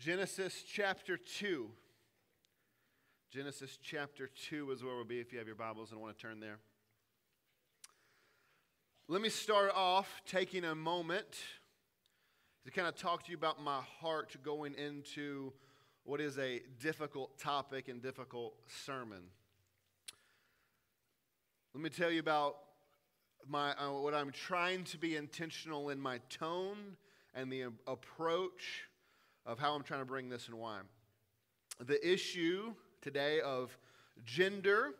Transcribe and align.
Genesis 0.00 0.64
chapter 0.66 1.18
2. 1.18 1.68
Genesis 3.30 3.78
chapter 3.82 4.30
2 4.48 4.70
is 4.70 4.82
where 4.82 4.94
we'll 4.94 5.04
be 5.04 5.20
if 5.20 5.30
you 5.30 5.36
have 5.36 5.46
your 5.46 5.56
Bibles 5.56 5.92
and 5.92 6.00
want 6.00 6.16
to 6.16 6.22
turn 6.26 6.40
there. 6.40 6.56
Let 9.08 9.20
me 9.20 9.28
start 9.28 9.72
off 9.76 10.22
taking 10.24 10.64
a 10.64 10.74
moment 10.74 11.26
to 12.64 12.70
kind 12.70 12.88
of 12.88 12.96
talk 12.96 13.24
to 13.24 13.30
you 13.30 13.36
about 13.36 13.62
my 13.62 13.82
heart 14.00 14.34
going 14.42 14.72
into 14.72 15.52
what 16.04 16.18
is 16.18 16.38
a 16.38 16.62
difficult 16.80 17.38
topic 17.38 17.88
and 17.88 18.00
difficult 18.00 18.54
sermon. 18.86 19.24
Let 21.74 21.82
me 21.82 21.90
tell 21.90 22.10
you 22.10 22.20
about 22.20 22.56
my, 23.46 23.72
uh, 23.72 23.90
what 24.00 24.14
I'm 24.14 24.30
trying 24.30 24.84
to 24.84 24.96
be 24.96 25.16
intentional 25.16 25.90
in 25.90 26.00
my 26.00 26.20
tone 26.30 26.96
and 27.34 27.52
the 27.52 27.66
approach 27.86 28.89
of 29.46 29.58
how 29.58 29.74
I'm 29.74 29.82
trying 29.82 30.00
to 30.00 30.06
bring 30.06 30.28
this 30.28 30.48
and 30.48 30.58
why. 30.58 30.80
The 31.78 32.06
issue 32.06 32.74
today 33.00 33.40
of 33.40 33.76
gender 34.24 34.92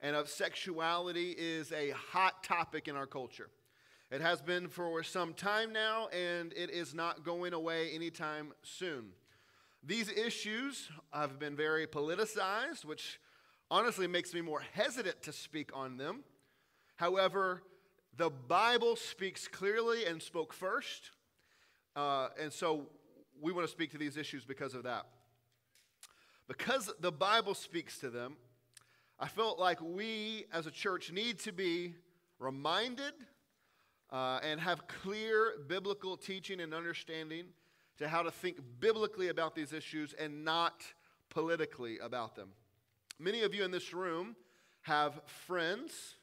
and 0.00 0.16
of 0.16 0.28
sexuality 0.28 1.34
is 1.38 1.72
a 1.72 1.90
hot 1.90 2.42
topic 2.44 2.88
in 2.88 2.96
our 2.96 3.06
culture. 3.06 3.48
It 4.10 4.20
has 4.20 4.42
been 4.42 4.68
for 4.68 5.02
some 5.02 5.32
time 5.32 5.72
now, 5.72 6.08
and 6.08 6.52
it 6.52 6.68
is 6.70 6.92
not 6.92 7.24
going 7.24 7.54
away 7.54 7.90
anytime 7.94 8.52
soon. 8.62 9.12
These 9.82 10.10
issues 10.10 10.90
have 11.12 11.38
been 11.38 11.56
very 11.56 11.86
politicized, 11.86 12.84
which 12.84 13.18
honestly 13.70 14.06
makes 14.06 14.34
me 14.34 14.42
more 14.42 14.62
hesitant 14.74 15.22
to 15.22 15.32
speak 15.32 15.70
on 15.72 15.96
them. 15.96 16.24
However, 16.96 17.62
the 18.16 18.28
Bible 18.28 18.96
speaks 18.96 19.48
clearly 19.48 20.04
and 20.04 20.20
spoke 20.20 20.52
first. 20.52 21.10
Uh, 21.96 22.28
and 22.38 22.52
so 22.52 22.88
we 23.42 23.52
want 23.52 23.66
to 23.66 23.70
speak 23.70 23.90
to 23.90 23.98
these 23.98 24.16
issues 24.16 24.44
because 24.44 24.72
of 24.72 24.84
that. 24.84 25.04
Because 26.46 26.90
the 27.00 27.10
Bible 27.10 27.54
speaks 27.54 27.98
to 27.98 28.08
them, 28.08 28.36
I 29.18 29.26
felt 29.26 29.58
like 29.58 29.80
we 29.82 30.46
as 30.52 30.66
a 30.66 30.70
church 30.70 31.10
need 31.12 31.40
to 31.40 31.52
be 31.52 31.94
reminded 32.38 33.14
uh, 34.10 34.38
and 34.42 34.60
have 34.60 34.86
clear 34.86 35.54
biblical 35.66 36.16
teaching 36.16 36.60
and 36.60 36.72
understanding 36.72 37.46
to 37.98 38.08
how 38.08 38.22
to 38.22 38.30
think 38.30 38.58
biblically 38.78 39.28
about 39.28 39.54
these 39.54 39.72
issues 39.72 40.14
and 40.14 40.44
not 40.44 40.82
politically 41.28 41.98
about 41.98 42.36
them. 42.36 42.48
Many 43.18 43.42
of 43.42 43.54
you 43.54 43.64
in 43.64 43.70
this 43.70 43.92
room 43.92 44.36
have 44.82 45.20
friends. 45.26 46.16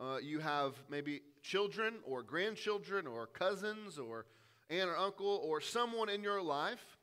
Uh, 0.00 0.18
you 0.22 0.40
have 0.40 0.74
maybe 0.88 1.22
children 1.42 1.94
or 2.04 2.22
grandchildren 2.22 3.06
or 3.06 3.26
cousins 3.26 3.98
or 3.98 4.26
aunt 4.70 4.90
or 4.90 4.96
uncle 4.96 5.40
or 5.44 5.60
someone 5.60 6.08
in 6.08 6.22
your 6.22 6.42
life 6.42 6.98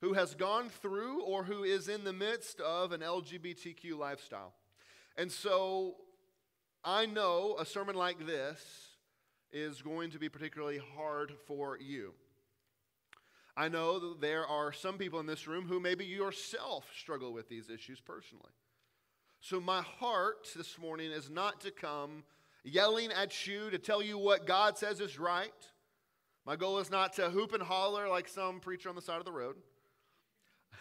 who 0.00 0.12
has 0.12 0.34
gone 0.34 0.68
through 0.68 1.22
or 1.22 1.44
who 1.44 1.64
is 1.64 1.88
in 1.88 2.04
the 2.04 2.12
midst 2.12 2.60
of 2.60 2.92
an 2.92 3.00
LGBTQ 3.00 3.96
lifestyle. 3.96 4.52
And 5.16 5.30
so 5.30 5.94
I 6.84 7.06
know 7.06 7.56
a 7.58 7.64
sermon 7.64 7.94
like 7.94 8.26
this 8.26 8.60
is 9.52 9.80
going 9.80 10.10
to 10.10 10.18
be 10.18 10.28
particularly 10.28 10.80
hard 10.96 11.32
for 11.46 11.78
you. 11.78 12.12
I 13.56 13.68
know 13.68 14.00
that 14.00 14.20
there 14.20 14.46
are 14.46 14.72
some 14.72 14.98
people 14.98 15.20
in 15.20 15.26
this 15.26 15.46
room 15.46 15.66
who 15.66 15.78
maybe 15.78 16.04
yourself 16.04 16.84
struggle 16.98 17.32
with 17.32 17.48
these 17.48 17.70
issues 17.70 18.00
personally. 18.00 18.50
So, 19.40 19.60
my 19.60 19.82
heart 19.82 20.48
this 20.56 20.76
morning 20.78 21.12
is 21.12 21.30
not 21.30 21.60
to 21.60 21.70
come 21.70 22.24
yelling 22.64 23.12
at 23.12 23.46
you 23.46 23.70
to 23.70 23.78
tell 23.78 24.02
you 24.02 24.18
what 24.18 24.46
God 24.46 24.76
says 24.76 25.00
is 25.00 25.18
right 25.18 25.52
my 26.46 26.56
goal 26.56 26.78
is 26.78 26.90
not 26.90 27.14
to 27.14 27.30
hoop 27.30 27.52
and 27.54 27.62
holler 27.62 28.08
like 28.08 28.28
some 28.28 28.60
preacher 28.60 28.88
on 28.88 28.94
the 28.94 29.02
side 29.02 29.18
of 29.18 29.24
the 29.24 29.32
road. 29.32 29.56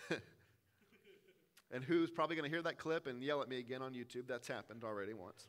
and 1.72 1.84
who's 1.84 2.12
probably 2.12 2.36
going 2.36 2.50
to 2.50 2.54
hear 2.54 2.62
that 2.62 2.78
clip 2.78 3.08
and 3.08 3.24
yell 3.24 3.42
at 3.42 3.48
me 3.48 3.60
again 3.60 3.82
on 3.82 3.94
YouTube. 3.94 4.28
That's 4.28 4.48
happened 4.48 4.84
already 4.84 5.14
once. 5.14 5.48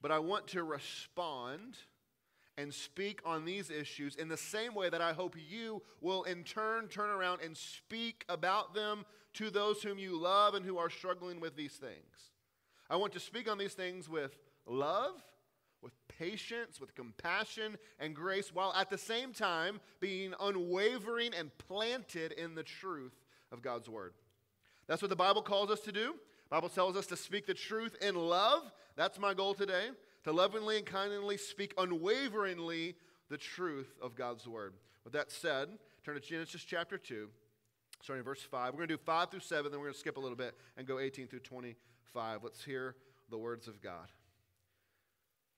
But 0.00 0.12
I 0.12 0.20
want 0.20 0.46
to 0.48 0.62
respond 0.62 1.78
and 2.56 2.72
speak 2.72 3.20
on 3.24 3.44
these 3.44 3.70
issues 3.70 4.14
in 4.14 4.28
the 4.28 4.36
same 4.36 4.74
way 4.74 4.88
that 4.88 5.00
I 5.00 5.12
hope 5.12 5.34
you 5.50 5.82
will 6.00 6.22
in 6.22 6.44
turn 6.44 6.86
turn 6.88 7.10
around 7.10 7.40
and 7.42 7.56
speak 7.56 8.24
about 8.28 8.74
them 8.74 9.04
to 9.34 9.50
those 9.50 9.82
whom 9.82 9.98
you 9.98 10.16
love 10.16 10.54
and 10.54 10.64
who 10.64 10.78
are 10.78 10.90
struggling 10.90 11.40
with 11.40 11.56
these 11.56 11.72
things. 11.72 12.30
I 12.88 12.96
want 12.96 13.12
to 13.14 13.20
speak 13.20 13.50
on 13.50 13.58
these 13.58 13.74
things 13.74 14.08
with 14.08 14.38
love 14.66 15.20
patience, 16.18 16.80
with 16.80 16.94
compassion 16.94 17.76
and 17.98 18.14
grace, 18.14 18.54
while 18.54 18.72
at 18.74 18.90
the 18.90 18.98
same 18.98 19.32
time 19.32 19.80
being 20.00 20.34
unwavering 20.40 21.32
and 21.34 21.56
planted 21.58 22.32
in 22.32 22.54
the 22.54 22.62
truth 22.62 23.14
of 23.52 23.62
God's 23.62 23.88
word. 23.88 24.14
That's 24.86 25.02
what 25.02 25.08
the 25.08 25.16
Bible 25.16 25.42
calls 25.42 25.70
us 25.70 25.80
to 25.80 25.92
do. 25.92 26.14
The 26.48 26.50
Bible 26.50 26.68
tells 26.68 26.96
us 26.96 27.06
to 27.06 27.16
speak 27.16 27.46
the 27.46 27.54
truth 27.54 27.96
in 28.02 28.14
love. 28.14 28.70
That's 28.96 29.18
my 29.18 29.34
goal 29.34 29.54
today. 29.54 29.88
To 30.24 30.32
lovingly 30.32 30.78
and 30.78 30.86
kindly 30.86 31.36
speak 31.36 31.74
unwaveringly 31.76 32.94
the 33.30 33.36
truth 33.36 33.94
of 34.00 34.14
God's 34.14 34.46
word. 34.46 34.74
With 35.04 35.12
that 35.14 35.30
said, 35.30 35.68
turn 36.04 36.14
to 36.14 36.20
Genesis 36.20 36.64
chapter 36.64 36.96
2, 36.96 37.28
starting 38.02 38.20
in 38.20 38.24
verse 38.24 38.42
5. 38.42 38.72
We're 38.72 38.78
going 38.78 38.88
to 38.88 38.96
do 38.96 39.02
5 39.04 39.30
through 39.30 39.40
7, 39.40 39.70
then 39.70 39.80
we're 39.80 39.86
going 39.86 39.94
to 39.94 40.00
skip 40.00 40.16
a 40.16 40.20
little 40.20 40.36
bit 40.36 40.54
and 40.76 40.86
go 40.86 40.98
18 40.98 41.26
through 41.26 41.40
25. 41.40 42.42
Let's 42.42 42.64
hear 42.64 42.94
the 43.30 43.38
words 43.38 43.68
of 43.68 43.82
God. 43.82 44.08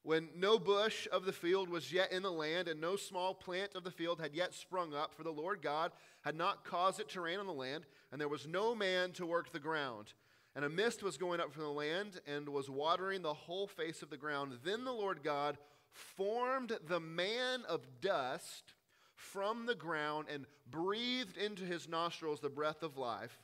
When 0.06 0.28
no 0.36 0.60
bush 0.60 1.08
of 1.10 1.24
the 1.24 1.32
field 1.32 1.68
was 1.68 1.92
yet 1.92 2.12
in 2.12 2.22
the 2.22 2.30
land, 2.30 2.68
and 2.68 2.80
no 2.80 2.94
small 2.94 3.34
plant 3.34 3.74
of 3.74 3.82
the 3.82 3.90
field 3.90 4.20
had 4.20 4.36
yet 4.36 4.54
sprung 4.54 4.94
up, 4.94 5.12
for 5.12 5.24
the 5.24 5.32
Lord 5.32 5.60
God 5.60 5.90
had 6.22 6.36
not 6.36 6.64
caused 6.64 7.00
it 7.00 7.08
to 7.08 7.20
rain 7.20 7.40
on 7.40 7.48
the 7.48 7.52
land, 7.52 7.86
and 8.12 8.20
there 8.20 8.28
was 8.28 8.46
no 8.46 8.72
man 8.72 9.10
to 9.14 9.26
work 9.26 9.50
the 9.50 9.58
ground. 9.58 10.12
And 10.54 10.64
a 10.64 10.68
mist 10.68 11.02
was 11.02 11.16
going 11.16 11.40
up 11.40 11.52
from 11.52 11.64
the 11.64 11.70
land 11.70 12.20
and 12.24 12.48
was 12.48 12.70
watering 12.70 13.22
the 13.22 13.34
whole 13.34 13.66
face 13.66 14.00
of 14.00 14.08
the 14.08 14.16
ground. 14.16 14.52
Then 14.62 14.84
the 14.84 14.92
Lord 14.92 15.24
God 15.24 15.58
formed 15.90 16.78
the 16.86 17.00
man 17.00 17.64
of 17.68 17.80
dust 18.00 18.74
from 19.16 19.66
the 19.66 19.74
ground 19.74 20.28
and 20.32 20.46
breathed 20.70 21.36
into 21.36 21.64
his 21.64 21.88
nostrils 21.88 22.38
the 22.38 22.48
breath 22.48 22.84
of 22.84 22.96
life, 22.96 23.40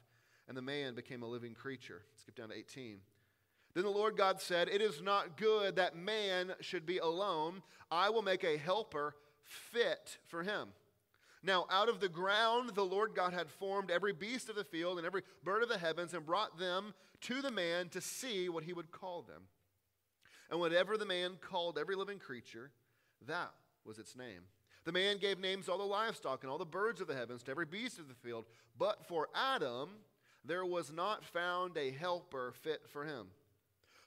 and 0.47 0.57
the 0.57 0.63
man 0.63 0.95
became 0.95 1.25
a 1.25 1.29
living 1.29 1.55
creature. 1.55 2.03
Skip 2.15 2.37
down 2.37 2.51
to 2.51 2.57
18. 2.57 3.01
Then 3.75 3.85
the 3.85 3.91
Lord 3.91 4.17
God 4.17 4.41
said, 4.41 4.69
It 4.69 4.83
is 4.83 5.01
not 5.01 5.37
good 5.37 5.77
that 5.77 5.97
man 5.97 6.53
should 6.61 6.85
be 6.85 6.99
alone. 6.99 7.63
I 7.91 8.11
will 8.11 8.23
make 8.23 8.45
a 8.45 8.59
helper 8.59 9.15
fit 9.45 10.19
for 10.27 10.43
him. 10.43 10.69
Now, 11.43 11.67
out 11.71 11.89
of 11.89 11.99
the 11.99 12.09
ground, 12.09 12.71
the 12.75 12.85
Lord 12.85 13.15
God 13.15 13.33
had 13.33 13.51
formed 13.51 13.91
every 13.91 14.13
beast 14.13 14.49
of 14.49 14.55
the 14.55 14.65
field 14.65 14.99
and 14.99 15.07
every 15.07 15.23
bird 15.43 15.63
of 15.63 15.69
the 15.69 15.79
heavens 15.79 16.15
and 16.15 16.25
brought 16.25 16.59
them 16.59 16.95
to 17.23 17.43
the 17.43 17.51
man 17.51 17.89
to 17.91 18.01
see 18.01 18.49
what 18.49 18.65
he 18.65 18.73
would 18.73 18.93
call 18.93 19.23
them. 19.23 19.43
And 20.51 20.61
whatever 20.61 20.97
the 20.97 21.07
man 21.07 21.39
called 21.41 21.79
every 21.79 21.97
living 21.97 22.19
creature, 22.19 22.71
that 23.27 23.51
was 23.85 23.99
its 23.99 24.15
name. 24.15 24.43
The 24.85 24.93
man 24.93 25.19
gave 25.19 25.39
names 25.39 25.67
to 25.67 25.73
all 25.73 25.79
the 25.79 25.85
livestock 25.85 26.43
and 26.43 26.51
all 26.51 26.59
the 26.59 26.65
birds 26.65 27.01
of 27.01 27.07
the 27.07 27.15
heavens, 27.15 27.43
to 27.45 27.51
every 27.51 27.67
beast 27.67 27.99
of 27.99 28.09
the 28.09 28.15
field. 28.15 28.45
But 28.79 29.07
for 29.07 29.29
Adam, 29.35 29.91
there 30.45 30.65
was 30.65 30.93
not 30.93 31.25
found 31.25 31.77
a 31.77 31.91
helper 31.91 32.53
fit 32.63 32.83
for 32.89 33.05
him. 33.05 33.29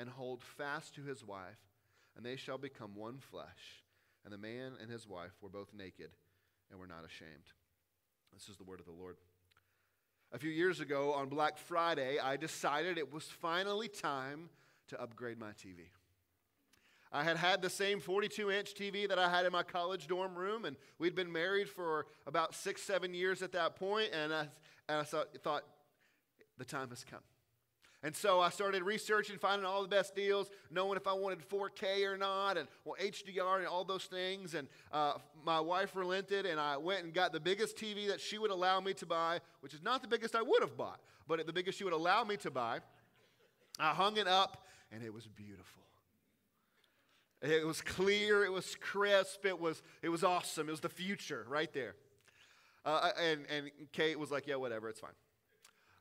and 0.00 0.08
hold 0.08 0.42
fast 0.42 0.94
to 0.94 1.02
his 1.02 1.22
wife, 1.22 1.60
and 2.16 2.24
they 2.24 2.36
shall 2.36 2.56
become 2.56 2.96
one 2.96 3.18
flesh. 3.18 3.84
And 4.24 4.32
the 4.32 4.38
man 4.38 4.72
and 4.80 4.90
his 4.90 5.06
wife 5.06 5.32
were 5.42 5.50
both 5.50 5.74
naked 5.76 6.10
and 6.70 6.80
were 6.80 6.86
not 6.86 7.04
ashamed. 7.04 7.52
This 8.32 8.48
is 8.48 8.56
the 8.56 8.64
word 8.64 8.80
of 8.80 8.86
the 8.86 8.92
Lord. 8.92 9.16
A 10.32 10.38
few 10.38 10.50
years 10.50 10.80
ago 10.80 11.12
on 11.12 11.28
Black 11.28 11.58
Friday, 11.58 12.18
I 12.18 12.38
decided 12.38 12.96
it 12.96 13.12
was 13.12 13.24
finally 13.24 13.88
time 13.88 14.48
to 14.88 15.00
upgrade 15.00 15.38
my 15.38 15.50
TV. 15.50 15.90
I 17.12 17.22
had 17.22 17.36
had 17.36 17.60
the 17.60 17.70
same 17.70 18.00
42 18.00 18.50
inch 18.50 18.74
TV 18.74 19.06
that 19.06 19.18
I 19.18 19.28
had 19.28 19.44
in 19.44 19.52
my 19.52 19.64
college 19.64 20.06
dorm 20.06 20.34
room, 20.34 20.64
and 20.64 20.76
we'd 20.98 21.14
been 21.14 21.32
married 21.32 21.68
for 21.68 22.06
about 22.26 22.54
six, 22.54 22.82
seven 22.82 23.12
years 23.12 23.42
at 23.42 23.52
that 23.52 23.76
point, 23.76 24.10
and 24.14 24.32
I, 24.32 24.48
and 24.88 24.98
I 24.98 25.02
thought, 25.02 25.28
thought 25.42 25.64
the 26.56 26.64
time 26.64 26.88
has 26.88 27.04
come. 27.04 27.20
And 28.02 28.16
so 28.16 28.40
I 28.40 28.48
started 28.48 28.82
researching, 28.82 29.36
finding 29.36 29.66
all 29.66 29.82
the 29.82 29.88
best 29.88 30.14
deals, 30.14 30.50
knowing 30.70 30.96
if 30.96 31.06
I 31.06 31.12
wanted 31.12 31.46
4K 31.46 32.06
or 32.06 32.16
not, 32.16 32.56
and 32.56 32.66
well, 32.84 32.96
HDR 32.98 33.58
and 33.58 33.66
all 33.66 33.84
those 33.84 34.04
things. 34.04 34.54
And 34.54 34.68
uh, 34.90 35.14
my 35.44 35.60
wife 35.60 35.94
relented, 35.94 36.46
and 36.46 36.58
I 36.58 36.78
went 36.78 37.04
and 37.04 37.12
got 37.12 37.32
the 37.32 37.40
biggest 37.40 37.76
TV 37.76 38.08
that 38.08 38.20
she 38.20 38.38
would 38.38 38.50
allow 38.50 38.80
me 38.80 38.94
to 38.94 39.06
buy, 39.06 39.40
which 39.60 39.74
is 39.74 39.82
not 39.82 40.00
the 40.00 40.08
biggest 40.08 40.34
I 40.34 40.40
would 40.40 40.62
have 40.62 40.78
bought, 40.78 41.00
but 41.28 41.46
the 41.46 41.52
biggest 41.52 41.76
she 41.76 41.84
would 41.84 41.92
allow 41.92 42.24
me 42.24 42.38
to 42.38 42.50
buy. 42.50 42.80
I 43.78 43.90
hung 43.90 44.16
it 44.16 44.26
up, 44.26 44.64
and 44.90 45.02
it 45.02 45.12
was 45.12 45.26
beautiful. 45.26 45.82
It 47.42 47.66
was 47.66 47.80
clear, 47.82 48.44
it 48.44 48.52
was 48.52 48.76
crisp, 48.76 49.44
it 49.44 49.58
was, 49.58 49.82
it 50.02 50.08
was 50.08 50.24
awesome. 50.24 50.68
It 50.68 50.72
was 50.72 50.80
the 50.80 50.90
future 50.90 51.46
right 51.48 51.72
there. 51.72 51.94
Uh, 52.84 53.10
and, 53.18 53.44
and 53.50 53.70
Kate 53.92 54.18
was 54.18 54.30
like, 54.30 54.46
Yeah, 54.46 54.56
whatever, 54.56 54.88
it's 54.88 55.00
fine. 55.00 55.12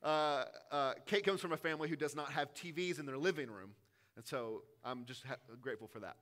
Uh, 0.04 0.46
uh, 0.72 0.94
Kate 1.06 1.26
comes 1.26 1.42
from 1.42 1.52
a 1.52 1.58
family 1.58 1.90
who 1.90 1.96
does 1.96 2.16
not 2.16 2.32
have 2.32 2.54
TVs 2.54 3.00
in 3.00 3.06
their 3.06 3.18
living 3.18 3.50
room, 3.50 3.72
and 4.16 4.26
so 4.26 4.64
I'm 4.84 5.06
just 5.06 5.26
ha- 5.26 5.36
grateful 5.62 5.88
for 5.88 6.00
that. 6.00 6.18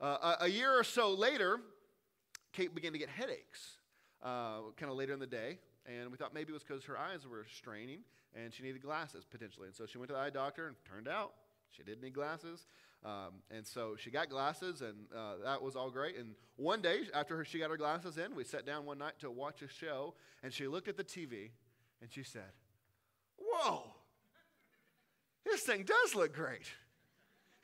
Uh, 0.00 0.36
a, 0.40 0.48
year 0.48 0.78
or 0.78 0.84
so 0.84 1.12
later, 1.12 1.60
Kate 2.52 2.74
began 2.74 2.92
to 2.92 2.98
get 2.98 3.08
headaches, 3.08 3.78
uh, 4.22 4.60
kind 4.76 4.90
of 4.90 4.96
later 4.96 5.12
in 5.12 5.18
the 5.18 5.26
day, 5.26 5.58
and 5.86 6.10
we 6.10 6.16
thought 6.16 6.34
maybe 6.34 6.50
it 6.50 6.54
was 6.54 6.62
because 6.62 6.84
her 6.84 6.98
eyes 6.98 7.26
were 7.26 7.46
straining 7.54 8.00
and 8.34 8.52
she 8.52 8.62
needed 8.62 8.82
glasses 8.82 9.24
potentially. 9.24 9.66
And 9.66 9.74
so 9.74 9.86
she 9.86 9.98
went 9.98 10.08
to 10.08 10.14
the 10.14 10.20
eye 10.20 10.30
doctor, 10.30 10.66
and 10.66 10.76
turned 10.84 11.08
out 11.08 11.32
she 11.70 11.82
didn't 11.82 12.02
need 12.02 12.14
glasses. 12.14 12.66
Um, 13.04 13.42
and 13.50 13.66
so 13.66 13.94
she 13.96 14.10
got 14.10 14.28
glasses, 14.28 14.82
and 14.82 15.06
uh, 15.14 15.34
that 15.44 15.62
was 15.62 15.76
all 15.76 15.90
great. 15.90 16.16
And 16.16 16.34
one 16.56 16.80
day, 16.80 17.02
after 17.14 17.44
she 17.44 17.58
got 17.58 17.70
her 17.70 17.76
glasses 17.76 18.18
in, 18.18 18.34
we 18.34 18.44
sat 18.44 18.66
down 18.66 18.84
one 18.84 18.98
night 18.98 19.18
to 19.20 19.30
watch 19.30 19.62
a 19.62 19.68
show, 19.68 20.14
and 20.42 20.52
she 20.52 20.66
looked 20.66 20.88
at 20.88 20.96
the 20.96 21.04
TV 21.04 21.50
and 22.02 22.10
she 22.10 22.22
said, 22.22 22.50
Whoa, 23.52 23.84
this 25.44 25.62
thing 25.62 25.84
does 25.84 26.14
look 26.14 26.34
great. 26.34 26.66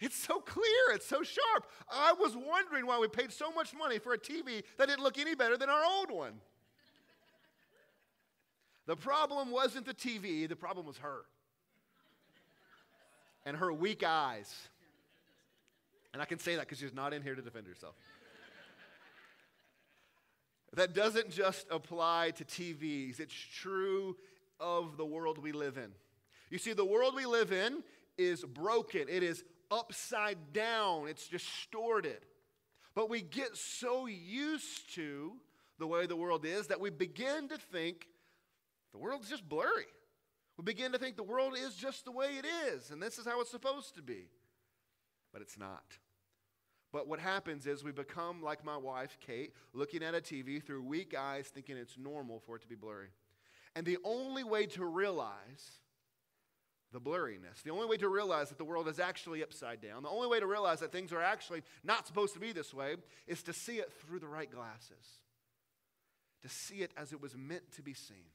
It's 0.00 0.16
so 0.16 0.40
clear, 0.40 0.94
it's 0.94 1.06
so 1.06 1.22
sharp. 1.22 1.66
I 1.88 2.12
was 2.12 2.36
wondering 2.36 2.86
why 2.86 2.98
we 2.98 3.06
paid 3.06 3.30
so 3.32 3.52
much 3.52 3.72
money 3.72 3.98
for 3.98 4.14
a 4.14 4.18
TV 4.18 4.64
that 4.76 4.88
didn't 4.88 5.02
look 5.02 5.16
any 5.18 5.36
better 5.36 5.56
than 5.56 5.68
our 5.68 5.84
old 5.84 6.10
one. 6.10 6.40
the 8.86 8.96
problem 8.96 9.50
wasn't 9.50 9.86
the 9.86 9.94
TV, 9.94 10.48
the 10.48 10.56
problem 10.56 10.86
was 10.86 10.98
her 10.98 11.22
and 13.44 13.56
her 13.56 13.72
weak 13.72 14.02
eyes. 14.04 14.52
And 16.12 16.20
I 16.20 16.24
can 16.24 16.38
say 16.38 16.56
that 16.56 16.62
because 16.62 16.78
she's 16.78 16.94
not 16.94 17.12
in 17.12 17.22
here 17.22 17.34
to 17.34 17.42
defend 17.42 17.66
herself. 17.66 17.94
that 20.74 20.94
doesn't 20.94 21.30
just 21.30 21.66
apply 21.70 22.32
to 22.32 22.44
TVs, 22.44 23.20
it's 23.20 23.34
true 23.34 24.16
of 24.62 24.96
the 24.96 25.04
world 25.04 25.38
we 25.38 25.52
live 25.52 25.76
in. 25.76 25.90
You 26.48 26.58
see, 26.58 26.72
the 26.72 26.84
world 26.84 27.14
we 27.14 27.26
live 27.26 27.52
in 27.52 27.82
is 28.16 28.44
broken, 28.44 29.06
it 29.08 29.22
is 29.22 29.42
upside 29.70 30.52
down, 30.52 31.08
it's 31.08 31.28
distorted. 31.28 32.24
But 32.94 33.08
we 33.08 33.22
get 33.22 33.56
so 33.56 34.06
used 34.06 34.94
to 34.94 35.32
the 35.78 35.86
way 35.86 36.06
the 36.06 36.16
world 36.16 36.44
is 36.44 36.66
that 36.68 36.80
we 36.80 36.90
begin 36.90 37.48
to 37.48 37.56
think 37.56 38.06
the 38.92 38.98
world's 38.98 39.30
just 39.30 39.48
blurry. 39.48 39.86
We 40.58 40.64
begin 40.64 40.92
to 40.92 40.98
think 40.98 41.16
the 41.16 41.22
world 41.22 41.54
is 41.58 41.74
just 41.74 42.04
the 42.04 42.12
way 42.12 42.38
it 42.38 42.46
is, 42.68 42.90
and 42.90 43.02
this 43.02 43.18
is 43.18 43.26
how 43.26 43.40
it's 43.40 43.50
supposed 43.50 43.94
to 43.94 44.02
be. 44.02 44.28
But 45.32 45.40
it's 45.40 45.58
not. 45.58 45.96
But 46.92 47.08
what 47.08 47.18
happens 47.18 47.66
is 47.66 47.82
we 47.82 47.92
become 47.92 48.42
like 48.42 48.64
my 48.64 48.76
wife, 48.76 49.16
Kate, 49.26 49.54
looking 49.72 50.02
at 50.02 50.14
a 50.14 50.20
TV 50.20 50.62
through 50.62 50.82
weak 50.82 51.16
eyes, 51.18 51.46
thinking 51.48 51.78
it's 51.78 51.96
normal 51.96 52.40
for 52.40 52.56
it 52.56 52.62
to 52.62 52.68
be 52.68 52.74
blurry. 52.74 53.08
And 53.74 53.86
the 53.86 53.98
only 54.04 54.44
way 54.44 54.66
to 54.66 54.84
realize 54.84 55.78
the 56.92 57.00
blurriness, 57.00 57.62
the 57.64 57.70
only 57.70 57.86
way 57.86 57.96
to 57.96 58.08
realize 58.08 58.50
that 58.50 58.58
the 58.58 58.64
world 58.64 58.86
is 58.86 59.00
actually 59.00 59.42
upside 59.42 59.80
down, 59.80 60.02
the 60.02 60.10
only 60.10 60.28
way 60.28 60.40
to 60.40 60.46
realize 60.46 60.80
that 60.80 60.92
things 60.92 61.12
are 61.12 61.22
actually 61.22 61.62
not 61.82 62.06
supposed 62.06 62.34
to 62.34 62.40
be 62.40 62.52
this 62.52 62.74
way, 62.74 62.96
is 63.26 63.42
to 63.44 63.52
see 63.52 63.76
it 63.76 63.90
through 64.00 64.18
the 64.18 64.28
right 64.28 64.50
glasses, 64.50 65.20
to 66.42 66.48
see 66.48 66.82
it 66.82 66.92
as 66.96 67.12
it 67.12 67.20
was 67.20 67.34
meant 67.34 67.72
to 67.72 67.82
be 67.82 67.94
seen. 67.94 68.26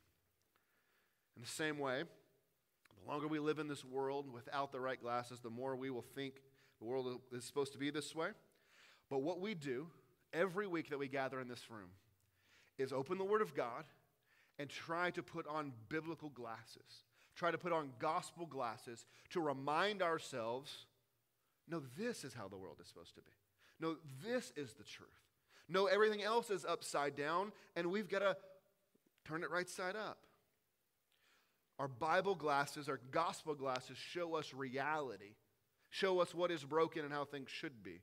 In 1.35 1.43
the 1.43 1.47
same 1.47 1.77
way, 1.77 2.01
the 2.01 3.11
longer 3.11 3.27
we 3.27 3.37
live 3.37 3.59
in 3.59 3.67
this 3.67 3.85
world 3.85 4.33
without 4.33 4.71
the 4.71 4.79
right 4.79 4.99
glasses, 4.99 5.39
the 5.39 5.51
more 5.51 5.75
we 5.75 5.91
will 5.91 6.05
think 6.15 6.41
the 6.79 6.85
world 6.85 7.21
is 7.31 7.45
supposed 7.45 7.73
to 7.73 7.77
be 7.77 7.91
this 7.91 8.15
way. 8.15 8.29
But 9.07 9.19
what 9.19 9.39
we 9.39 9.53
do 9.53 9.87
every 10.33 10.65
week 10.65 10.89
that 10.89 10.97
we 10.97 11.07
gather 11.07 11.39
in 11.39 11.47
this 11.47 11.69
room 11.69 11.89
is 12.79 12.91
open 12.91 13.19
the 13.19 13.23
Word 13.23 13.43
of 13.43 13.53
God 13.53 13.85
and 14.59 14.69
try 14.69 15.11
to 15.11 15.23
put 15.23 15.47
on 15.47 15.71
biblical 15.89 16.29
glasses, 16.29 17.03
try 17.35 17.51
to 17.51 17.57
put 17.57 17.71
on 17.71 17.91
gospel 17.99 18.45
glasses 18.45 19.05
to 19.29 19.39
remind 19.39 20.01
ourselves 20.01 20.85
no, 21.69 21.81
this 21.97 22.23
is 22.23 22.33
how 22.33 22.47
the 22.47 22.57
world 22.57 22.77
is 22.81 22.87
supposed 22.87 23.15
to 23.15 23.21
be. 23.21 23.31
No, 23.79 23.97
this 24.23 24.53
is 24.55 24.73
the 24.73 24.83
truth. 24.83 25.09
No, 25.69 25.87
everything 25.87 26.23
else 26.23 26.49
is 26.49 26.63
upside 26.63 27.15
down, 27.15 27.51
and 27.75 27.91
we've 27.91 28.07
got 28.07 28.19
to 28.19 28.37
turn 29.25 29.43
it 29.43 29.51
right 29.51 29.69
side 29.69 29.95
up. 29.95 30.17
Our 31.77 31.89
Bible 31.89 32.35
glasses, 32.35 32.87
our 32.89 32.99
gospel 33.11 33.53
glasses 33.53 33.97
show 33.97 34.35
us 34.35 34.53
reality, 34.53 35.35
show 35.89 36.21
us 36.21 36.33
what 36.33 36.51
is 36.51 36.63
broken 36.63 37.03
and 37.03 37.13
how 37.13 37.25
things 37.25 37.49
should 37.49 37.83
be, 37.83 38.01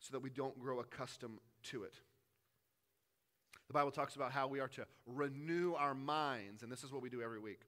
so 0.00 0.12
that 0.12 0.20
we 0.20 0.30
don't 0.30 0.58
grow 0.58 0.80
accustomed 0.80 1.38
to 1.64 1.84
it. 1.84 1.94
The 3.66 3.72
Bible 3.72 3.90
talks 3.90 4.16
about 4.16 4.32
how 4.32 4.46
we 4.46 4.60
are 4.60 4.68
to 4.68 4.86
renew 5.06 5.74
our 5.74 5.94
minds, 5.94 6.62
and 6.62 6.70
this 6.70 6.84
is 6.84 6.92
what 6.92 7.02
we 7.02 7.10
do 7.10 7.22
every 7.22 7.40
week. 7.40 7.60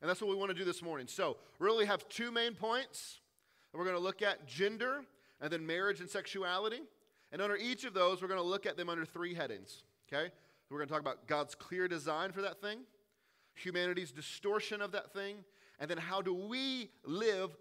And 0.00 0.08
that's 0.08 0.20
what 0.20 0.30
we 0.30 0.36
want 0.36 0.50
to 0.50 0.56
do 0.56 0.64
this 0.64 0.82
morning. 0.82 1.06
So, 1.06 1.36
really 1.58 1.86
have 1.86 2.08
two 2.08 2.30
main 2.30 2.54
points. 2.54 3.20
We're 3.72 3.84
going 3.84 3.96
to 3.96 4.02
look 4.02 4.20
at 4.20 4.46
gender 4.46 5.04
and 5.40 5.50
then 5.50 5.66
marriage 5.66 6.00
and 6.00 6.08
sexuality. 6.08 6.80
And 7.30 7.40
under 7.40 7.56
each 7.56 7.84
of 7.84 7.94
those, 7.94 8.20
we're 8.20 8.28
going 8.28 8.40
to 8.40 8.46
look 8.46 8.66
at 8.66 8.76
them 8.76 8.88
under 8.88 9.04
three 9.04 9.34
headings. 9.34 9.82
Okay? 10.12 10.30
We're 10.70 10.78
going 10.78 10.88
to 10.88 10.92
talk 10.92 11.00
about 11.00 11.26
God's 11.26 11.54
clear 11.54 11.88
design 11.88 12.32
for 12.32 12.42
that 12.42 12.60
thing, 12.60 12.80
humanity's 13.54 14.10
distortion 14.10 14.80
of 14.80 14.92
that 14.92 15.12
thing, 15.12 15.36
and 15.78 15.90
then 15.90 15.98
how 15.98 16.22
do 16.22 16.34
we 16.34 16.90
live 17.04 17.54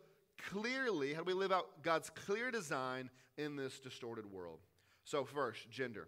clearly, 0.49 1.13
how 1.13 1.23
do 1.23 1.25
we 1.25 1.33
live 1.33 1.51
out 1.51 1.83
God's 1.83 2.09
clear 2.09 2.51
design 2.51 3.09
in 3.37 3.55
this 3.55 3.79
distorted 3.79 4.31
world? 4.31 4.59
So, 5.03 5.25
first, 5.25 5.69
gender. 5.69 6.07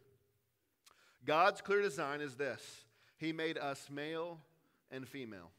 God's 1.25 1.61
clear 1.61 1.81
design 1.81 2.21
is 2.21 2.35
this 2.35 2.85
He 3.17 3.33
made 3.33 3.57
us 3.57 3.87
male 3.89 4.39
and 4.91 5.07
female. 5.07 5.51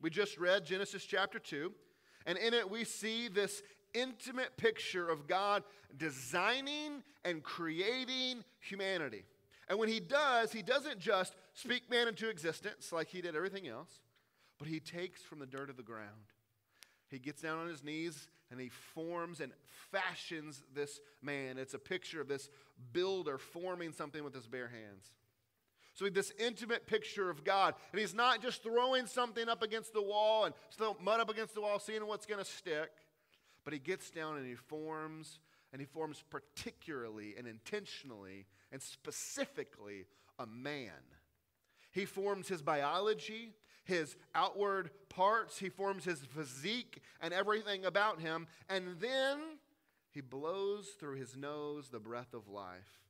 We 0.00 0.10
just 0.10 0.38
read 0.38 0.64
Genesis 0.64 1.04
chapter 1.04 1.38
2, 1.38 1.72
and 2.26 2.36
in 2.38 2.54
it 2.54 2.68
we 2.68 2.84
see 2.84 3.28
this 3.28 3.62
intimate 3.94 4.56
picture 4.56 5.08
of 5.08 5.26
God 5.26 5.62
designing 5.96 7.02
and 7.24 7.42
creating 7.42 8.44
humanity. 8.60 9.24
And 9.68 9.78
when 9.78 9.88
He 9.88 10.00
does, 10.00 10.52
He 10.52 10.62
doesn't 10.62 10.98
just 10.98 11.34
speak 11.54 11.90
man 11.90 12.08
into 12.08 12.28
existence 12.28 12.92
like 12.92 13.08
He 13.08 13.20
did 13.20 13.36
everything 13.36 13.68
else, 13.68 14.00
but 14.58 14.68
He 14.68 14.80
takes 14.80 15.22
from 15.22 15.38
the 15.38 15.46
dirt 15.46 15.70
of 15.70 15.76
the 15.76 15.82
ground. 15.82 16.32
He 17.14 17.20
gets 17.20 17.40
down 17.40 17.58
on 17.58 17.68
his 17.68 17.84
knees 17.84 18.26
and 18.50 18.60
he 18.60 18.68
forms 18.68 19.40
and 19.40 19.52
fashions 19.90 20.62
this 20.74 21.00
man. 21.22 21.58
It's 21.58 21.74
a 21.74 21.78
picture 21.78 22.20
of 22.20 22.28
this 22.28 22.48
builder 22.92 23.38
forming 23.38 23.92
something 23.92 24.22
with 24.22 24.34
his 24.34 24.46
bare 24.46 24.68
hands. 24.68 25.10
So 25.94 26.08
this 26.08 26.32
intimate 26.38 26.86
picture 26.86 27.30
of 27.30 27.44
God. 27.44 27.74
And 27.92 28.00
he's 28.00 28.14
not 28.14 28.42
just 28.42 28.62
throwing 28.62 29.06
something 29.06 29.48
up 29.48 29.62
against 29.62 29.92
the 29.92 30.02
wall 30.02 30.44
and 30.44 30.54
still 30.70 30.96
mud 31.00 31.20
up 31.20 31.30
against 31.30 31.54
the 31.54 31.60
wall, 31.60 31.78
seeing 31.78 32.04
what's 32.06 32.26
going 32.26 32.44
to 32.44 32.50
stick. 32.50 32.90
But 33.64 33.72
he 33.72 33.78
gets 33.78 34.10
down 34.10 34.36
and 34.36 34.46
he 34.46 34.56
forms, 34.56 35.38
and 35.72 35.80
he 35.80 35.86
forms 35.86 36.22
particularly 36.28 37.34
and 37.38 37.46
intentionally 37.46 38.46
and 38.72 38.82
specifically 38.82 40.06
a 40.38 40.46
man. 40.46 40.90
He 41.92 42.04
forms 42.04 42.48
his 42.48 42.60
biology, 42.60 43.52
his 43.84 44.16
outward 44.34 44.90
parts, 45.08 45.58
he 45.58 45.68
forms 45.68 46.04
his 46.04 46.20
physique 46.20 47.02
and 47.20 47.32
everything 47.32 47.84
about 47.84 48.20
him, 48.20 48.46
and 48.68 48.96
then 49.00 49.38
he 50.10 50.20
blows 50.20 50.88
through 50.98 51.16
his 51.16 51.36
nose 51.36 51.88
the 51.88 52.00
breath 52.00 52.34
of 52.34 52.48
life. 52.48 53.00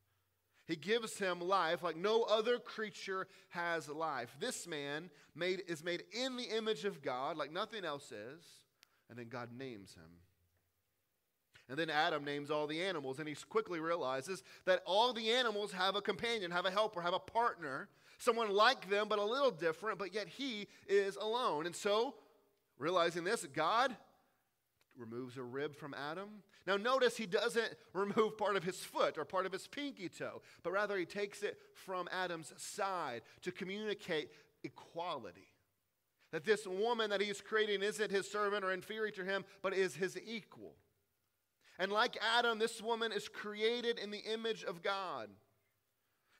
He 0.66 0.76
gives 0.76 1.18
him 1.18 1.40
life 1.40 1.82
like 1.82 1.96
no 1.96 2.22
other 2.22 2.58
creature 2.58 3.26
has 3.50 3.88
life. 3.88 4.34
This 4.40 4.66
man 4.66 5.10
made, 5.34 5.62
is 5.68 5.84
made 5.84 6.04
in 6.12 6.36
the 6.36 6.56
image 6.56 6.84
of 6.84 7.02
God 7.02 7.36
like 7.36 7.52
nothing 7.52 7.84
else 7.84 8.10
is, 8.10 8.44
and 9.10 9.18
then 9.18 9.28
God 9.28 9.50
names 9.56 9.94
him. 9.94 10.10
And 11.68 11.78
then 11.78 11.88
Adam 11.88 12.24
names 12.24 12.50
all 12.50 12.66
the 12.66 12.82
animals, 12.82 13.18
and 13.18 13.28
he 13.28 13.34
quickly 13.48 13.80
realizes 13.80 14.42
that 14.66 14.82
all 14.84 15.12
the 15.12 15.30
animals 15.30 15.72
have 15.72 15.96
a 15.96 16.02
companion, 16.02 16.50
have 16.50 16.66
a 16.66 16.70
helper, 16.70 17.00
have 17.00 17.14
a 17.14 17.18
partner 17.18 17.88
someone 18.18 18.50
like 18.50 18.88
them, 18.88 19.06
but 19.08 19.18
a 19.18 19.24
little 19.24 19.50
different, 19.50 19.98
but 19.98 20.14
yet 20.14 20.28
he 20.28 20.66
is 20.88 21.16
alone. 21.16 21.66
And 21.66 21.74
so, 21.74 22.14
realizing 22.78 23.24
this, 23.24 23.46
God 23.52 23.96
removes 24.96 25.36
a 25.36 25.42
rib 25.42 25.76
from 25.76 25.94
Adam. 25.94 26.28
Now, 26.66 26.76
notice 26.76 27.16
he 27.16 27.26
doesn't 27.26 27.74
remove 27.92 28.38
part 28.38 28.56
of 28.56 28.64
his 28.64 28.78
foot 28.78 29.18
or 29.18 29.24
part 29.24 29.46
of 29.46 29.52
his 29.52 29.66
pinky 29.66 30.08
toe, 30.08 30.42
but 30.62 30.72
rather 30.72 30.96
he 30.96 31.04
takes 31.04 31.42
it 31.42 31.58
from 31.74 32.08
Adam's 32.12 32.52
side 32.56 33.22
to 33.42 33.52
communicate 33.52 34.30
equality. 34.62 35.48
That 36.32 36.44
this 36.44 36.66
woman 36.66 37.10
that 37.10 37.20
he's 37.20 37.40
creating 37.40 37.82
isn't 37.82 38.10
his 38.10 38.30
servant 38.30 38.64
or 38.64 38.72
inferior 38.72 39.12
to 39.12 39.24
him, 39.24 39.44
but 39.62 39.74
is 39.74 39.94
his 39.94 40.18
equal. 40.26 40.74
And 41.78 41.92
like 41.92 42.16
Adam, 42.36 42.58
this 42.58 42.80
woman 42.82 43.12
is 43.12 43.28
created 43.28 43.98
in 43.98 44.10
the 44.10 44.18
image 44.18 44.64
of 44.64 44.82
God. 44.82 45.28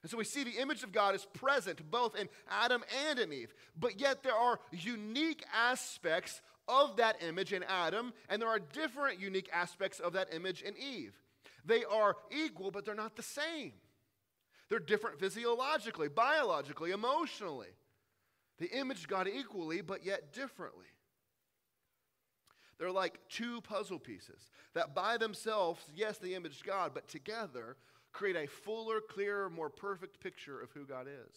And 0.05 0.09
so 0.11 0.19
we 0.19 0.23
see 0.23 0.43
the 0.43 0.61
image 0.61 0.83
of 0.83 0.91
God 0.91 1.15
is 1.15 1.25
present 1.25 1.81
both 1.89 2.15
in 2.15 2.29
Adam 2.47 2.83
and 3.09 3.17
in 3.17 3.33
Eve. 3.33 3.55
But 3.75 3.99
yet 3.99 4.21
there 4.21 4.35
are 4.35 4.59
unique 4.71 5.43
aspects 5.51 6.43
of 6.67 6.97
that 6.97 7.23
image 7.23 7.53
in 7.53 7.63
Adam, 7.63 8.13
and 8.29 8.39
there 8.39 8.49
are 8.49 8.59
different 8.59 9.19
unique 9.19 9.49
aspects 9.51 9.99
of 9.99 10.13
that 10.13 10.31
image 10.31 10.61
in 10.61 10.75
Eve. 10.77 11.19
They 11.65 11.83
are 11.85 12.17
equal, 12.29 12.69
but 12.69 12.85
they're 12.85 12.93
not 12.93 13.15
the 13.15 13.23
same. 13.23 13.71
They're 14.69 14.77
different 14.77 15.19
physiologically, 15.19 16.09
biologically, 16.09 16.91
emotionally. 16.91 17.73
They 18.59 18.67
image 18.67 19.07
God 19.07 19.27
equally, 19.27 19.81
but 19.81 20.05
yet 20.05 20.33
differently. 20.33 20.85
They're 22.77 22.91
like 22.91 23.21
two 23.27 23.59
puzzle 23.61 23.97
pieces 23.97 24.51
that 24.75 24.93
by 24.93 25.17
themselves, 25.17 25.81
yes, 25.95 26.19
they 26.19 26.35
image 26.35 26.61
God, 26.61 26.91
but 26.93 27.07
together 27.07 27.77
create 28.15 28.37
a 28.37 28.47
fuller, 28.47 29.01
clearer, 29.01 29.49
more 29.49 29.69
perfect 29.69 30.21
picture 30.21 30.59
of 30.59 30.71
who 30.71 30.85
God 30.85 31.07
is. 31.07 31.35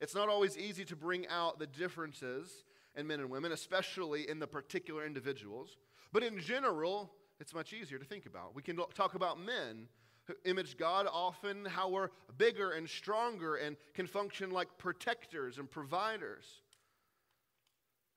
It's 0.00 0.14
not 0.14 0.28
always 0.28 0.56
easy 0.56 0.84
to 0.86 0.96
bring 0.96 1.26
out 1.28 1.58
the 1.58 1.66
differences 1.66 2.64
in 2.96 3.06
men 3.06 3.20
and 3.20 3.30
women, 3.30 3.52
especially 3.52 4.28
in 4.28 4.38
the 4.38 4.46
particular 4.46 5.04
individuals. 5.04 5.76
But 6.12 6.22
in 6.22 6.40
general, 6.40 7.12
it's 7.38 7.54
much 7.54 7.72
easier 7.72 7.98
to 7.98 8.04
think 8.04 8.26
about. 8.26 8.54
We 8.54 8.62
can 8.62 8.76
talk 8.94 9.14
about 9.14 9.38
men 9.38 9.88
who 10.24 10.34
image 10.46 10.78
God 10.78 11.06
often, 11.12 11.66
how 11.66 11.90
we're 11.90 12.08
bigger 12.38 12.70
and 12.70 12.88
stronger 12.88 13.56
and 13.56 13.76
can 13.92 14.06
function 14.06 14.50
like 14.50 14.68
protectors 14.78 15.58
and 15.58 15.70
providers, 15.70 16.46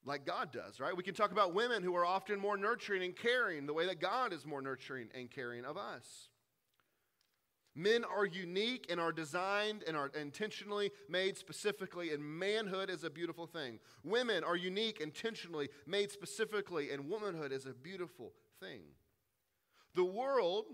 like 0.06 0.26
God 0.26 0.54
does, 0.54 0.80
right? 0.80 0.96
We 0.96 1.04
can 1.04 1.16
talk 1.16 1.34
about 1.34 1.54
women 1.54 1.84
who 1.84 1.96
are 1.98 2.06
often 2.06 2.40
more 2.40 2.56
nurturing 2.56 3.04
and 3.04 3.14
caring, 3.14 3.66
the 3.66 3.74
way 3.74 3.86
that 3.88 4.00
God 4.00 4.32
is 4.32 4.46
more 4.46 4.62
nurturing 4.62 5.10
and 5.14 5.30
caring 5.30 5.66
of 5.66 5.76
us. 5.76 6.30
Men 7.78 8.04
are 8.04 8.26
unique 8.26 8.88
and 8.90 9.00
are 9.00 9.12
designed 9.12 9.84
and 9.88 9.96
are 9.96 10.10
intentionally 10.20 10.90
made 11.08 11.38
specifically, 11.38 12.12
and 12.12 12.24
manhood 12.24 12.90
is 12.90 13.04
a 13.04 13.10
beautiful 13.10 13.46
thing. 13.46 13.78
Women 14.04 14.44
are 14.44 14.56
unique, 14.56 15.00
intentionally 15.00 15.70
made 15.86 16.12
specifically, 16.12 16.90
and 16.90 17.08
womanhood 17.08 17.52
is 17.52 17.68
a 17.68 17.74
beautiful 17.74 18.34
thing. 18.60 18.82
The 19.94 20.04
world 20.04 20.66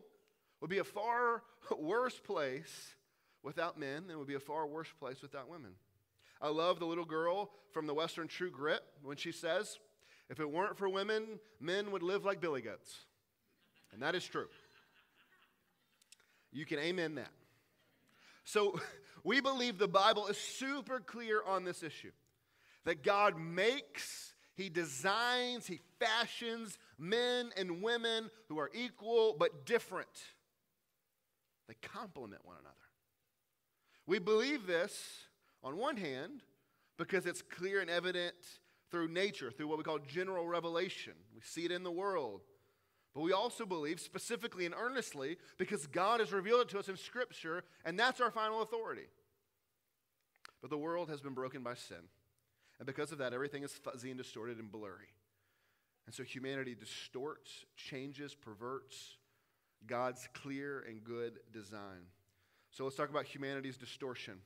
would 0.62 0.70
be 0.70 0.78
a 0.78 0.86
far 0.86 1.44
worse 1.78 2.18
place 2.20 2.96
without 3.44 3.78
men 3.78 4.08
than 4.08 4.16
it 4.16 4.18
would 4.18 4.26
be 4.26 4.36
a 4.36 4.40
far 4.40 4.66
worse 4.66 4.94
place 4.98 5.22
without 5.22 5.50
women. 5.50 5.72
I 6.42 6.48
love 6.48 6.80
the 6.80 6.86
little 6.86 7.04
girl 7.04 7.52
from 7.74 7.86
the 7.86 7.94
Western 7.94 8.30
True 8.30 8.50
Grit 8.50 8.82
when 9.02 9.18
she 9.18 9.34
says, 9.34 9.78
If 10.30 10.40
it 10.40 10.50
weren't 10.50 10.78
for 10.78 10.88
women, 10.88 11.42
men 11.60 11.92
would 11.92 12.02
live 12.02 12.24
like 12.24 12.40
billy 12.40 12.62
goats. 12.62 12.96
And 13.92 14.02
that 14.02 14.16
is 14.16 14.24
true. 14.24 14.48
You 16.54 16.66
can 16.66 16.80
amen 16.80 17.16
that. 17.16 17.32
So 18.46 18.80
we 19.24 19.42
believe 19.42 19.78
the 19.78 19.88
Bible 19.88 20.28
is 20.28 20.38
super 20.38 21.00
clear 21.00 21.42
on 21.46 21.66
this 21.66 21.84
issue 21.84 22.12
that 22.86 23.04
God 23.04 23.38
makes, 23.38 24.34
He 24.56 24.70
designs, 24.70 25.68
He 25.68 25.80
fashions 26.00 26.78
men 26.98 27.52
and 27.58 27.82
women 27.82 28.30
who 28.48 28.60
are 28.60 28.70
equal 28.74 29.36
but 29.38 29.66
different. 29.66 30.08
They 31.68 31.76
complement 31.82 32.46
one 32.46 32.58
another. 32.60 32.76
We 34.06 34.20
believe 34.20 34.68
this, 34.68 35.26
on 35.64 35.78
one 35.78 35.96
hand, 35.96 36.44
because 36.98 37.26
it's 37.26 37.42
clear 37.42 37.80
and 37.80 37.90
evident 37.90 38.36
through 38.92 39.08
nature, 39.08 39.50
through 39.50 39.68
what 39.68 39.78
we 39.78 39.84
call 39.84 39.98
general 40.00 40.46
revelation. 40.46 41.14
We 41.34 41.42
see 41.42 41.66
it 41.66 41.72
in 41.72 41.84
the 41.84 41.92
world. 41.92 42.42
But 43.14 43.22
we 43.22 43.32
also 43.32 43.66
believe 43.66 44.00
specifically 44.00 44.66
and 44.66 44.74
earnestly 44.74 45.38
because 45.58 45.86
God 45.86 46.20
has 46.20 46.32
revealed 46.32 46.62
it 46.62 46.70
to 46.70 46.80
us 46.80 46.90
in 46.90 46.98
Scripture, 46.98 47.64
and 47.86 47.98
that's 47.98 48.20
our 48.20 48.32
final 48.32 48.62
authority. 48.62 49.08
But 50.62 50.70
the 50.70 50.78
world 50.78 51.10
has 51.10 51.22
been 51.22 51.34
broken 51.34 51.62
by 51.62 51.76
sin. 51.76 51.98
And 52.80 52.88
because 52.88 53.12
of 53.12 53.20
that, 53.20 53.34
everything 53.34 53.64
is 53.64 53.72
fuzzy 53.72 54.10
and 54.10 54.18
distorted 54.18 54.58
and 54.58 54.72
blurry. 54.72 55.14
And 56.06 56.16
so 56.16 56.24
humanity 56.24 56.76
distorts, 56.76 57.66
changes, 57.76 58.34
perverts 58.34 59.18
God's 59.86 60.28
clear 60.34 60.84
and 60.88 61.04
good 61.04 61.40
design. 61.52 62.08
So 62.72 62.84
let's 62.84 62.96
talk 62.96 63.10
about 63.10 63.26
humanity's 63.26 63.78
distortion. 63.78 64.40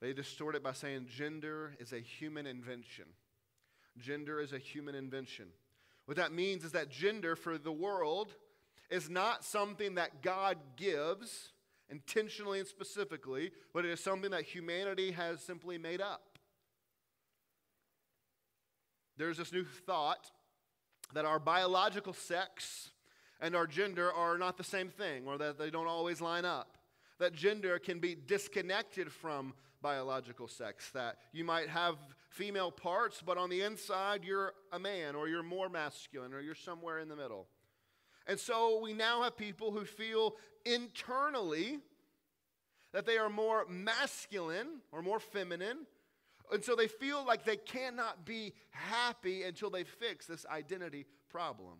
They 0.00 0.12
distort 0.12 0.54
it 0.54 0.62
by 0.62 0.72
saying 0.72 1.06
gender 1.08 1.74
is 1.78 1.92
a 1.92 2.00
human 2.00 2.46
invention. 2.46 3.06
Gender 3.96 4.40
is 4.40 4.52
a 4.52 4.58
human 4.58 4.94
invention. 4.94 5.46
What 6.08 6.16
that 6.16 6.32
means 6.32 6.64
is 6.64 6.72
that 6.72 6.88
gender 6.88 7.36
for 7.36 7.58
the 7.58 7.70
world 7.70 8.34
is 8.88 9.10
not 9.10 9.44
something 9.44 9.96
that 9.96 10.22
God 10.22 10.56
gives 10.74 11.50
intentionally 11.90 12.60
and 12.60 12.66
specifically, 12.66 13.50
but 13.74 13.84
it 13.84 13.90
is 13.90 14.00
something 14.00 14.30
that 14.30 14.44
humanity 14.44 15.10
has 15.10 15.42
simply 15.42 15.76
made 15.76 16.00
up. 16.00 16.38
There's 19.18 19.36
this 19.36 19.52
new 19.52 19.64
thought 19.64 20.30
that 21.12 21.26
our 21.26 21.38
biological 21.38 22.14
sex 22.14 22.88
and 23.38 23.54
our 23.54 23.66
gender 23.66 24.10
are 24.10 24.38
not 24.38 24.56
the 24.56 24.64
same 24.64 24.88
thing, 24.88 25.26
or 25.26 25.36
that 25.36 25.58
they 25.58 25.68
don't 25.68 25.88
always 25.88 26.22
line 26.22 26.46
up. 26.46 26.78
That 27.18 27.34
gender 27.34 27.78
can 27.78 27.98
be 27.98 28.14
disconnected 28.14 29.12
from 29.12 29.52
biological 29.82 30.48
sex, 30.48 30.88
that 30.94 31.18
you 31.34 31.44
might 31.44 31.68
have 31.68 31.96
female 32.38 32.70
parts, 32.70 33.20
but 33.24 33.36
on 33.36 33.50
the 33.50 33.62
inside 33.62 34.22
you're 34.24 34.54
a 34.72 34.78
man, 34.78 35.16
or 35.16 35.28
you're 35.28 35.42
more 35.42 35.68
masculine, 35.68 36.32
or 36.32 36.40
you're 36.40 36.54
somewhere 36.54 37.00
in 37.00 37.08
the 37.08 37.16
middle. 37.16 37.48
And 38.28 38.38
so 38.38 38.80
we 38.80 38.92
now 38.92 39.22
have 39.22 39.36
people 39.36 39.72
who 39.72 39.84
feel 39.84 40.36
internally 40.64 41.80
that 42.92 43.06
they 43.06 43.18
are 43.18 43.28
more 43.28 43.66
masculine 43.68 44.80
or 44.92 45.02
more 45.02 45.18
feminine. 45.18 45.78
And 46.52 46.64
so 46.64 46.76
they 46.76 46.86
feel 46.86 47.26
like 47.26 47.44
they 47.44 47.56
cannot 47.56 48.24
be 48.24 48.54
happy 48.70 49.42
until 49.42 49.70
they 49.70 49.84
fix 49.84 50.26
this 50.26 50.46
identity 50.46 51.06
problem. 51.28 51.78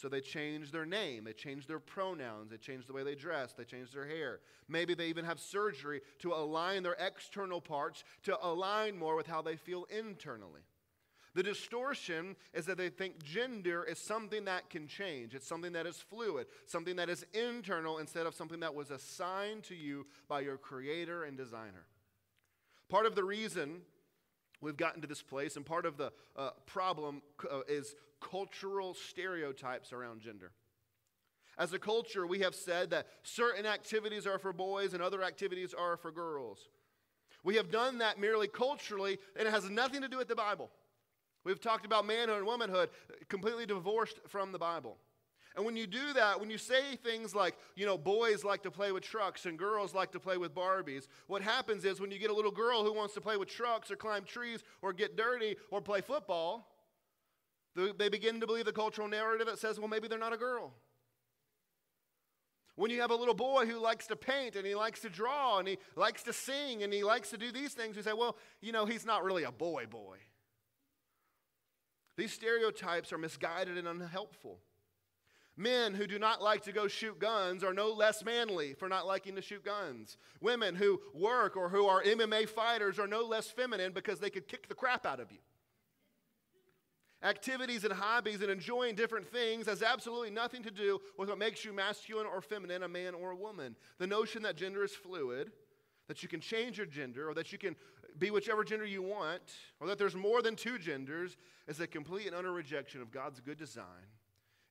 So 0.00 0.08
they 0.08 0.22
change 0.22 0.72
their 0.72 0.86
name, 0.86 1.24
they 1.24 1.34
change 1.34 1.66
their 1.66 1.78
pronouns, 1.78 2.50
they 2.50 2.56
change 2.56 2.86
the 2.86 2.94
way 2.94 3.02
they 3.02 3.14
dress, 3.14 3.52
they 3.52 3.64
change 3.64 3.92
their 3.92 4.06
hair. 4.06 4.40
Maybe 4.66 4.94
they 4.94 5.08
even 5.08 5.26
have 5.26 5.38
surgery 5.38 6.00
to 6.20 6.32
align 6.32 6.82
their 6.82 6.96
external 6.98 7.60
parts 7.60 8.02
to 8.22 8.38
align 8.42 8.96
more 8.96 9.14
with 9.14 9.26
how 9.26 9.42
they 9.42 9.56
feel 9.56 9.84
internally. 9.90 10.62
The 11.34 11.42
distortion 11.42 12.34
is 12.54 12.64
that 12.64 12.78
they 12.78 12.88
think 12.88 13.22
gender 13.22 13.84
is 13.84 13.98
something 13.98 14.46
that 14.46 14.70
can 14.70 14.88
change. 14.88 15.34
It's 15.34 15.46
something 15.46 15.72
that 15.72 15.86
is 15.86 15.98
fluid, 15.98 16.46
something 16.64 16.96
that 16.96 17.10
is 17.10 17.26
internal 17.34 17.98
instead 17.98 18.24
of 18.24 18.34
something 18.34 18.60
that 18.60 18.74
was 18.74 18.90
assigned 18.90 19.64
to 19.64 19.74
you 19.74 20.06
by 20.28 20.40
your 20.40 20.56
creator 20.56 21.24
and 21.24 21.36
designer. 21.36 21.84
Part 22.88 23.04
of 23.04 23.14
the 23.14 23.24
reason 23.24 23.82
we've 24.60 24.76
gotten 24.76 25.00
to 25.02 25.06
this 25.06 25.22
place, 25.22 25.56
and 25.56 25.64
part 25.64 25.86
of 25.86 25.96
the 25.96 26.12
uh, 26.36 26.50
problem 26.66 27.22
uh, 27.50 27.60
is 27.68 27.94
cultural 28.20 28.94
stereotypes 28.94 29.92
around 29.92 30.20
gender. 30.20 30.52
As 31.58 31.72
a 31.72 31.78
culture, 31.78 32.26
we 32.26 32.40
have 32.40 32.54
said 32.54 32.90
that 32.90 33.06
certain 33.22 33.66
activities 33.66 34.26
are 34.26 34.38
for 34.38 34.52
boys 34.52 34.94
and 34.94 35.02
other 35.02 35.22
activities 35.22 35.74
are 35.74 35.96
for 35.96 36.10
girls. 36.10 36.68
We 37.42 37.56
have 37.56 37.70
done 37.70 37.98
that 37.98 38.18
merely 38.18 38.48
culturally, 38.48 39.18
and 39.38 39.46
it 39.46 39.50
has 39.50 39.68
nothing 39.68 40.02
to 40.02 40.08
do 40.08 40.18
with 40.18 40.28
the 40.28 40.36
Bible. 40.36 40.70
We've 41.44 41.60
talked 41.60 41.86
about 41.86 42.06
manhood 42.06 42.38
and 42.38 42.46
womanhood 42.46 42.90
completely 43.28 43.66
divorced 43.66 44.20
from 44.28 44.52
the 44.52 44.58
Bible. 44.58 44.98
And 45.56 45.64
when 45.64 45.76
you 45.76 45.86
do 45.86 46.12
that, 46.12 46.38
when 46.38 46.48
you 46.48 46.58
say 46.58 46.96
things 47.02 47.34
like, 47.34 47.56
you 47.74 47.84
know, 47.84 47.98
boys 47.98 48.44
like 48.44 48.62
to 48.62 48.70
play 48.70 48.92
with 48.92 49.02
trucks 49.02 49.46
and 49.46 49.58
girls 49.58 49.94
like 49.94 50.12
to 50.12 50.20
play 50.20 50.36
with 50.36 50.54
Barbies, 50.54 51.08
what 51.26 51.42
happens 51.42 51.84
is 51.84 52.00
when 52.00 52.10
you 52.10 52.18
get 52.18 52.30
a 52.30 52.34
little 52.34 52.52
girl 52.52 52.84
who 52.84 52.92
wants 52.92 53.14
to 53.14 53.20
play 53.20 53.36
with 53.36 53.48
trucks 53.48 53.90
or 53.90 53.96
climb 53.96 54.24
trees 54.24 54.62
or 54.80 54.92
get 54.92 55.16
dirty 55.16 55.56
or 55.70 55.80
play 55.80 56.00
football, 56.00 56.68
they 57.74 58.08
begin 58.08 58.40
to 58.40 58.46
believe 58.46 58.64
the 58.64 58.72
cultural 58.72 59.08
narrative 59.08 59.46
that 59.46 59.58
says, 59.58 59.78
well, 59.78 59.88
maybe 59.88 60.06
they're 60.06 60.18
not 60.18 60.32
a 60.32 60.36
girl. 60.38 60.72
When 62.76 62.90
you 62.90 63.00
have 63.00 63.10
a 63.10 63.16
little 63.16 63.34
boy 63.34 63.66
who 63.66 63.78
likes 63.78 64.06
to 64.06 64.16
paint 64.16 64.56
and 64.56 64.64
he 64.64 64.74
likes 64.74 65.00
to 65.00 65.10
draw 65.10 65.58
and 65.58 65.68
he 65.68 65.78
likes 65.96 66.22
to 66.22 66.32
sing 66.32 66.82
and 66.82 66.92
he 66.92 67.02
likes 67.02 67.30
to 67.30 67.36
do 67.36 67.52
these 67.52 67.74
things, 67.74 67.96
you 67.96 68.02
say, 68.02 68.12
well, 68.12 68.36
you 68.60 68.72
know, 68.72 68.86
he's 68.86 69.04
not 69.04 69.24
really 69.24 69.42
a 69.42 69.52
boy 69.52 69.86
boy. 69.86 70.16
These 72.16 72.32
stereotypes 72.32 73.12
are 73.12 73.18
misguided 73.18 73.76
and 73.76 73.88
unhelpful. 73.88 74.60
Men 75.56 75.94
who 75.94 76.06
do 76.06 76.18
not 76.18 76.42
like 76.42 76.62
to 76.62 76.72
go 76.72 76.88
shoot 76.88 77.18
guns 77.18 77.62
are 77.62 77.74
no 77.74 77.90
less 77.90 78.24
manly 78.24 78.74
for 78.74 78.88
not 78.88 79.06
liking 79.06 79.34
to 79.36 79.42
shoot 79.42 79.64
guns. 79.64 80.16
Women 80.40 80.74
who 80.74 81.00
work 81.12 81.56
or 81.56 81.68
who 81.68 81.86
are 81.86 82.02
MMA 82.02 82.48
fighters 82.48 82.98
are 82.98 83.06
no 83.06 83.22
less 83.22 83.50
feminine 83.50 83.92
because 83.92 84.20
they 84.20 84.30
could 84.30 84.48
kick 84.48 84.68
the 84.68 84.74
crap 84.74 85.04
out 85.04 85.20
of 85.20 85.30
you. 85.30 85.38
Activities 87.22 87.84
and 87.84 87.92
hobbies 87.92 88.40
and 88.40 88.50
enjoying 88.50 88.94
different 88.94 89.28
things 89.30 89.66
has 89.66 89.82
absolutely 89.82 90.30
nothing 90.30 90.62
to 90.62 90.70
do 90.70 90.98
with 91.18 91.28
what 91.28 91.38
makes 91.38 91.64
you 91.64 91.72
masculine 91.72 92.26
or 92.26 92.40
feminine, 92.40 92.82
a 92.82 92.88
man 92.88 93.12
or 93.12 93.32
a 93.32 93.36
woman. 93.36 93.76
The 93.98 94.06
notion 94.06 94.42
that 94.42 94.56
gender 94.56 94.82
is 94.82 94.92
fluid, 94.92 95.52
that 96.08 96.22
you 96.22 96.28
can 96.30 96.40
change 96.40 96.78
your 96.78 96.86
gender, 96.86 97.28
or 97.28 97.34
that 97.34 97.52
you 97.52 97.58
can 97.58 97.76
be 98.18 98.30
whichever 98.30 98.64
gender 98.64 98.86
you 98.86 99.02
want, 99.02 99.42
or 99.80 99.86
that 99.88 99.98
there's 99.98 100.16
more 100.16 100.40
than 100.40 100.56
two 100.56 100.78
genders, 100.78 101.36
is 101.68 101.78
a 101.80 101.86
complete 101.86 102.26
and 102.26 102.34
utter 102.34 102.52
rejection 102.52 103.02
of 103.02 103.10
God's 103.10 103.40
good 103.40 103.58
design. 103.58 103.84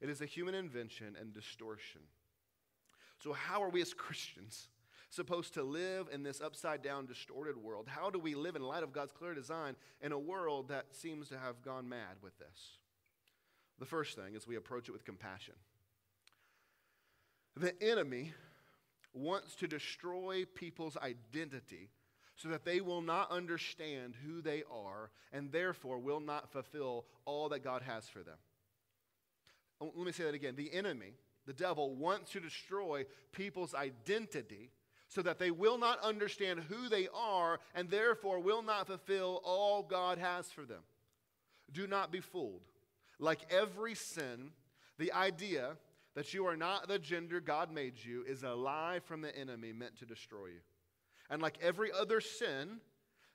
It 0.02 0.10
is 0.10 0.22
a 0.22 0.26
human 0.26 0.56
invention 0.56 1.16
and 1.20 1.34
distortion. 1.34 2.02
So, 3.22 3.34
how 3.34 3.62
are 3.62 3.70
we 3.70 3.82
as 3.82 3.94
Christians 3.96 4.70
supposed 5.10 5.56
to 5.56 5.64
live 5.64 6.08
in 6.12 6.24
this 6.24 6.42
upside 6.42 6.82
down, 6.82 7.06
distorted 7.06 7.58
world? 7.58 7.88
How 7.88 8.10
do 8.10 8.20
we 8.20 8.36
live 8.36 8.56
in 8.56 8.62
light 8.62 8.84
of 8.84 8.94
God's 8.94 9.12
clear 9.12 9.34
design 9.34 9.76
in 10.02 10.12
a 10.12 10.20
world 10.20 10.70
that 10.70 10.86
seems 10.92 11.30
to 11.30 11.38
have 11.38 11.62
gone 11.62 11.90
mad 11.90 12.18
with 12.22 12.38
this? 12.38 12.78
The 13.80 13.86
first 13.86 14.16
thing 14.16 14.36
is 14.36 14.48
we 14.48 14.56
approach 14.56 14.90
it 14.90 14.92
with 14.92 15.06
compassion. 15.06 15.56
The 17.56 17.82
enemy 17.82 18.34
wants 19.14 19.56
to 19.56 19.68
destroy 19.68 20.46
people's 20.46 20.96
identity 20.98 21.90
so 22.36 22.48
that 22.50 22.64
they 22.64 22.80
will 22.80 23.02
not 23.02 23.32
understand 23.32 24.14
who 24.26 24.42
they 24.42 24.64
are 24.72 25.12
and 25.34 25.52
therefore 25.52 26.00
will 26.00 26.22
not 26.22 26.52
fulfill 26.52 27.06
all 27.26 27.50
that 27.50 27.64
God 27.64 27.82
has 27.82 28.08
for 28.08 28.20
them. 28.20 28.38
Oh, 29.82 29.92
let 29.96 30.06
me 30.06 30.12
say 30.12 30.26
that 30.26 30.34
again. 30.34 30.56
The 30.56 30.74
enemy, 30.74 31.14
the 31.46 31.54
devil, 31.54 31.96
wants 31.96 32.32
to 32.32 32.40
destroy 32.40 33.06
people's 33.32 33.74
identity 33.74 34.72
so 35.08 35.22
that 35.24 35.40
they 35.40 35.52
will 35.52 35.78
not 35.78 36.00
understand 36.02 36.62
who 36.70 36.88
they 36.88 37.08
are 37.14 37.60
and 37.74 37.90
therefore 37.90 38.40
will 38.40 38.62
not 38.62 38.88
fulfill 38.88 39.42
all 39.44 39.82
God 39.82 40.18
has 40.18 40.50
for 40.52 40.66
them. 40.66 40.82
Do 41.72 41.88
not 41.88 42.12
be 42.12 42.20
fooled. 42.20 42.62
Like 43.20 43.40
every 43.52 43.96
sin, 43.96 44.52
the 44.98 45.12
idea 45.12 45.78
that 46.16 46.34
you 46.34 46.46
are 46.46 46.58
not 46.58 46.88
the 46.88 47.00
gender 47.00 47.40
God 47.40 47.72
made 47.72 47.94
you 48.04 48.24
is 48.28 48.44
a 48.44 48.54
lie 48.54 49.00
from 49.04 49.22
the 49.22 49.36
enemy 49.36 49.74
meant 49.74 49.98
to 49.98 50.06
destroy 50.06 50.48
you. 50.48 50.62
And 51.30 51.42
like 51.42 51.58
every 51.62 51.92
other 51.92 52.22
sin, 52.22 52.80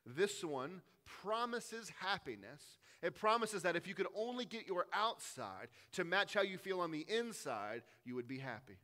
this 0.07 0.45
one 0.45 0.83
promises 1.07 1.91
happiness. 2.01 2.79
It 3.03 3.15
promises 3.15 3.63
that 3.63 3.77
if 3.77 3.87
you 3.87 3.95
could 3.95 4.07
only 4.17 4.45
get 4.45 4.67
your 4.67 4.87
outside 4.93 5.69
to 5.93 6.05
match 6.05 6.35
how 6.35 6.43
you 6.43 6.57
feel 6.57 6.81
on 6.81 6.91
the 6.91 7.07
inside, 7.09 7.83
you 8.05 8.15
would 8.15 8.29
be 8.29 8.39
happy. 8.39 8.79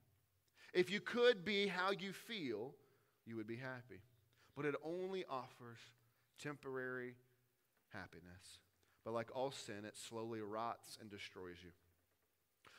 If 0.75 0.91
you 0.91 1.01
could 1.01 1.45
be 1.45 1.67
how 1.67 1.91
you 1.91 2.13
feel, 2.13 2.75
you 3.27 3.37
would 3.37 3.47
be 3.47 3.57
happy. 3.57 4.03
But 4.57 4.67
it 4.67 4.75
only 4.85 5.25
offers 5.29 5.79
temporary 6.39 7.15
happiness. 7.93 8.59
But 9.05 9.15
like 9.15 9.35
all 9.35 9.51
sin, 9.51 9.85
it 9.87 9.97
slowly 9.97 10.41
rots 10.41 10.99
and 11.01 11.11
destroys 11.11 11.57
you. 11.63 11.71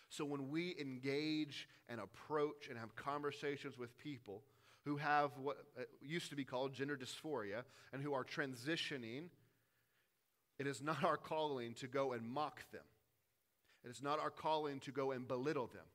So 0.09 0.25
when 0.25 0.49
we 0.49 0.75
engage 0.79 1.67
and 1.87 1.99
approach 1.99 2.67
and 2.69 2.77
have 2.77 2.95
conversations 2.95 3.77
with 3.77 3.97
people 3.97 4.43
who 4.85 4.97
have 4.97 5.31
what 5.37 5.57
uh, 5.79 5.83
used 6.01 6.29
to 6.29 6.35
be 6.35 6.43
called 6.43 6.73
gender 6.73 6.97
dysphoria 6.97 7.63
and 7.93 8.01
who 8.01 8.13
are 8.13 8.23
transitioning, 8.23 9.25
it 10.59 10.67
is 10.67 10.81
not 10.81 11.03
our 11.03 11.17
calling 11.17 11.73
to 11.75 11.87
go 11.87 12.13
and 12.13 12.27
mock 12.29 12.61
them. 12.71 12.83
It 13.83 13.89
is 13.89 14.01
not 14.01 14.19
our 14.19 14.29
calling 14.29 14.79
to 14.81 14.91
go 14.91 15.11
and 15.11 15.27
belittle 15.27 15.67
them. 15.67 15.85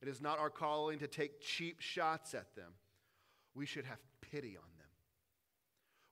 It 0.00 0.08
is 0.08 0.20
not 0.20 0.38
our 0.38 0.50
calling 0.50 0.98
to 0.98 1.06
take 1.06 1.40
cheap 1.40 1.80
shots 1.80 2.34
at 2.34 2.54
them. 2.56 2.72
We 3.54 3.66
should 3.66 3.84
have 3.84 4.00
pity 4.20 4.56
on 4.56 4.70
them. 4.78 4.88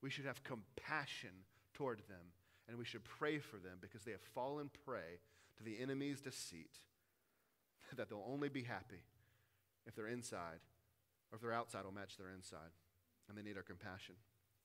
We 0.02 0.10
should 0.10 0.26
have 0.26 0.42
compassion 0.44 1.30
toward 1.74 1.98
them. 2.08 2.32
And 2.68 2.78
we 2.78 2.84
should 2.84 3.04
pray 3.04 3.38
for 3.38 3.56
them 3.56 3.78
because 3.80 4.02
they 4.04 4.12
have 4.12 4.20
fallen 4.34 4.70
prey 4.84 5.18
to 5.58 5.64
the 5.64 5.80
enemy's 5.80 6.20
deceit 6.20 6.78
that 7.96 8.08
they'll 8.08 8.24
only 8.30 8.48
be 8.48 8.62
happy 8.62 9.02
if 9.86 9.96
their 9.96 10.06
inside 10.06 10.60
or 11.30 11.36
if 11.36 11.42
their 11.42 11.52
outside 11.52 11.84
will 11.84 11.92
match 11.92 12.16
their 12.16 12.30
inside. 12.30 12.70
And 13.28 13.36
they 13.38 13.42
need 13.42 13.56
our 13.56 13.62
compassion. 13.62 14.16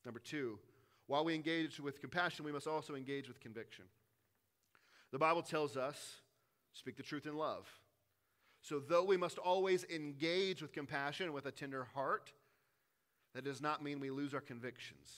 Number 0.03 0.19
two, 0.19 0.59
while 1.07 1.23
we 1.23 1.35
engage 1.35 1.79
with 1.79 2.01
compassion, 2.01 2.45
we 2.45 2.51
must 2.51 2.67
also 2.67 2.95
engage 2.95 3.27
with 3.27 3.39
conviction. 3.39 3.85
The 5.11 5.19
Bible 5.19 5.43
tells 5.43 5.77
us 5.77 6.15
speak 6.73 6.97
the 6.97 7.03
truth 7.03 7.25
in 7.25 7.37
love. 7.37 7.67
So, 8.61 8.79
though 8.79 9.03
we 9.03 9.17
must 9.17 9.37
always 9.37 9.83
engage 9.85 10.61
with 10.63 10.73
compassion 10.73 11.31
with 11.33 11.45
a 11.45 11.51
tender 11.51 11.87
heart, 11.93 12.33
that 13.35 13.43
does 13.43 13.61
not 13.61 13.83
mean 13.83 13.99
we 13.99 14.09
lose 14.09 14.33
our 14.33 14.41
convictions. 14.41 15.11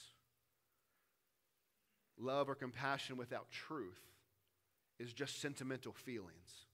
Love 2.20 2.50
or 2.50 2.56
compassion 2.56 3.16
without 3.16 3.50
truth 3.50 4.02
is 5.00 5.14
just 5.14 5.40
sentimental 5.40 5.94
feelings 5.94 6.67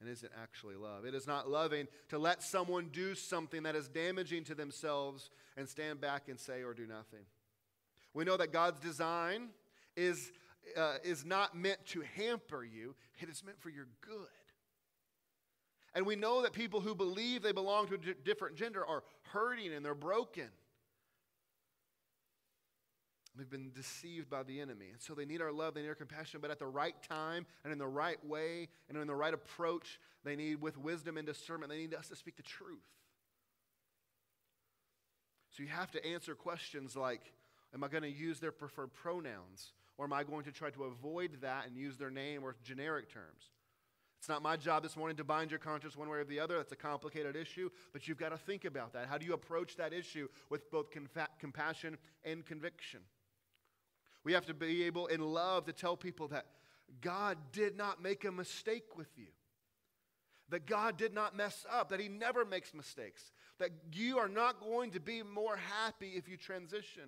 and 0.00 0.08
isn't 0.08 0.32
actually 0.42 0.76
love. 0.76 1.04
It 1.04 1.14
is 1.14 1.26
not 1.26 1.48
loving 1.48 1.86
to 2.10 2.18
let 2.18 2.42
someone 2.42 2.90
do 2.92 3.14
something 3.14 3.62
that 3.62 3.74
is 3.74 3.88
damaging 3.88 4.44
to 4.44 4.54
themselves 4.54 5.30
and 5.56 5.68
stand 5.68 6.00
back 6.00 6.28
and 6.28 6.38
say 6.38 6.62
or 6.62 6.74
do 6.74 6.86
nothing. 6.86 7.24
We 8.12 8.24
know 8.24 8.36
that 8.36 8.52
God's 8.52 8.80
design 8.80 9.48
is, 9.96 10.32
uh, 10.76 10.96
is 11.04 11.24
not 11.24 11.56
meant 11.56 11.84
to 11.86 12.02
hamper 12.14 12.64
you, 12.64 12.94
it 13.20 13.28
is 13.28 13.44
meant 13.44 13.60
for 13.60 13.70
your 13.70 13.88
good. 14.00 14.26
And 15.94 16.04
we 16.04 16.14
know 16.14 16.42
that 16.42 16.52
people 16.52 16.80
who 16.80 16.94
believe 16.94 17.42
they 17.42 17.52
belong 17.52 17.88
to 17.88 17.94
a 17.94 18.14
different 18.24 18.56
gender 18.56 18.84
are 18.84 19.02
hurting 19.32 19.72
and 19.72 19.82
they're 19.84 19.94
broken. 19.94 20.48
They've 23.36 23.48
been 23.48 23.70
deceived 23.74 24.30
by 24.30 24.42
the 24.42 24.60
enemy. 24.60 24.86
And 24.92 25.00
so 25.00 25.14
they 25.14 25.24
need 25.24 25.42
our 25.42 25.52
love, 25.52 25.74
they 25.74 25.82
need 25.82 25.88
our 25.88 25.94
compassion, 25.94 26.40
but 26.40 26.50
at 26.50 26.58
the 26.58 26.66
right 26.66 26.94
time 27.08 27.46
and 27.64 27.72
in 27.72 27.78
the 27.78 27.86
right 27.86 28.24
way 28.24 28.68
and 28.88 28.96
in 28.96 29.06
the 29.06 29.14
right 29.14 29.34
approach, 29.34 30.00
they 30.24 30.36
need, 30.36 30.60
with 30.60 30.78
wisdom 30.78 31.16
and 31.16 31.26
discernment, 31.26 31.70
they 31.70 31.78
need 31.78 31.94
us 31.94 32.08
to 32.08 32.16
speak 32.16 32.36
the 32.36 32.42
truth. 32.42 32.78
So 35.50 35.62
you 35.62 35.68
have 35.68 35.90
to 35.92 36.06
answer 36.06 36.34
questions 36.34 36.96
like 36.96 37.32
Am 37.74 37.84
I 37.84 37.88
going 37.88 38.04
to 38.04 38.10
use 38.10 38.40
their 38.40 38.52
preferred 38.52 38.94
pronouns? 38.94 39.72
Or 39.98 40.06
am 40.06 40.12
I 40.12 40.24
going 40.24 40.44
to 40.44 40.52
try 40.52 40.70
to 40.70 40.84
avoid 40.84 41.38
that 41.42 41.66
and 41.66 41.76
use 41.76 41.96
their 41.96 42.10
name 42.10 42.42
or 42.42 42.54
generic 42.62 43.12
terms? 43.12 43.50
It's 44.18 44.28
not 44.28 44.42
my 44.42 44.56
job 44.56 44.82
this 44.82 44.96
morning 44.96 45.16
to 45.18 45.24
bind 45.24 45.50
your 45.50 45.60
conscience 45.60 45.96
one 45.96 46.08
way 46.08 46.18
or 46.18 46.24
the 46.24 46.40
other. 46.40 46.56
That's 46.56 46.72
a 46.72 46.76
complicated 46.76 47.36
issue, 47.36 47.70
but 47.92 48.08
you've 48.08 48.18
got 48.18 48.30
to 48.30 48.38
think 48.38 48.64
about 48.64 48.92
that. 48.94 49.08
How 49.08 49.18
do 49.18 49.26
you 49.26 49.34
approach 49.34 49.76
that 49.76 49.92
issue 49.92 50.28
with 50.48 50.70
both 50.70 50.86
compassion 51.38 51.98
and 52.24 52.44
conviction? 52.44 53.00
We 54.26 54.32
have 54.32 54.46
to 54.46 54.54
be 54.54 54.82
able 54.82 55.06
in 55.06 55.20
love 55.20 55.66
to 55.66 55.72
tell 55.72 55.96
people 55.96 56.26
that 56.28 56.46
God 57.00 57.38
did 57.52 57.76
not 57.76 58.02
make 58.02 58.24
a 58.24 58.32
mistake 58.32 58.96
with 58.96 59.06
you. 59.16 59.28
That 60.48 60.66
God 60.66 60.96
did 60.96 61.14
not 61.14 61.36
mess 61.36 61.64
up, 61.72 61.90
that 61.90 62.00
He 62.00 62.08
never 62.08 62.44
makes 62.44 62.74
mistakes, 62.74 63.30
that 63.60 63.70
you 63.92 64.18
are 64.18 64.28
not 64.28 64.58
going 64.58 64.90
to 64.90 65.00
be 65.00 65.22
more 65.22 65.56
happy 65.56 66.14
if 66.16 66.28
you 66.28 66.36
transition. 66.36 67.04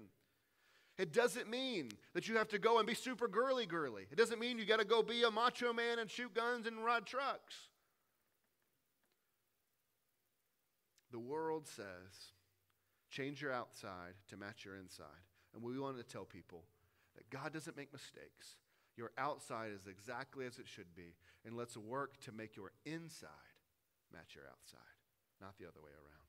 It 0.96 1.12
doesn't 1.12 1.50
mean 1.50 1.90
that 2.14 2.28
you 2.28 2.37
have 2.37 2.50
to 2.50 2.59
go 2.61 2.78
and 2.78 2.87
be 2.87 2.94
super 2.94 3.26
girly 3.26 3.66
girly. 3.66 4.07
It 4.12 4.16
doesn't 4.16 4.38
mean 4.38 4.57
you 4.57 4.64
got 4.64 4.78
to 4.78 4.85
go 4.85 5.02
be 5.02 5.24
a 5.24 5.31
macho 5.33 5.72
man 5.72 5.98
and 5.98 6.09
shoot 6.09 6.33
guns 6.33 6.68
and 6.68 6.85
ride 6.85 7.04
trucks. 7.04 7.57
The 11.11 11.18
world 11.18 11.66
says, 11.66 12.33
change 13.11 13.42
your 13.42 13.52
outside 13.52 14.14
to 14.28 14.37
match 14.37 14.64
your 14.64 14.76
inside. 14.76 15.07
And 15.52 15.64
we 15.64 15.81
want 15.81 15.96
to 15.96 16.04
tell 16.04 16.24
people 16.24 16.62
that 17.18 17.28
God 17.31 17.52
doesn't 17.52 17.76
make 17.76 17.92
mistakes. 17.92 18.57
Your 18.96 19.11
outside 19.18 19.70
is 19.74 19.87
exactly 19.87 20.46
as 20.46 20.59
it 20.59 20.66
should 20.66 20.94
be. 20.94 21.14
And 21.44 21.57
let's 21.57 21.76
work 21.76 22.20
to 22.22 22.33
make 22.33 22.57
your 22.57 22.70
inside 22.87 23.28
match 24.12 24.35
your 24.35 24.44
outside, 24.44 24.96
not 25.40 25.59
the 25.59 25.66
other 25.66 25.81
way 25.83 25.92
around. 25.92 26.28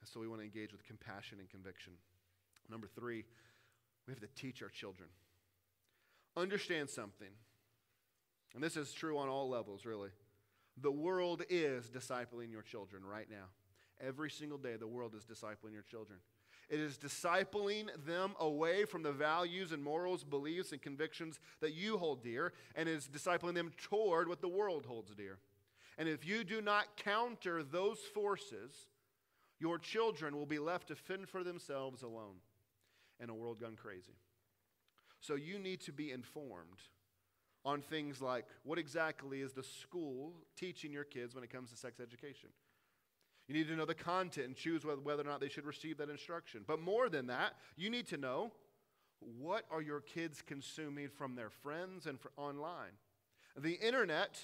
And 0.00 0.08
so 0.08 0.20
we 0.20 0.28
want 0.28 0.40
to 0.40 0.44
engage 0.44 0.72
with 0.72 0.84
compassion 0.84 1.38
and 1.40 1.48
conviction. 1.48 1.94
Number 2.70 2.86
three, 2.86 3.24
we 4.06 4.12
have 4.12 4.20
to 4.20 4.28
teach 4.40 4.62
our 4.62 4.68
children. 4.68 5.08
Understand 6.36 6.90
something. 6.90 7.30
And 8.54 8.62
this 8.62 8.76
is 8.76 8.92
true 8.92 9.18
on 9.18 9.28
all 9.28 9.48
levels, 9.48 9.84
really. 9.84 10.10
The 10.80 10.90
world 10.90 11.42
is 11.50 11.88
discipling 11.88 12.50
your 12.50 12.62
children 12.62 13.04
right 13.04 13.28
now. 13.30 13.46
Every 14.00 14.30
single 14.30 14.58
day, 14.58 14.76
the 14.76 14.86
world 14.86 15.14
is 15.14 15.24
discipling 15.24 15.72
your 15.72 15.82
children. 15.82 16.18
It 16.72 16.80
is 16.80 16.96
discipling 16.96 17.88
them 18.06 18.32
away 18.40 18.86
from 18.86 19.02
the 19.02 19.12
values 19.12 19.72
and 19.72 19.84
morals, 19.84 20.24
beliefs, 20.24 20.72
and 20.72 20.80
convictions 20.80 21.38
that 21.60 21.74
you 21.74 21.98
hold 21.98 22.22
dear, 22.22 22.54
and 22.74 22.88
is 22.88 23.06
discipling 23.06 23.52
them 23.52 23.72
toward 23.76 24.26
what 24.26 24.40
the 24.40 24.48
world 24.48 24.86
holds 24.86 25.14
dear. 25.14 25.36
And 25.98 26.08
if 26.08 26.26
you 26.26 26.44
do 26.44 26.62
not 26.62 26.96
counter 26.96 27.62
those 27.62 27.98
forces, 28.14 28.88
your 29.60 29.78
children 29.78 30.34
will 30.34 30.46
be 30.46 30.58
left 30.58 30.88
to 30.88 30.96
fend 30.96 31.28
for 31.28 31.44
themselves 31.44 32.02
alone 32.02 32.36
in 33.20 33.28
a 33.28 33.34
world 33.34 33.60
gone 33.60 33.76
crazy. 33.76 34.16
So 35.20 35.34
you 35.34 35.58
need 35.58 35.82
to 35.82 35.92
be 35.92 36.10
informed 36.10 36.80
on 37.66 37.82
things 37.82 38.22
like 38.22 38.46
what 38.62 38.78
exactly 38.78 39.42
is 39.42 39.52
the 39.52 39.62
school 39.62 40.32
teaching 40.56 40.90
your 40.90 41.04
kids 41.04 41.34
when 41.34 41.44
it 41.44 41.50
comes 41.50 41.70
to 41.70 41.76
sex 41.76 42.00
education? 42.00 42.48
You 43.48 43.54
need 43.54 43.68
to 43.68 43.76
know 43.76 43.84
the 43.84 43.94
content 43.94 44.46
and 44.46 44.56
choose 44.56 44.84
whether 44.84 45.22
or 45.22 45.24
not 45.24 45.40
they 45.40 45.48
should 45.48 45.66
receive 45.66 45.98
that 45.98 46.08
instruction. 46.08 46.64
But 46.66 46.80
more 46.80 47.08
than 47.08 47.26
that, 47.26 47.54
you 47.76 47.90
need 47.90 48.06
to 48.08 48.16
know 48.16 48.52
what 49.20 49.64
are 49.70 49.82
your 49.82 50.00
kids 50.00 50.42
consuming 50.42 51.08
from 51.08 51.34
their 51.34 51.50
friends 51.50 52.06
and 52.06 52.18
online. 52.36 52.92
The 53.56 53.74
internet 53.74 54.38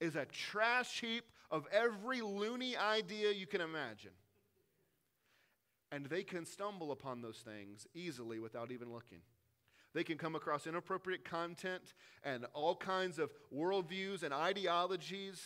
is 0.00 0.16
a 0.16 0.24
trash 0.26 1.00
heap 1.00 1.24
of 1.50 1.66
every 1.72 2.20
loony 2.20 2.76
idea 2.76 3.32
you 3.32 3.46
can 3.46 3.60
imagine. 3.60 4.12
And 5.92 6.06
they 6.06 6.22
can 6.22 6.44
stumble 6.44 6.90
upon 6.90 7.22
those 7.22 7.38
things 7.38 7.86
easily 7.94 8.38
without 8.38 8.72
even 8.72 8.92
looking. 8.92 9.20
They 9.94 10.02
can 10.02 10.18
come 10.18 10.34
across 10.34 10.66
inappropriate 10.66 11.24
content 11.24 11.94
and 12.24 12.46
all 12.52 12.74
kinds 12.74 13.20
of 13.20 13.30
worldviews 13.54 14.24
and 14.24 14.34
ideologies 14.34 15.40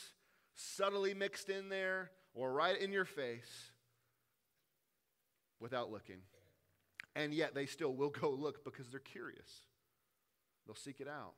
subtly 0.54 1.12
mixed 1.12 1.50
in 1.50 1.68
there 1.68 2.10
or 2.38 2.53
right 2.53 2.81
in 2.81 2.92
your 2.92 3.05
face 3.05 3.72
without 5.59 5.90
looking. 5.90 6.20
And 7.16 7.35
yet 7.35 7.53
they 7.55 7.66
still 7.66 7.94
will 7.94 8.11
go 8.11 8.31
look 8.38 8.64
because 8.64 8.88
they're 8.88 9.01
curious. 9.01 9.64
They'll 10.66 10.77
seek 10.77 11.01
it 11.01 11.09
out. 11.09 11.35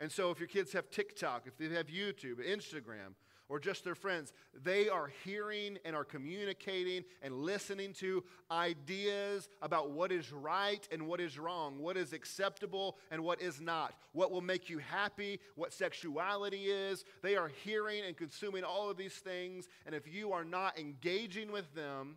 And 0.00 0.10
so 0.10 0.30
if 0.30 0.40
your 0.40 0.48
kids 0.48 0.72
have 0.72 0.90
TikTok, 0.90 1.46
if 1.46 1.56
they 1.56 1.74
have 1.76 1.86
YouTube, 1.86 2.44
Instagram, 2.44 3.14
or 3.48 3.58
just 3.58 3.84
their 3.84 3.94
friends, 3.94 4.32
they 4.62 4.88
are 4.88 5.12
hearing 5.24 5.78
and 5.84 5.94
are 5.94 6.04
communicating 6.04 7.04
and 7.22 7.34
listening 7.34 7.92
to 7.94 8.24
ideas 8.50 9.48
about 9.60 9.90
what 9.90 10.10
is 10.10 10.32
right 10.32 10.86
and 10.90 11.06
what 11.06 11.20
is 11.20 11.38
wrong, 11.38 11.78
what 11.78 11.96
is 11.96 12.12
acceptable 12.12 12.96
and 13.10 13.22
what 13.22 13.40
is 13.42 13.60
not, 13.60 13.94
what 14.12 14.30
will 14.30 14.40
make 14.40 14.70
you 14.70 14.78
happy, 14.78 15.40
what 15.54 15.72
sexuality 15.72 16.64
is. 16.64 17.04
They 17.22 17.36
are 17.36 17.50
hearing 17.64 18.04
and 18.06 18.16
consuming 18.16 18.64
all 18.64 18.90
of 18.90 18.96
these 18.96 19.16
things. 19.16 19.68
And 19.86 19.94
if 19.94 20.12
you 20.12 20.32
are 20.32 20.44
not 20.44 20.78
engaging 20.78 21.52
with 21.52 21.74
them, 21.74 22.16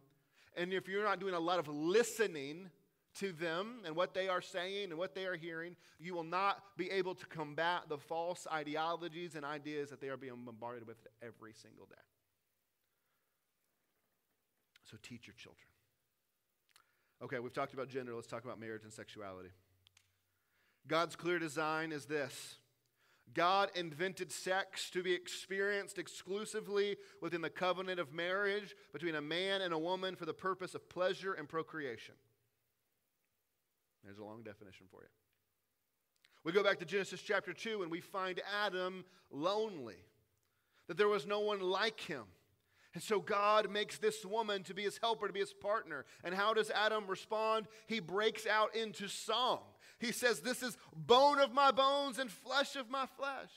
and 0.55 0.71
if 0.71 0.87
you're 0.87 1.03
not 1.03 1.19
doing 1.19 1.33
a 1.33 1.39
lot 1.39 1.59
of 1.59 1.67
listening, 1.67 2.69
to 3.15 3.31
them 3.31 3.81
and 3.85 3.95
what 3.95 4.13
they 4.13 4.27
are 4.27 4.41
saying 4.41 4.89
and 4.89 4.97
what 4.97 5.15
they 5.15 5.25
are 5.25 5.35
hearing, 5.35 5.75
you 5.99 6.13
will 6.13 6.23
not 6.23 6.61
be 6.77 6.89
able 6.91 7.15
to 7.15 7.25
combat 7.27 7.83
the 7.89 7.97
false 7.97 8.47
ideologies 8.51 9.35
and 9.35 9.45
ideas 9.45 9.89
that 9.89 10.01
they 10.01 10.09
are 10.09 10.17
being 10.17 10.35
bombarded 10.45 10.87
with 10.87 10.97
every 11.21 11.53
single 11.53 11.85
day. 11.85 11.95
So 14.89 14.97
teach 15.01 15.27
your 15.27 15.35
children. 15.35 15.65
Okay, 17.23 17.39
we've 17.39 17.53
talked 17.53 17.73
about 17.73 17.89
gender. 17.89 18.13
Let's 18.13 18.27
talk 18.27 18.43
about 18.43 18.59
marriage 18.59 18.83
and 18.83 18.93
sexuality. 18.93 19.49
God's 20.87 21.15
clear 21.15 21.39
design 21.39 21.91
is 21.91 22.05
this 22.05 22.57
God 23.33 23.71
invented 23.73 24.31
sex 24.31 24.89
to 24.91 25.01
be 25.01 25.13
experienced 25.13 25.97
exclusively 25.97 26.97
within 27.21 27.41
the 27.41 27.49
covenant 27.49 27.99
of 27.99 28.13
marriage 28.13 28.75
between 28.93 29.15
a 29.15 29.21
man 29.21 29.61
and 29.61 29.73
a 29.73 29.79
woman 29.79 30.15
for 30.15 30.25
the 30.25 30.33
purpose 30.33 30.75
of 30.75 30.87
pleasure 30.89 31.33
and 31.33 31.49
procreation. 31.49 32.15
There's 34.05 34.19
a 34.19 34.23
long 34.23 34.43
definition 34.43 34.85
for 34.91 35.01
you. 35.01 35.09
We 36.43 36.51
go 36.51 36.63
back 36.63 36.79
to 36.79 36.85
Genesis 36.85 37.21
chapter 37.21 37.53
2 37.53 37.81
and 37.81 37.91
we 37.91 38.01
find 38.01 38.39
Adam 38.63 39.03
lonely, 39.31 39.97
that 40.87 40.95
there 40.95 41.07
was 41.07 41.25
no 41.25 41.39
one 41.39 41.59
like 41.59 41.99
him. 41.99 42.23
And 42.93 43.03
so 43.03 43.19
God 43.19 43.69
makes 43.69 43.97
this 43.97 44.23
woman 44.23 44.63
to 44.63 44.73
be 44.73 44.83
his 44.83 44.99
helper, 45.01 45.27
to 45.27 45.33
be 45.33 45.41
his 45.41 45.53
partner. 45.53 46.05
And 46.23 46.33
how 46.33 46.53
does 46.53 46.69
Adam 46.69 47.07
respond? 47.07 47.67
He 47.87 47.99
breaks 47.99 48.47
out 48.47 48.73
into 48.75 49.09
song. 49.09 49.59
He 49.99 50.11
says, 50.11 50.39
This 50.39 50.63
is 50.63 50.77
bone 50.95 51.39
of 51.39 51.51
my 51.51 51.71
bones 51.71 52.19
and 52.19 52.31
flesh 52.31 52.75
of 52.75 52.89
my 52.89 53.05
flesh. 53.17 53.51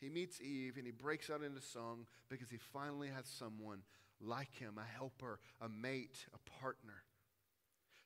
He 0.00 0.08
meets 0.08 0.40
Eve 0.40 0.76
and 0.78 0.86
he 0.86 0.92
breaks 0.92 1.30
out 1.30 1.42
into 1.42 1.60
song 1.60 2.06
because 2.28 2.48
he 2.48 2.58
finally 2.72 3.08
has 3.08 3.26
someone 3.26 3.82
like 4.20 4.54
him, 4.54 4.78
a 4.78 4.96
helper, 4.96 5.38
a 5.60 5.68
mate, 5.68 6.26
a 6.34 6.60
partner. 6.60 7.02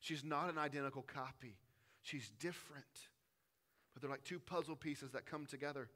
She's 0.07 0.23
not 0.23 0.49
an 0.49 0.57
identical 0.57 1.01
copy, 1.01 1.57
she's 2.01 2.31
different. 2.39 2.85
But 3.93 4.01
they're 4.01 4.11
like 4.11 4.23
two 4.23 4.39
puzzle 4.39 4.77
pieces 4.77 5.11
that 5.11 5.25
come 5.25 5.45
together. 5.45 5.89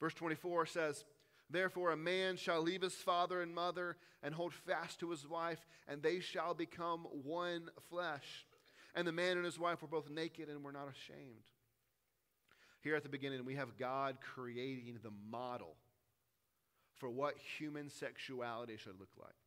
Verse 0.00 0.14
24 0.14 0.66
says, 0.66 1.04
Therefore, 1.48 1.92
a 1.92 1.96
man 1.96 2.36
shall 2.36 2.62
leave 2.62 2.82
his 2.82 2.94
father 2.94 3.42
and 3.42 3.54
mother 3.54 3.96
and 4.24 4.34
hold 4.34 4.52
fast 4.52 4.98
to 5.00 5.10
his 5.10 5.28
wife, 5.28 5.64
and 5.86 6.02
they 6.02 6.18
shall 6.18 6.52
become 6.52 7.06
one 7.22 7.70
flesh. 7.90 8.46
And 8.96 9.06
the 9.06 9.12
man 9.12 9.36
and 9.36 9.44
his 9.44 9.58
wife 9.58 9.82
were 9.82 9.88
both 9.88 10.10
naked 10.10 10.48
and 10.48 10.64
were 10.64 10.72
not 10.72 10.88
ashamed. 10.90 11.44
Here 12.80 12.96
at 12.96 13.04
the 13.04 13.08
beginning, 13.08 13.44
we 13.44 13.54
have 13.54 13.76
God 13.78 14.16
creating 14.34 14.98
the 15.04 15.12
model 15.30 15.76
for 16.94 17.08
what 17.08 17.34
human 17.58 17.88
sexuality 17.88 18.76
should 18.76 18.98
look 18.98 19.10
like. 19.16 19.45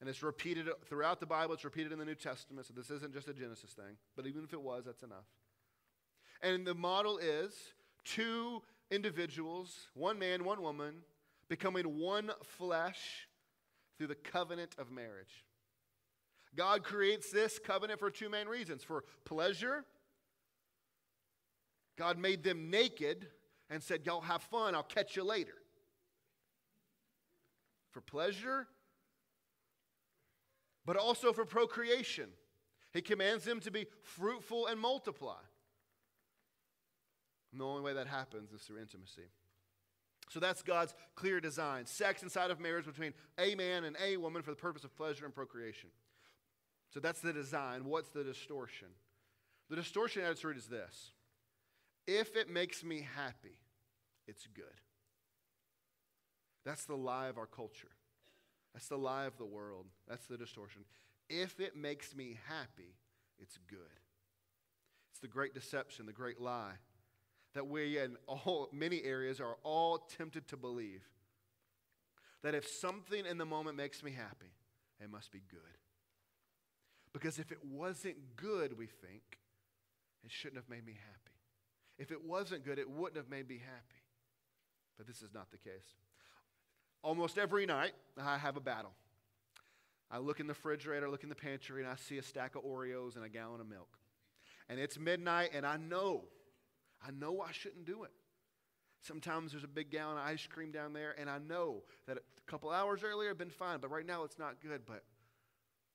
And 0.00 0.08
it's 0.08 0.22
repeated 0.22 0.68
throughout 0.88 1.20
the 1.20 1.26
Bible, 1.26 1.54
it's 1.54 1.64
repeated 1.64 1.92
in 1.92 1.98
the 1.98 2.04
New 2.04 2.14
Testament, 2.14 2.66
so 2.66 2.74
this 2.74 2.90
isn't 2.90 3.14
just 3.14 3.28
a 3.28 3.32
Genesis 3.32 3.70
thing. 3.70 3.96
But 4.14 4.26
even 4.26 4.44
if 4.44 4.52
it 4.52 4.60
was, 4.60 4.84
that's 4.84 5.02
enough. 5.02 5.24
And 6.42 6.66
the 6.66 6.74
model 6.74 7.18
is 7.18 7.54
two 8.04 8.62
individuals, 8.90 9.88
one 9.94 10.18
man, 10.18 10.44
one 10.44 10.60
woman, 10.60 10.96
becoming 11.48 11.98
one 11.98 12.30
flesh 12.42 13.28
through 13.96 14.08
the 14.08 14.14
covenant 14.14 14.74
of 14.78 14.90
marriage. 14.90 15.44
God 16.54 16.84
creates 16.84 17.30
this 17.30 17.58
covenant 17.58 17.98
for 17.98 18.10
two 18.10 18.28
main 18.28 18.48
reasons 18.48 18.82
for 18.82 19.04
pleasure. 19.24 19.84
God 21.96 22.18
made 22.18 22.42
them 22.42 22.70
naked 22.70 23.26
and 23.70 23.82
said, 23.82 24.02
Y'all 24.04 24.20
have 24.20 24.42
fun, 24.42 24.74
I'll 24.74 24.82
catch 24.82 25.16
you 25.16 25.24
later. 25.24 25.54
For 27.92 28.00
pleasure 28.00 28.66
but 30.86 30.96
also 30.96 31.32
for 31.32 31.44
procreation. 31.44 32.28
He 32.92 33.02
commands 33.02 33.44
them 33.44 33.60
to 33.60 33.70
be 33.70 33.86
fruitful 34.02 34.68
and 34.68 34.80
multiply. 34.80 35.40
And 37.52 37.60
the 37.60 37.64
only 37.64 37.82
way 37.82 37.92
that 37.94 38.06
happens 38.06 38.52
is 38.52 38.62
through 38.62 38.80
intimacy. 38.80 39.28
So 40.30 40.40
that's 40.40 40.62
God's 40.62 40.94
clear 41.14 41.40
design 41.40 41.86
sex 41.86 42.22
inside 42.22 42.50
of 42.50 42.60
marriage 42.60 42.86
between 42.86 43.12
a 43.38 43.54
man 43.54 43.84
and 43.84 43.96
a 44.02 44.16
woman 44.16 44.42
for 44.42 44.50
the 44.50 44.56
purpose 44.56 44.84
of 44.84 44.96
pleasure 44.96 45.24
and 45.24 45.34
procreation. 45.34 45.90
So 46.92 47.00
that's 47.00 47.20
the 47.20 47.32
design. 47.32 47.84
What's 47.84 48.08
the 48.10 48.24
distortion? 48.24 48.88
The 49.68 49.76
distortion 49.76 50.22
attitude 50.22 50.56
is 50.56 50.66
this 50.66 51.12
if 52.06 52.36
it 52.36 52.48
makes 52.48 52.84
me 52.84 53.06
happy, 53.16 53.58
it's 54.26 54.46
good. 54.46 54.64
That's 56.64 56.84
the 56.84 56.96
lie 56.96 57.28
of 57.28 57.38
our 57.38 57.46
culture. 57.46 57.90
That's 58.76 58.88
the 58.88 58.98
lie 58.98 59.24
of 59.24 59.38
the 59.38 59.46
world. 59.46 59.86
That's 60.06 60.26
the 60.26 60.36
distortion. 60.36 60.82
If 61.30 61.60
it 61.60 61.74
makes 61.74 62.14
me 62.14 62.36
happy, 62.46 62.98
it's 63.38 63.56
good. 63.66 63.78
It's 65.10 65.20
the 65.20 65.28
great 65.28 65.54
deception, 65.54 66.04
the 66.04 66.12
great 66.12 66.38
lie 66.38 66.74
that 67.56 67.66
we 67.66 67.98
in 67.98 68.18
all 68.26 68.68
many 68.70 69.02
areas 69.02 69.40
are 69.40 69.56
all 69.62 69.96
tempted 69.96 70.46
to 70.48 70.58
believe. 70.58 71.02
That 72.42 72.54
if 72.54 72.68
something 72.68 73.24
in 73.24 73.38
the 73.38 73.46
moment 73.46 73.78
makes 73.78 74.02
me 74.02 74.12
happy, 74.12 74.52
it 75.02 75.10
must 75.10 75.32
be 75.32 75.40
good. 75.50 75.60
Because 77.14 77.38
if 77.38 77.50
it 77.50 77.64
wasn't 77.64 78.36
good, 78.36 78.76
we 78.76 78.84
think, 78.84 79.38
it 80.22 80.30
shouldn't 80.30 80.58
have 80.58 80.68
made 80.68 80.84
me 80.84 80.92
happy. 80.92 81.34
If 81.98 82.12
it 82.12 82.22
wasn't 82.22 82.62
good, 82.62 82.78
it 82.78 82.90
wouldn't 82.90 83.16
have 83.16 83.30
made 83.30 83.48
me 83.48 83.56
happy. 83.56 84.02
But 84.98 85.06
this 85.06 85.22
is 85.22 85.32
not 85.32 85.50
the 85.50 85.56
case. 85.56 85.94
Almost 87.06 87.38
every 87.38 87.66
night, 87.66 87.92
I 88.20 88.36
have 88.36 88.56
a 88.56 88.60
battle. 88.60 88.90
I 90.10 90.18
look 90.18 90.40
in 90.40 90.48
the 90.48 90.54
refrigerator, 90.54 91.08
look 91.08 91.22
in 91.22 91.28
the 91.28 91.36
pantry, 91.36 91.80
and 91.80 91.88
I 91.88 91.94
see 91.94 92.18
a 92.18 92.22
stack 92.22 92.56
of 92.56 92.64
Oreos 92.64 93.14
and 93.14 93.24
a 93.24 93.28
gallon 93.28 93.60
of 93.60 93.68
milk. 93.68 93.96
And 94.68 94.80
it's 94.80 94.98
midnight, 94.98 95.50
and 95.54 95.64
I 95.64 95.76
know, 95.76 96.24
I 97.00 97.12
know 97.12 97.40
I 97.40 97.52
shouldn't 97.52 97.84
do 97.84 98.02
it. 98.02 98.10
Sometimes 99.02 99.52
there's 99.52 99.62
a 99.62 99.68
big 99.68 99.92
gallon 99.92 100.18
of 100.18 100.24
ice 100.24 100.48
cream 100.48 100.72
down 100.72 100.94
there, 100.94 101.14
and 101.16 101.30
I 101.30 101.38
know 101.38 101.84
that 102.08 102.16
a 102.16 102.50
couple 102.50 102.70
hours 102.70 103.04
earlier 103.04 103.28
had 103.28 103.38
been 103.38 103.50
fine, 103.50 103.78
but 103.78 103.92
right 103.92 104.04
now 104.04 104.24
it's 104.24 104.40
not 104.40 104.60
good, 104.60 104.80
but, 104.84 105.04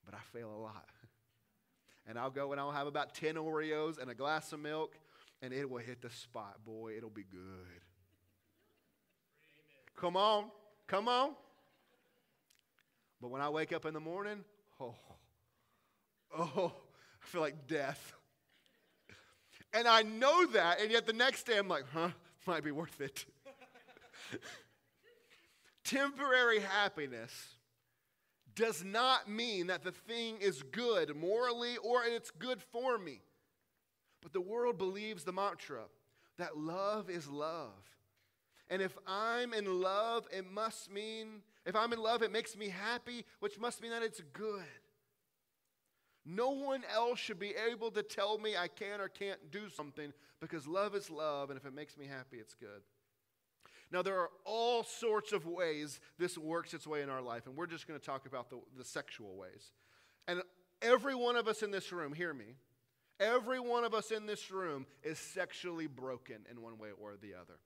but 0.06 0.14
I 0.14 0.20
fail 0.32 0.50
a 0.50 0.62
lot. 0.62 0.86
and 2.08 2.18
I'll 2.18 2.32
go 2.32 2.54
and 2.54 2.62
I'll 2.62 2.72
have 2.72 2.88
about 2.88 3.16
10 3.16 3.36
Oreos 3.36 4.02
and 4.02 4.10
a 4.10 4.16
glass 4.16 4.54
of 4.54 4.62
milk, 4.62 4.96
and 5.42 5.54
it 5.54 5.70
will 5.70 5.80
hit 5.80 6.02
the 6.02 6.10
spot. 6.10 6.64
Boy, 6.64 6.96
it'll 6.96 7.10
be 7.10 7.26
good. 7.30 7.82
Come 9.98 10.16
on. 10.16 10.46
Come 10.92 11.08
on. 11.08 11.32
But 13.22 13.32
when 13.32 13.42
I 13.42 13.48
wake 13.48 13.72
up 13.72 13.86
in 13.86 13.94
the 13.94 14.02
morning, 14.02 14.44
oh, 14.78 14.94
oh, 16.38 16.74
I 17.24 17.26
feel 17.26 17.40
like 17.40 17.66
death. 17.66 18.12
And 19.74 19.88
I 19.88 20.02
know 20.02 20.48
that, 20.48 20.82
and 20.82 20.92
yet 20.92 21.08
the 21.08 21.14
next 21.14 21.44
day 21.44 21.58
I'm 21.58 21.70
like, 21.70 21.86
huh, 21.94 22.10
might 22.46 22.66
be 22.66 22.72
worth 22.72 23.00
it. 23.00 23.26
Temporary 25.86 26.60
happiness 26.60 27.32
does 28.54 28.84
not 28.84 29.30
mean 29.30 29.68
that 29.68 29.86
the 29.86 29.94
thing 29.94 30.40
is 30.42 30.62
good 30.62 31.16
morally 31.16 31.78
or 31.78 32.04
it's 32.04 32.32
good 32.32 32.62
for 32.62 32.98
me. 32.98 33.22
But 34.22 34.34
the 34.34 34.42
world 34.42 34.78
believes 34.78 35.24
the 35.24 35.32
mantra 35.32 35.84
that 36.38 36.58
love 36.58 37.10
is 37.10 37.30
love. 37.30 37.91
And 38.72 38.82
if 38.82 38.98
I'm 39.06 39.54
in 39.54 39.82
love, 39.82 40.26
it 40.36 40.50
must 40.50 40.92
mean, 40.92 41.42
if 41.66 41.76
I'm 41.76 41.94
in 41.94 42.00
love, 42.00 42.24
it 42.24 42.32
makes 42.32 42.58
me 42.58 42.70
happy, 42.70 43.26
which 43.40 43.60
must 43.60 43.82
mean 43.82 43.92
that 43.92 44.02
it's 44.02 44.22
good. 44.34 44.64
No 46.26 46.52
one 46.52 46.84
else 46.92 47.20
should 47.20 47.38
be 47.38 47.54
able 47.70 47.92
to 47.92 48.02
tell 48.02 48.40
me 48.40 48.56
I 48.58 48.68
can 48.68 49.00
or 49.00 49.10
can't 49.10 49.52
do 49.52 49.70
something 49.70 50.14
because 50.40 50.66
love 50.66 50.96
is 50.96 51.10
love, 51.10 51.50
and 51.52 51.60
if 51.60 51.66
it 51.66 51.74
makes 51.74 51.98
me 51.98 52.06
happy, 52.08 52.38
it's 52.38 52.56
good. 52.56 52.82
Now, 53.92 54.02
there 54.02 54.18
are 54.20 54.30
all 54.46 54.84
sorts 54.84 55.34
of 55.34 55.46
ways 55.46 56.00
this 56.18 56.38
works 56.38 56.74
its 56.74 56.88
way 56.88 57.02
in 57.02 57.10
our 57.10 57.22
life, 57.22 57.46
and 57.46 57.56
we're 57.56 57.68
just 57.68 57.88
going 57.88 58.00
to 58.00 58.06
talk 58.06 58.26
about 58.26 58.50
the, 58.50 58.60
the 58.78 58.86
sexual 58.86 59.36
ways. 59.36 59.74
And 60.28 60.42
every 60.82 61.14
one 61.14 61.36
of 61.36 61.48
us 61.48 61.62
in 61.62 61.72
this 61.72 61.92
room, 61.92 62.14
hear 62.14 62.34
me, 62.34 62.56
Every 63.22 63.60
one 63.60 63.84
of 63.84 63.94
us 63.94 64.10
in 64.10 64.26
this 64.26 64.50
room 64.50 64.88
is 65.04 65.20
sexually 65.20 65.86
broken 65.86 66.38
in 66.50 66.60
one 66.60 66.80
way 66.80 66.90
or 67.00 67.18
the 67.22 67.36
other. 67.36 67.60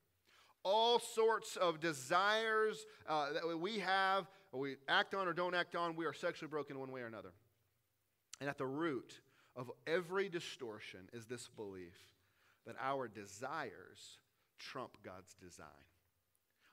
All 0.65 0.99
sorts 0.99 1.55
of 1.55 1.79
desires 1.79 2.85
uh, 3.07 3.27
that 3.33 3.57
we 3.59 3.79
have, 3.79 4.27
we 4.51 4.77
act 4.87 5.13
on 5.13 5.27
or 5.27 5.33
don't 5.33 5.53
act 5.53 5.75
on, 5.75 5.95
we 5.95 6.05
are 6.05 6.13
sexually 6.13 6.49
broken 6.49 6.79
one 6.79 6.91
way 6.91 7.01
or 7.01 7.05
another. 7.05 7.31
And 8.41 8.49
at 8.49 8.57
the 8.57 8.65
root 8.65 9.21
of 9.55 9.71
every 9.87 10.27
distortion 10.27 11.01
is 11.13 11.27
this 11.27 11.47
belief 11.55 11.95
that 12.65 12.75
our 12.81 13.07
desires 13.07 14.17
trump 14.57 14.97
God's 15.03 15.35
design. 15.35 15.67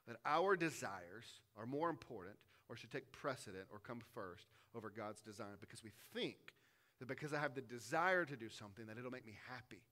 That 0.09 0.17
our 0.25 0.57
desires 0.57 1.27
are 1.57 1.67
more 1.67 1.91
important 1.91 2.37
or 2.69 2.77
should 2.77 2.91
take 2.91 3.13
precedent 3.13 3.67
or 3.71 3.79
come 3.79 4.01
first 4.15 4.47
over 4.75 4.91
God's 4.91 5.21
design 5.21 5.59
because 5.61 5.85
we 5.85 5.91
think 6.15 6.55
that 6.99 7.09
because 7.09 7.33
I 7.33 7.39
have 7.39 7.55
the 7.55 7.61
desire 7.61 8.25
to 8.25 8.37
do 8.37 8.49
something 8.49 8.87
that 8.87 8.99
it'll 8.99 9.11
make 9.11 9.27
me 9.27 9.37
happy. 9.49 9.83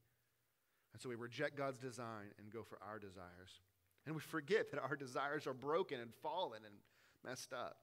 And 0.92 1.00
so 1.00 1.08
we 1.08 1.14
reject 1.14 1.56
God's 1.56 1.78
design 1.78 2.32
and 2.38 2.52
go 2.52 2.62
for 2.62 2.78
our 2.82 2.98
desires. 2.98 3.60
And 4.06 4.14
we 4.14 4.20
forget 4.20 4.70
that 4.70 4.80
our 4.80 4.96
desires 4.96 5.46
are 5.46 5.54
broken 5.54 6.00
and 6.00 6.12
fallen 6.22 6.60
and 6.64 6.74
messed 7.24 7.52
up. 7.52 7.76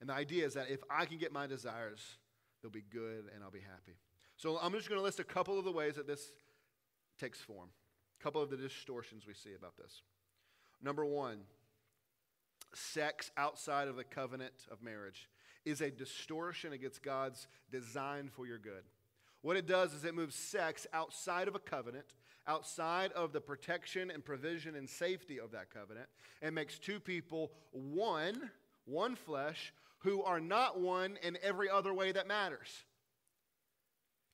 And 0.00 0.08
the 0.08 0.14
idea 0.14 0.44
is 0.44 0.54
that 0.54 0.68
if 0.68 0.80
I 0.90 1.04
can 1.04 1.18
get 1.18 1.32
my 1.32 1.46
desires, 1.46 2.00
they'll 2.60 2.72
be 2.72 2.82
good 2.90 3.30
and 3.34 3.44
I'll 3.44 3.50
be 3.50 3.60
happy. 3.60 3.96
So 4.36 4.58
I'm 4.60 4.72
just 4.72 4.88
going 4.88 4.98
to 4.98 5.04
list 5.04 5.20
a 5.20 5.24
couple 5.24 5.58
of 5.58 5.64
the 5.64 5.70
ways 5.70 5.94
that 5.94 6.06
this 6.06 6.32
takes 7.20 7.40
form, 7.40 7.68
a 8.20 8.22
couple 8.22 8.42
of 8.42 8.50
the 8.50 8.56
distortions 8.56 9.26
we 9.26 9.34
see 9.34 9.54
about 9.56 9.76
this. 9.76 10.02
Number 10.82 11.04
one, 11.04 11.38
sex 12.74 13.30
outside 13.36 13.86
of 13.86 13.96
the 13.96 14.04
covenant 14.04 14.66
of 14.70 14.82
marriage 14.82 15.28
is 15.64 15.80
a 15.80 15.90
distortion 15.90 16.72
against 16.72 17.02
God's 17.02 17.46
design 17.70 18.28
for 18.34 18.46
your 18.46 18.58
good. 18.58 18.82
What 19.42 19.56
it 19.56 19.66
does 19.66 19.92
is 19.92 20.04
it 20.04 20.14
moves 20.14 20.36
sex 20.36 20.86
outside 20.92 21.48
of 21.48 21.54
a 21.54 21.58
covenant, 21.58 22.14
outside 22.46 23.12
of 23.12 23.32
the 23.32 23.40
protection 23.40 24.10
and 24.10 24.24
provision 24.24 24.74
and 24.76 24.88
safety 24.88 25.38
of 25.38 25.50
that 25.50 25.70
covenant, 25.70 26.08
and 26.40 26.54
makes 26.54 26.78
two 26.78 27.00
people 27.00 27.52
one, 27.72 28.50
one 28.84 29.16
flesh, 29.16 29.74
who 29.98 30.22
are 30.22 30.40
not 30.40 30.80
one 30.80 31.18
in 31.22 31.38
every 31.42 31.68
other 31.68 31.92
way 31.92 32.12
that 32.12 32.26
matters. 32.26 32.84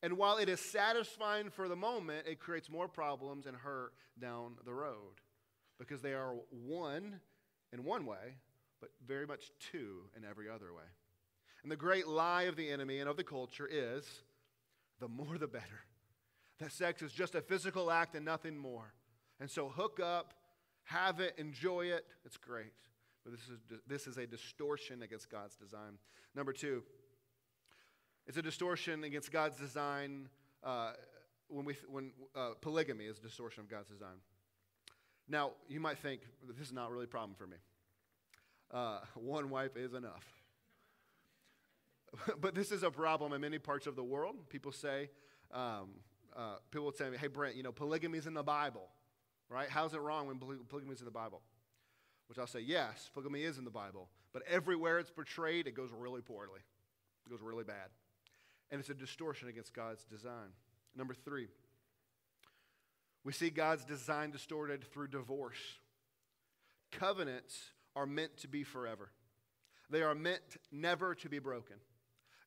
And 0.03 0.17
while 0.17 0.37
it 0.39 0.49
is 0.49 0.61
satisfying 0.61 1.51
for 1.51 1.69
the 1.69 1.77
moment, 1.77 2.27
it 2.27 2.39
creates 2.39 2.71
more 2.71 2.87
problems 2.87 3.47
and 3.47 3.57
hurt 3.57 3.93
down 4.21 4.55
the 4.65 4.75
road 4.75 5.21
because 5.79 6.03
they 6.03 6.13
are 6.13 6.35
one 6.51 7.21
in 7.73 7.85
one 7.85 8.07
way, 8.07 8.37
but 8.81 8.91
very 9.07 9.27
much 9.27 9.51
two 9.73 10.03
in 10.17 10.25
every 10.25 10.49
other 10.49 10.73
way. 10.73 10.85
And 11.63 11.73
the 11.73 11.77
great 11.77 12.07
lie 12.07 12.45
of 12.45 12.57
the 12.57 12.71
enemy 12.71 13.01
and 13.01 13.09
of 13.09 13.17
the 13.17 13.25
culture 13.25 13.69
is 13.71 14.05
the 15.01 15.09
more 15.09 15.39
the 15.39 15.47
better. 15.47 15.85
That 16.59 16.73
sex 16.73 17.03
is 17.03 17.13
just 17.13 17.35
a 17.35 17.41
physical 17.41 17.91
act 17.91 18.15
and 18.15 18.25
nothing 18.25 18.57
more. 18.57 18.93
And 19.41 19.51
so 19.51 19.69
hook 19.69 20.01
up, 20.01 20.35
have 20.85 21.21
it, 21.21 21.35
enjoy 21.39 21.87
it. 21.87 22.05
It's 22.25 22.37
great. 22.37 22.73
But 23.25 23.33
this 23.33 23.49
is, 23.49 23.81
this 23.87 24.07
is 24.07 24.17
a 24.17 24.27
distortion 24.27 25.03
against 25.03 25.31
God's 25.31 25.55
design. 25.57 25.99
Number 26.35 26.53
two, 26.53 26.83
it's 28.27 28.37
a 28.37 28.43
distortion 28.43 29.05
against 29.05 29.31
God's 29.31 29.57
design 29.57 30.29
uh, 30.65 30.93
when, 31.49 31.65
we, 31.65 31.77
when 31.89 32.13
uh, 32.35 32.51
polygamy 32.61 33.05
is 33.05 33.19
a 33.19 33.23
distortion 33.23 33.63
of 33.63 33.71
God's 33.71 33.89
design. 33.89 34.17
Now, 35.29 35.53
you 35.69 35.81
might 35.81 35.99
think 35.99 36.23
this 36.47 36.67
is 36.67 36.73
not 36.73 36.91
really 36.91 37.05
a 37.05 37.09
problem 37.09 37.35
for 37.37 37.47
me. 37.47 37.57
Uh, 38.71 39.01
one 39.15 39.51
wife 39.51 39.77
is 39.77 39.95
enough. 39.95 40.25
but 42.41 42.55
this 42.55 42.73
is 42.73 42.83
a 42.83 42.91
problem 42.91 43.33
in 43.33 43.41
many 43.41 43.59
parts 43.59 43.87
of 43.87 43.97
the 43.97 44.05
world. 44.05 44.37
People 44.49 44.73
say, 44.73 45.11
um, 45.53 45.91
uh, 46.37 46.57
people 46.71 46.87
would 46.87 46.97
say, 46.97 47.07
hey, 47.19 47.27
Brent, 47.27 47.57
you 47.57 47.63
know, 47.63 47.73
polygamy 47.73 48.19
is 48.19 48.27
in 48.27 48.35
the 48.35 48.43
Bible, 48.43 48.89
right? 49.49 49.69
How's 49.69 49.95
it 49.95 50.01
wrong 50.01 50.27
when 50.27 50.39
polygamy 50.39 50.95
is 50.95 51.01
in 51.01 51.05
the 51.05 51.11
Bible? 51.11 51.43
Which 52.29 52.39
I'll 52.39 52.47
say, 52.47 52.61
yes, 52.61 53.11
polygamy 53.13 53.43
is 53.43 53.59
in 53.59 53.65
the 53.65 53.71
Bible, 53.71 54.09
but 54.33 54.43
everywhere 54.49 54.99
it's 54.99 55.11
portrayed, 55.11 55.67
it 55.67 55.75
goes 55.75 55.91
really 55.97 56.21
poorly. 56.21 56.61
It 57.27 57.31
goes 57.31 57.41
really 57.43 57.65
bad. 57.65 57.89
And 58.71 58.81
it's 58.81 58.91
a 58.91 58.95
distortion 58.95 59.49
against 59.49 59.73
God's 59.75 60.05
design. 60.05 60.51
Number 60.95 61.15
three, 61.15 61.49
we 63.25 63.33
see 63.33 63.51
God's 63.51 63.85
design 63.85 64.31
distorted 64.31 64.85
through 64.85 65.09
divorce. 65.09 65.79
Covenants 66.93 67.73
are 67.97 68.07
meant 68.07 68.37
to 68.39 68.49
be 68.49 68.63
forever, 68.63 69.11
they 69.91 70.03
are 70.03 70.15
meant 70.15 70.59
never 70.71 71.15
to 71.17 71.29
be 71.29 71.39
broken. 71.39 71.77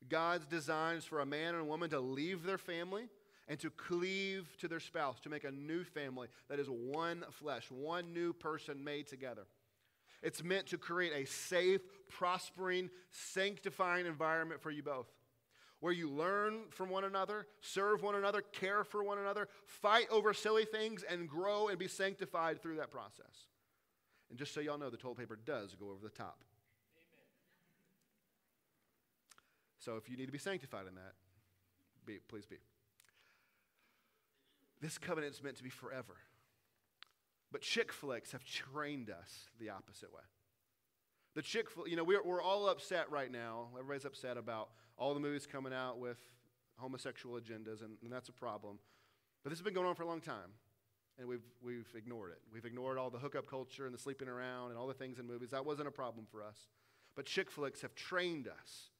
God's 0.09 0.45
designs 0.45 1.05
for 1.05 1.19
a 1.19 1.25
man 1.25 1.53
and 1.53 1.61
a 1.61 1.65
woman 1.65 1.89
to 1.91 1.99
leave 1.99 2.43
their 2.43 2.57
family 2.57 3.07
and 3.47 3.59
to 3.59 3.69
cleave 3.69 4.47
to 4.59 4.67
their 4.67 4.79
spouse, 4.79 5.19
to 5.21 5.29
make 5.29 5.43
a 5.43 5.51
new 5.51 5.83
family 5.83 6.27
that 6.49 6.59
is 6.59 6.67
one 6.69 7.23
flesh, 7.31 7.69
one 7.69 8.13
new 8.13 8.33
person 8.33 8.83
made 8.83 9.07
together. 9.07 9.45
It's 10.21 10.43
meant 10.43 10.67
to 10.67 10.77
create 10.77 11.13
a 11.13 11.25
safe, 11.25 11.81
prospering, 12.09 12.89
sanctifying 13.09 14.05
environment 14.05 14.61
for 14.61 14.69
you 14.69 14.83
both, 14.83 15.07
where 15.79 15.91
you 15.91 16.09
learn 16.09 16.65
from 16.69 16.89
one 16.89 17.03
another, 17.03 17.47
serve 17.61 18.03
one 18.03 18.15
another, 18.15 18.41
care 18.41 18.83
for 18.83 19.03
one 19.03 19.17
another, 19.17 19.47
fight 19.65 20.05
over 20.11 20.33
silly 20.33 20.65
things, 20.65 21.03
and 21.03 21.27
grow 21.27 21.69
and 21.69 21.79
be 21.79 21.87
sanctified 21.87 22.61
through 22.61 22.75
that 22.75 22.91
process. 22.91 23.47
And 24.29 24.37
just 24.37 24.53
so 24.53 24.61
y'all 24.61 24.77
know, 24.77 24.89
the 24.89 24.97
toilet 24.97 25.17
paper 25.17 25.37
does 25.43 25.75
go 25.75 25.87
over 25.87 25.99
the 26.03 26.09
top. 26.09 26.43
Amen. 26.95 27.25
So 29.81 29.95
if 29.95 30.09
you 30.09 30.15
need 30.15 30.27
to 30.27 30.31
be 30.31 30.37
sanctified 30.37 30.85
in 30.87 30.93
that, 30.95 31.13
be, 32.05 32.19
please 32.27 32.45
be. 32.45 32.57
This 34.79 34.97
covenant 34.97 35.33
is 35.33 35.43
meant 35.43 35.57
to 35.57 35.63
be 35.63 35.69
forever. 35.69 36.17
But 37.51 37.61
chick 37.61 37.91
flicks 37.91 38.31
have 38.31 38.45
trained 38.45 39.09
us 39.09 39.49
the 39.59 39.69
opposite 39.69 40.13
way. 40.13 40.21
The 41.33 41.41
chick 41.41 41.69
flick, 41.69 41.89
you 41.89 41.95
know, 41.95 42.03
we're, 42.03 42.23
we're 42.23 42.41
all 42.41 42.69
upset 42.69 43.09
right 43.11 43.31
now. 43.31 43.69
Everybody's 43.73 44.05
upset 44.05 44.37
about 44.37 44.69
all 44.97 45.13
the 45.15 45.19
movies 45.19 45.47
coming 45.47 45.73
out 45.73 45.97
with 45.97 46.19
homosexual 46.77 47.39
agendas, 47.39 47.81
and, 47.81 47.97
and 48.03 48.11
that's 48.11 48.29
a 48.29 48.33
problem. 48.33 48.77
But 49.43 49.49
this 49.49 49.59
has 49.59 49.63
been 49.63 49.73
going 49.73 49.87
on 49.87 49.95
for 49.95 50.03
a 50.03 50.07
long 50.07 50.21
time, 50.21 50.51
and 51.17 51.27
we've, 51.27 51.45
we've 51.63 51.89
ignored 51.95 52.31
it. 52.31 52.39
We've 52.53 52.65
ignored 52.65 52.99
all 52.99 53.09
the 53.09 53.17
hookup 53.17 53.47
culture 53.47 53.85
and 53.85 53.93
the 53.93 53.99
sleeping 53.99 54.27
around 54.27 54.69
and 54.69 54.77
all 54.77 54.87
the 54.87 54.93
things 54.93 55.17
in 55.17 55.25
movies. 55.25 55.49
That 55.49 55.65
wasn't 55.65 55.87
a 55.87 55.91
problem 55.91 56.27
for 56.31 56.43
us. 56.43 56.69
But 57.15 57.25
chick 57.25 57.49
flicks 57.49 57.81
have 57.81 57.95
trained 57.95 58.47
us 58.47 58.90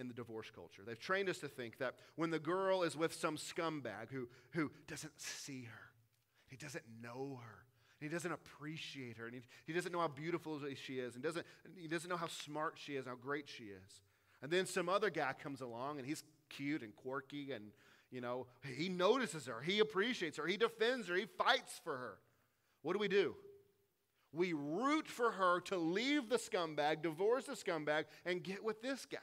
in 0.00 0.08
the 0.08 0.14
divorce 0.14 0.50
culture. 0.52 0.82
They've 0.84 0.98
trained 0.98 1.28
us 1.28 1.38
to 1.38 1.48
think 1.48 1.78
that 1.78 1.94
when 2.16 2.30
the 2.30 2.38
girl 2.38 2.82
is 2.82 2.96
with 2.96 3.12
some 3.12 3.36
scumbag 3.36 4.10
who, 4.10 4.28
who 4.52 4.70
doesn't 4.88 5.20
see 5.20 5.64
her, 5.64 5.90
he 6.48 6.56
doesn't 6.56 6.84
know 7.02 7.38
her, 7.44 7.58
he 8.00 8.08
doesn't 8.08 8.32
appreciate 8.32 9.18
her, 9.18 9.26
and 9.26 9.34
he, 9.34 9.42
he 9.66 9.72
doesn't 9.74 9.92
know 9.92 10.00
how 10.00 10.08
beautiful 10.08 10.58
she 10.82 10.94
is, 10.94 11.14
and 11.14 11.22
doesn't, 11.22 11.46
he 11.76 11.86
doesn't 11.86 12.08
know 12.08 12.16
how 12.16 12.28
smart 12.28 12.74
she 12.76 12.94
is, 12.96 13.06
how 13.06 13.14
great 13.14 13.46
she 13.46 13.64
is. 13.64 14.00
And 14.42 14.50
then 14.50 14.64
some 14.64 14.88
other 14.88 15.10
guy 15.10 15.34
comes 15.34 15.60
along, 15.60 15.98
and 15.98 16.08
he's 16.08 16.24
cute 16.48 16.82
and 16.82 16.96
quirky, 16.96 17.52
and 17.52 17.66
you 18.10 18.22
know, 18.22 18.46
he 18.76 18.88
notices 18.88 19.46
her, 19.46 19.60
he 19.60 19.78
appreciates 19.80 20.38
her, 20.38 20.46
he 20.46 20.56
defends 20.56 21.08
her, 21.08 21.14
he 21.14 21.26
fights 21.26 21.80
for 21.84 21.96
her. 21.96 22.18
What 22.82 22.94
do 22.94 22.98
we 22.98 23.08
do? 23.08 23.36
We 24.32 24.52
root 24.54 25.06
for 25.06 25.32
her 25.32 25.60
to 25.62 25.76
leave 25.76 26.28
the 26.28 26.36
scumbag, 26.36 27.02
divorce 27.02 27.44
the 27.44 27.52
scumbag, 27.52 28.04
and 28.24 28.42
get 28.42 28.64
with 28.64 28.80
this 28.80 29.04
guy. 29.04 29.18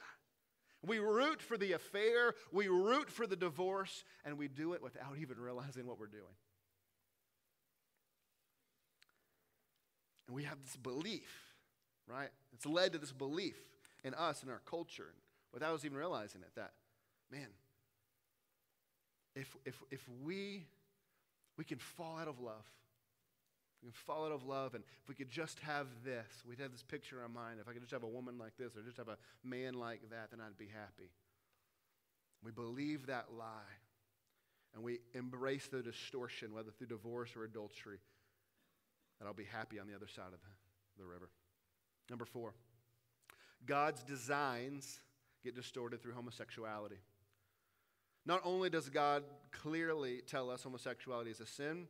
We 0.86 0.98
root 0.98 1.42
for 1.42 1.58
the 1.58 1.72
affair, 1.72 2.34
we 2.52 2.68
root 2.68 3.10
for 3.10 3.26
the 3.26 3.36
divorce, 3.36 4.04
and 4.24 4.38
we 4.38 4.48
do 4.48 4.74
it 4.74 4.82
without 4.82 5.16
even 5.20 5.38
realizing 5.38 5.86
what 5.86 5.98
we're 5.98 6.06
doing. 6.06 6.24
And 10.26 10.36
we 10.36 10.44
have 10.44 10.58
this 10.62 10.76
belief, 10.76 11.54
right? 12.06 12.28
It's 12.52 12.66
led 12.66 12.92
to 12.92 12.98
this 12.98 13.12
belief 13.12 13.56
in 14.04 14.14
us 14.14 14.42
and 14.42 14.50
our 14.50 14.60
culture 14.66 15.14
without 15.52 15.74
us 15.74 15.84
even 15.84 15.96
realizing 15.96 16.42
it 16.42 16.50
that, 16.54 16.72
man, 17.32 17.48
if, 19.34 19.56
if, 19.64 19.82
if 19.90 20.06
we, 20.24 20.66
we 21.56 21.64
can 21.64 21.78
fall 21.78 22.18
out 22.18 22.28
of 22.28 22.40
love, 22.40 22.64
we 23.82 23.90
can 23.90 23.92
fall 23.92 24.26
out 24.26 24.32
of 24.32 24.44
love, 24.44 24.74
and 24.74 24.82
if 25.02 25.08
we 25.08 25.14
could 25.14 25.30
just 25.30 25.60
have 25.60 25.86
this, 26.04 26.26
we'd 26.46 26.58
have 26.58 26.72
this 26.72 26.82
picture 26.82 27.16
in 27.16 27.22
our 27.22 27.28
mind. 27.28 27.60
If 27.60 27.68
I 27.68 27.72
could 27.72 27.82
just 27.82 27.92
have 27.92 28.02
a 28.02 28.08
woman 28.08 28.36
like 28.38 28.56
this 28.58 28.76
or 28.76 28.82
just 28.82 28.96
have 28.96 29.08
a 29.08 29.18
man 29.44 29.74
like 29.74 30.00
that, 30.10 30.30
then 30.30 30.40
I'd 30.40 30.58
be 30.58 30.66
happy. 30.66 31.10
We 32.42 32.50
believe 32.50 33.06
that 33.06 33.26
lie, 33.36 33.76
and 34.74 34.82
we 34.82 34.98
embrace 35.14 35.68
the 35.68 35.82
distortion, 35.82 36.54
whether 36.54 36.70
through 36.70 36.88
divorce 36.88 37.30
or 37.36 37.44
adultery, 37.44 37.98
that 39.18 39.26
I'll 39.26 39.34
be 39.34 39.44
happy 39.44 39.78
on 39.78 39.86
the 39.86 39.94
other 39.94 40.08
side 40.08 40.32
of 40.32 40.40
the, 40.40 41.02
the 41.02 41.06
river. 41.06 41.30
Number 42.10 42.24
four, 42.24 42.54
God's 43.66 44.02
designs 44.02 45.00
get 45.44 45.54
distorted 45.54 46.02
through 46.02 46.14
homosexuality. 46.14 46.98
Not 48.26 48.40
only 48.44 48.70
does 48.70 48.88
God 48.88 49.24
clearly 49.52 50.20
tell 50.26 50.50
us 50.50 50.62
homosexuality 50.62 51.30
is 51.30 51.40
a 51.40 51.46
sin, 51.46 51.86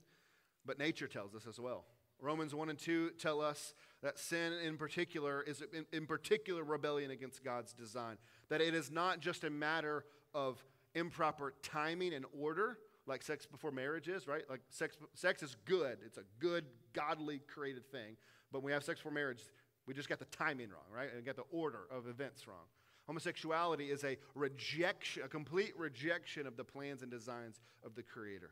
but 0.69 0.79
nature 0.79 1.09
tells 1.09 1.35
us 1.35 1.47
as 1.49 1.59
well. 1.59 1.87
Romans 2.21 2.55
1 2.55 2.69
and 2.69 2.79
2 2.79 3.13
tell 3.19 3.41
us 3.41 3.75
that 4.03 4.19
sin 4.19 4.53
in 4.65 4.77
particular 4.77 5.43
is 5.43 5.63
in, 5.73 5.87
in 5.93 6.07
particular 6.07 6.63
rebellion 6.63 7.11
against 7.11 7.43
God's 7.43 7.73
design. 7.73 8.19
That 8.51 8.61
it 8.61 8.75
is 8.75 8.91
not 8.91 9.21
just 9.21 9.45
a 9.45 9.51
matter 9.51 10.05
of 10.35 10.63
improper 10.95 11.55
timing 11.63 12.13
and 12.13 12.27
order, 12.39 12.79
like 13.07 13.23
sex 13.23 13.47
before 13.47 13.71
marriage 13.71 14.09
is, 14.09 14.29
right? 14.29 14.43
Like 14.51 14.61
sex, 14.69 14.97
sex 15.15 15.43
is 15.43 15.57
good. 15.65 15.99
It's 16.05 16.19
a 16.19 16.25
good, 16.39 16.67
godly 16.93 17.41
created 17.53 17.91
thing. 17.91 18.17
But 18.53 18.59
when 18.59 18.67
we 18.67 18.73
have 18.73 18.85
sex 18.85 19.01
before 19.01 19.13
marriage, 19.13 19.41
we 19.87 19.95
just 19.95 20.09
got 20.09 20.19
the 20.19 20.27
timing 20.27 20.69
wrong, 20.69 20.95
right? 20.95 21.09
And 21.15 21.25
got 21.25 21.37
the 21.37 21.45
order 21.51 21.87
of 21.91 22.09
events 22.09 22.47
wrong. 22.47 22.67
Homosexuality 23.07 23.91
is 23.91 24.05
a 24.05 24.19
rejection, 24.35 25.23
a 25.25 25.29
complete 25.29 25.73
rejection 25.79 26.47
of 26.47 26.59
the 26.59 26.65
plans 26.65 27.01
and 27.01 27.11
designs 27.11 27.59
of 27.83 27.95
the 27.95 28.03
Creator. 28.03 28.51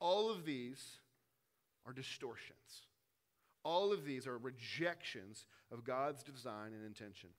All 0.00 0.30
of 0.30 0.46
these 0.46 1.00
are 1.86 1.92
distortions. 1.92 2.86
All 3.64 3.92
of 3.92 4.04
these 4.04 4.26
are 4.26 4.38
rejections 4.38 5.46
of 5.72 5.84
God's 5.84 6.22
design 6.22 6.72
and 6.72 6.84
intention. 6.84 7.30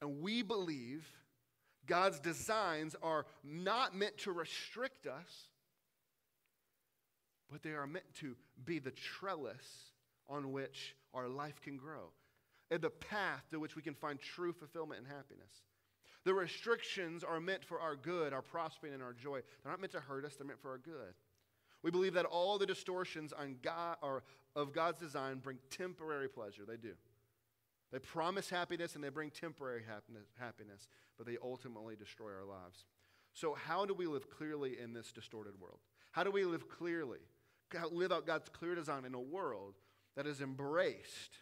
And 0.00 0.20
we 0.20 0.42
believe 0.42 1.06
God's 1.86 2.18
designs 2.18 2.96
are 3.02 3.26
not 3.44 3.94
meant 3.94 4.18
to 4.18 4.32
restrict 4.32 5.06
us, 5.06 5.48
but 7.50 7.62
they 7.62 7.70
are 7.70 7.86
meant 7.86 8.12
to 8.20 8.36
be 8.64 8.78
the 8.78 8.90
trellis 8.90 9.92
on 10.28 10.52
which 10.52 10.96
our 11.14 11.28
life 11.28 11.60
can 11.62 11.76
grow, 11.76 12.10
and 12.70 12.80
the 12.80 12.90
path 12.90 13.44
to 13.50 13.60
which 13.60 13.76
we 13.76 13.82
can 13.82 13.94
find 13.94 14.20
true 14.20 14.52
fulfillment 14.52 15.00
and 15.00 15.06
happiness. 15.06 15.62
The 16.24 16.34
restrictions 16.34 17.22
are 17.22 17.38
meant 17.38 17.64
for 17.64 17.78
our 17.78 17.94
good, 17.94 18.32
our 18.32 18.42
prospering, 18.42 18.92
and 18.92 19.02
our 19.02 19.12
joy. 19.12 19.42
They're 19.62 19.70
not 19.70 19.80
meant 19.80 19.92
to 19.92 20.00
hurt 20.00 20.24
us, 20.24 20.34
they're 20.34 20.46
meant 20.46 20.60
for 20.60 20.70
our 20.70 20.78
good. 20.78 21.14
We 21.82 21.90
believe 21.90 22.14
that 22.14 22.24
all 22.24 22.58
the 22.58 22.66
distortions 22.66 23.32
on 23.32 23.56
God, 23.62 23.96
or 24.02 24.22
of 24.54 24.72
God's 24.72 25.00
design 25.00 25.38
bring 25.38 25.58
temporary 25.70 26.28
pleasure. 26.28 26.64
They 26.66 26.76
do. 26.76 26.94
They 27.92 27.98
promise 27.98 28.50
happiness 28.50 28.94
and 28.94 29.04
they 29.04 29.10
bring 29.10 29.30
temporary 29.30 29.82
happiness, 30.38 30.88
but 31.16 31.26
they 31.26 31.36
ultimately 31.42 31.94
destroy 31.94 32.32
our 32.32 32.44
lives. 32.44 32.84
So, 33.32 33.54
how 33.54 33.84
do 33.84 33.94
we 33.94 34.06
live 34.06 34.28
clearly 34.30 34.78
in 34.82 34.92
this 34.92 35.12
distorted 35.12 35.60
world? 35.60 35.78
How 36.10 36.24
do 36.24 36.30
we 36.30 36.44
live 36.44 36.68
clearly? 36.68 37.20
Live 37.90 38.12
out 38.12 38.26
God's 38.26 38.48
clear 38.48 38.74
design 38.74 39.04
in 39.04 39.14
a 39.14 39.20
world 39.20 39.74
that 40.16 40.26
has 40.26 40.40
embraced 40.40 41.38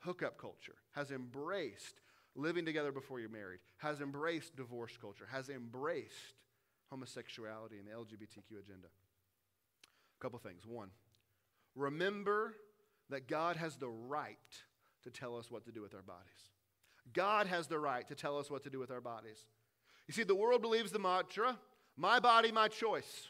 hookup 0.00 0.38
culture, 0.38 0.74
has 0.92 1.10
embraced 1.10 2.00
living 2.34 2.64
together 2.64 2.92
before 2.92 3.20
you're 3.20 3.28
married, 3.28 3.60
has 3.78 4.00
embraced 4.00 4.56
divorce 4.56 4.96
culture, 5.00 5.26
has 5.30 5.48
embraced 5.48 6.34
homosexuality 6.90 7.76
and 7.78 7.86
the 7.86 7.92
LGBTQ 7.92 8.60
agenda. 8.60 8.88
A 10.18 10.22
couple 10.22 10.38
things. 10.38 10.66
One, 10.66 10.90
remember 11.74 12.54
that 13.10 13.28
God 13.28 13.56
has 13.56 13.76
the 13.76 13.88
right 13.88 14.36
to 15.04 15.10
tell 15.10 15.36
us 15.36 15.50
what 15.50 15.64
to 15.66 15.72
do 15.72 15.80
with 15.80 15.94
our 15.94 16.02
bodies. 16.02 16.50
God 17.12 17.46
has 17.46 17.68
the 17.68 17.78
right 17.78 18.06
to 18.08 18.14
tell 18.14 18.36
us 18.38 18.50
what 18.50 18.64
to 18.64 18.70
do 18.70 18.78
with 18.78 18.90
our 18.90 19.00
bodies. 19.00 19.46
You 20.06 20.14
see, 20.14 20.24
the 20.24 20.34
world 20.34 20.60
believes 20.60 20.90
the 20.92 20.98
mantra, 20.98 21.56
my 21.96 22.20
body, 22.20 22.52
my 22.52 22.68
choice. 22.68 23.28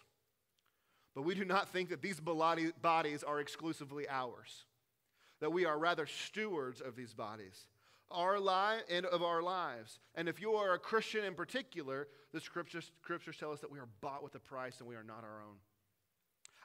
But 1.14 1.22
we 1.22 1.34
do 1.34 1.44
not 1.44 1.68
think 1.68 1.88
that 1.90 2.02
these 2.02 2.20
bodies 2.20 3.22
are 3.22 3.40
exclusively 3.40 4.08
ours, 4.08 4.64
that 5.40 5.52
we 5.52 5.64
are 5.64 5.78
rather 5.78 6.06
stewards 6.06 6.80
of 6.80 6.96
these 6.96 7.14
bodies. 7.14 7.66
Our 8.10 8.40
life 8.40 8.82
and 8.88 9.04
of 9.04 9.22
our 9.22 9.42
lives. 9.42 9.98
And 10.14 10.28
if 10.28 10.40
you 10.40 10.52
are 10.52 10.72
a 10.74 10.78
Christian 10.78 11.24
in 11.24 11.34
particular, 11.34 12.08
the 12.32 12.40
scriptures, 12.40 12.90
scriptures 13.02 13.36
tell 13.36 13.52
us 13.52 13.60
that 13.60 13.70
we 13.70 13.78
are 13.78 13.88
bought 14.00 14.22
with 14.22 14.34
a 14.34 14.40
price 14.40 14.80
and 14.80 14.88
we 14.88 14.94
are 14.94 15.04
not 15.04 15.24
our 15.24 15.42
own. 15.42 15.56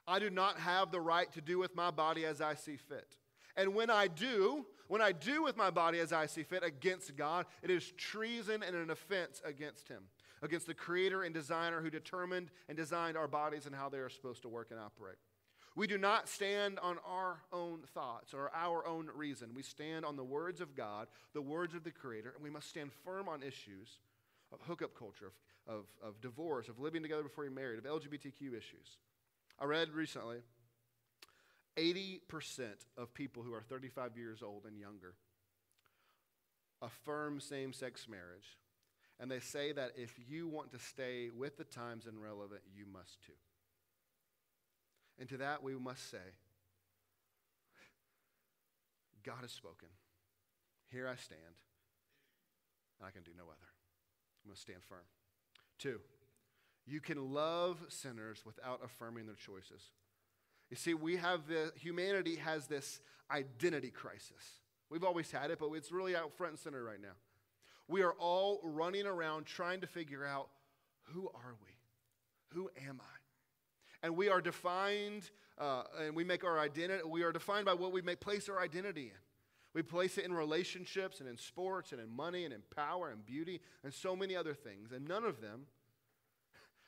I 0.07 0.19
do 0.19 0.29
not 0.29 0.59
have 0.59 0.91
the 0.91 1.01
right 1.01 1.31
to 1.33 1.41
do 1.41 1.59
with 1.59 1.75
my 1.75 1.91
body 1.91 2.25
as 2.25 2.41
I 2.41 2.55
see 2.55 2.77
fit. 2.77 3.15
And 3.55 3.75
when 3.75 3.89
I 3.89 4.07
do, 4.07 4.65
when 4.87 5.01
I 5.01 5.11
do 5.11 5.43
with 5.43 5.55
my 5.55 5.69
body 5.69 5.99
as 5.99 6.11
I 6.11 6.25
see 6.25 6.43
fit 6.43 6.63
against 6.63 7.15
God, 7.15 7.45
it 7.61 7.69
is 7.69 7.91
treason 7.97 8.63
and 8.63 8.75
an 8.75 8.89
offense 8.89 9.41
against 9.45 9.87
Him, 9.87 10.03
against 10.41 10.67
the 10.67 10.73
creator 10.73 11.23
and 11.23 11.33
designer 11.33 11.81
who 11.81 11.89
determined 11.89 12.49
and 12.67 12.77
designed 12.77 13.15
our 13.15 13.27
bodies 13.27 13.65
and 13.65 13.75
how 13.75 13.89
they 13.89 13.99
are 13.99 14.09
supposed 14.09 14.41
to 14.41 14.49
work 14.49 14.71
and 14.71 14.79
operate. 14.79 15.17
We 15.75 15.87
do 15.87 15.97
not 15.97 16.29
stand 16.29 16.77
on 16.79 16.97
our 17.05 17.41
own 17.51 17.79
thoughts 17.93 18.33
or 18.33 18.51
our 18.53 18.85
own 18.85 19.09
reason. 19.15 19.49
We 19.55 19.63
stand 19.63 20.05
on 20.05 20.15
the 20.15 20.23
words 20.23 20.61
of 20.61 20.75
God, 20.75 21.07
the 21.33 21.41
words 21.41 21.73
of 21.73 21.83
the 21.83 21.91
Creator, 21.91 22.33
and 22.35 22.43
we 22.43 22.51
must 22.51 22.69
stand 22.69 22.91
firm 23.03 23.27
on 23.27 23.41
issues 23.41 23.97
of 24.51 24.59
hookup 24.67 24.95
culture, 24.95 25.31
of, 25.67 25.73
of, 25.73 25.85
of 26.09 26.21
divorce, 26.21 26.69
of 26.69 26.79
living 26.79 27.01
together 27.01 27.23
before 27.23 27.43
you're 27.43 27.53
married, 27.53 27.79
of 27.79 27.85
LGBTQ 27.85 28.55
issues. 28.55 28.97
I 29.59 29.65
read 29.65 29.91
recently 29.91 30.37
80% 31.77 32.19
of 32.97 33.13
people 33.13 33.43
who 33.43 33.53
are 33.53 33.61
35 33.61 34.17
years 34.17 34.43
old 34.43 34.65
and 34.65 34.77
younger 34.77 35.15
affirm 36.81 37.39
same 37.39 37.73
sex 37.73 38.07
marriage. 38.07 38.57
And 39.19 39.31
they 39.31 39.39
say 39.39 39.71
that 39.71 39.93
if 39.95 40.19
you 40.27 40.47
want 40.47 40.71
to 40.71 40.79
stay 40.79 41.29
with 41.35 41.57
the 41.57 41.63
times 41.63 42.07
and 42.07 42.21
relevant, 42.21 42.61
you 42.75 42.85
must 42.91 43.21
too. 43.25 43.33
And 45.19 45.29
to 45.29 45.37
that 45.37 45.63
we 45.63 45.75
must 45.75 46.09
say, 46.09 46.17
God 49.23 49.39
has 49.41 49.51
spoken. 49.51 49.87
Here 50.91 51.07
I 51.07 51.15
stand, 51.15 51.39
and 52.99 53.07
I 53.07 53.11
can 53.11 53.23
do 53.23 53.31
no 53.37 53.43
other. 53.45 53.69
I'm 54.43 54.49
going 54.49 54.55
to 54.55 54.61
stand 54.61 54.83
firm. 54.83 55.05
Two, 55.79 55.99
you 56.85 56.99
can 56.99 57.33
love 57.33 57.77
sinners 57.89 58.43
without 58.45 58.81
affirming 58.83 59.25
their 59.25 59.35
choices. 59.35 59.91
You 60.69 60.77
see, 60.77 60.93
we 60.93 61.17
have 61.17 61.47
the, 61.47 61.71
humanity 61.75 62.35
has 62.37 62.67
this 62.67 62.99
identity 63.31 63.89
crisis. 63.89 64.61
We've 64.89 65.03
always 65.03 65.31
had 65.31 65.51
it, 65.51 65.59
but 65.59 65.71
it's 65.73 65.91
really 65.91 66.15
out 66.15 66.33
front 66.33 66.53
and 66.53 66.59
center 66.59 66.83
right 66.83 67.01
now. 67.01 67.15
We 67.87 68.01
are 68.01 68.13
all 68.13 68.59
running 68.63 69.05
around 69.05 69.45
trying 69.45 69.81
to 69.81 69.87
figure 69.87 70.25
out 70.25 70.49
who 71.13 71.29
are 71.33 71.55
we? 71.63 72.57
Who 72.57 72.69
am 72.87 72.99
I? 73.01 74.05
And 74.05 74.15
we 74.15 74.29
are 74.29 74.41
defined, 74.41 75.29
uh, 75.57 75.83
and 76.01 76.15
we 76.15 76.23
make 76.23 76.43
our 76.43 76.59
identity, 76.59 77.03
we 77.07 77.23
are 77.23 77.31
defined 77.31 77.65
by 77.65 77.73
what 77.73 77.91
we 77.91 78.01
may 78.01 78.15
place 78.15 78.49
our 78.49 78.59
identity 78.59 79.05
in. 79.05 79.19
We 79.73 79.81
place 79.81 80.17
it 80.17 80.25
in 80.25 80.33
relationships 80.33 81.19
and 81.19 81.27
in 81.27 81.37
sports 81.37 81.93
and 81.93 82.01
in 82.01 82.15
money 82.15 82.45
and 82.45 82.53
in 82.53 82.61
power 82.75 83.09
and 83.09 83.25
beauty 83.25 83.59
and 83.83 83.93
so 83.93 84.15
many 84.15 84.35
other 84.35 84.53
things. 84.53 84.91
And 84.91 85.07
none 85.07 85.23
of 85.23 85.41
them 85.41 85.65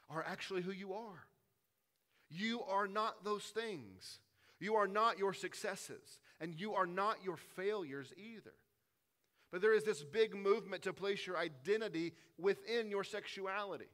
are 0.10 0.24
actually 0.24 0.62
who 0.62 0.72
you 0.72 0.94
are. 0.94 1.26
You 2.30 2.62
are 2.64 2.88
not 2.88 3.24
those 3.24 3.44
things. 3.44 4.20
You 4.60 4.76
are 4.76 4.88
not 4.88 5.20
your 5.20 5.34
successes, 5.34 6.20
and 6.40 6.60
you 6.60 6.74
are 6.74 6.88
not 6.88 7.18
your 7.24 7.38
failures 7.38 8.14
either. 8.18 8.54
But 9.52 9.62
there 9.62 9.76
is 9.76 9.84
this 9.84 10.04
big 10.04 10.36
movement 10.36 10.84
to 10.84 10.94
place 10.94 11.26
your 11.26 11.38
identity 11.38 12.14
within 12.38 12.90
your 12.90 13.04
sexuality. 13.04 13.90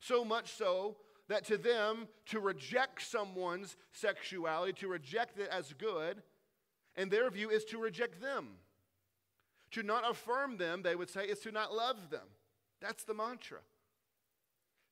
So 0.00 0.24
much 0.24 0.52
so 0.52 0.96
that 1.28 1.44
to 1.46 1.56
them, 1.56 2.08
to 2.26 2.40
reject 2.40 3.02
someone's 3.02 3.76
sexuality, 3.92 4.72
to 4.74 4.88
reject 4.88 5.38
it 5.38 5.48
as 5.50 5.72
good, 5.72 6.22
in 6.96 7.08
their 7.08 7.30
view, 7.30 7.50
is 7.50 7.64
to 7.66 7.78
reject 7.78 8.20
them. 8.20 8.48
To 9.72 9.82
not 9.82 10.08
affirm 10.08 10.56
them, 10.56 10.82
they 10.82 10.94
would 10.94 11.10
say, 11.10 11.24
is 11.24 11.40
to 11.40 11.50
not 11.50 11.74
love 11.74 12.10
them. 12.10 12.26
That's 12.80 13.04
the 13.04 13.14
mantra. 13.14 13.58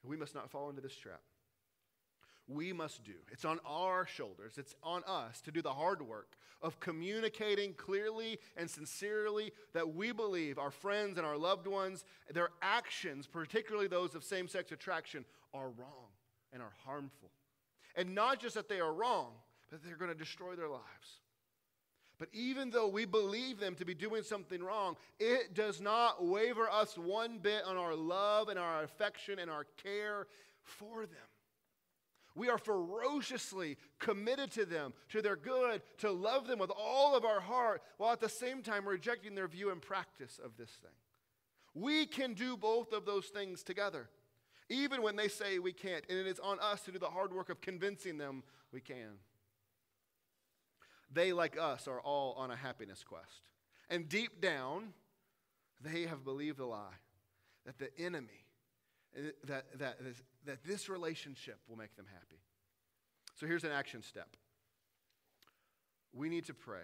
We 0.05 0.17
must 0.17 0.35
not 0.35 0.51
fall 0.51 0.69
into 0.69 0.81
this 0.81 0.97
trap. 0.97 1.21
We 2.47 2.73
must 2.73 3.05
do. 3.05 3.15
It's 3.33 3.45
on 3.45 3.59
our 3.67 4.07
shoulders. 4.07 4.59
It's 4.59 4.75
on 4.83 5.03
us 5.07 5.41
to 5.43 5.51
do 5.51 5.63
the 5.63 5.73
hard 5.73 6.03
work 6.03 6.37
of 6.61 6.79
communicating 6.79 7.73
clearly 7.75 8.39
and 8.57 8.71
sincerely 8.71 9.53
that 9.73 9.95
we 9.95 10.13
believe 10.13 10.59
our 10.59 10.71
friends 10.71 11.17
and 11.17 11.27
our 11.27 11.39
loved 11.39 11.67
ones, 11.67 12.05
their 12.33 12.51
actions, 12.61 13.27
particularly 13.27 13.89
those 13.89 14.15
of 14.15 14.25
same 14.25 14.47
sex 14.47 14.73
attraction, 14.73 15.25
are 15.55 15.71
wrong 15.71 16.09
and 16.53 16.63
are 16.63 16.73
harmful. 16.85 17.31
And 17.97 18.15
not 18.15 18.41
just 18.41 18.55
that 18.57 18.69
they 18.69 18.81
are 18.81 18.93
wrong, 18.93 19.33
but 19.71 19.83
they're 19.83 19.97
going 19.97 20.11
to 20.11 20.17
destroy 20.17 20.55
their 20.55 20.69
lives. 20.69 21.21
But 22.25 22.39
even 22.41 22.71
though 22.71 22.89
we 22.89 23.05
believe 23.05 23.61
them 23.61 23.75
to 23.75 23.85
be 23.85 23.93
doing 23.93 24.23
something 24.23 24.63
wrong, 24.63 24.97
it 25.21 25.53
does 25.53 25.79
not 25.79 26.25
waver 26.25 26.71
us 26.71 26.97
one 26.97 27.37
bit 27.37 27.65
on 27.67 27.77
our 27.77 27.95
love 27.95 28.49
and 28.49 28.59
our 28.59 28.83
affection 28.83 29.39
and 29.39 29.51
our 29.51 29.67
care 29.83 30.27
for 30.63 31.03
them. 31.05 31.29
We 32.35 32.49
are 32.49 32.57
ferociously 32.57 33.77
committed 33.99 34.51
to 34.53 34.65
them, 34.65 34.95
to 35.11 35.21
their 35.21 35.37
good, 35.37 35.83
to 35.99 36.13
love 36.13 36.47
them 36.47 36.59
with 36.59 36.71
all 36.75 37.15
of 37.15 37.27
our 37.27 37.41
heart, 37.41 37.83
while 37.99 38.13
at 38.13 38.21
the 38.21 38.29
same 38.31 38.63
time 38.63 38.89
rejecting 38.89 39.35
their 39.35 39.47
view 39.47 39.71
and 39.71 39.83
practice 39.83 40.41
of 40.43 40.57
this 40.57 40.71
thing. 40.71 40.93
We 41.75 42.07
can 42.07 42.33
do 42.33 42.57
both 42.57 42.95
of 42.95 43.05
those 43.05 43.27
things 43.27 43.63
together, 43.63 44.09
even 44.71 45.03
when 45.03 45.17
they 45.17 45.29
say 45.29 45.59
we 45.59 45.75
can't. 45.75 46.07
And 46.09 46.19
it 46.19 46.27
is 46.27 46.41
on 46.41 46.59
us 46.61 46.81
to 46.85 46.93
do 46.93 46.99
the 46.99 47.11
hard 47.11 47.35
work 47.35 47.51
of 47.51 47.61
convincing 47.61 48.17
them 48.17 48.45
we 48.73 48.81
can. 48.81 49.19
They, 51.15 51.33
like 51.33 51.57
us, 51.59 51.89
are 51.89 52.01
all 52.01 52.35
on 52.35 52.51
a 52.51 52.57
happiness 52.57 53.05
quest. 53.05 53.43
And 53.89 54.09
deep 54.09 54.41
down, 54.41 54.93
they 55.81 56.03
have 56.03 56.25
believed 56.25 56.61
a 56.61 56.67
lie 56.67 56.99
that 57.67 57.79
the 57.79 57.97
enemy, 57.99 58.45
uh, 59.17 59.31
that, 59.45 59.79
that, 59.79 59.99
that 60.45 60.65
this 60.65 60.89
relationship 60.89 61.59
will 61.69 61.77
make 61.77 61.97
them 61.97 62.07
happy. 62.13 62.41
So 63.35 63.47
here's 63.47 63.65
an 63.65 63.73
action 63.73 64.03
step. 64.03 64.37
We 66.13 66.29
need 66.29 66.45
to 66.47 66.55
pray 66.55 66.83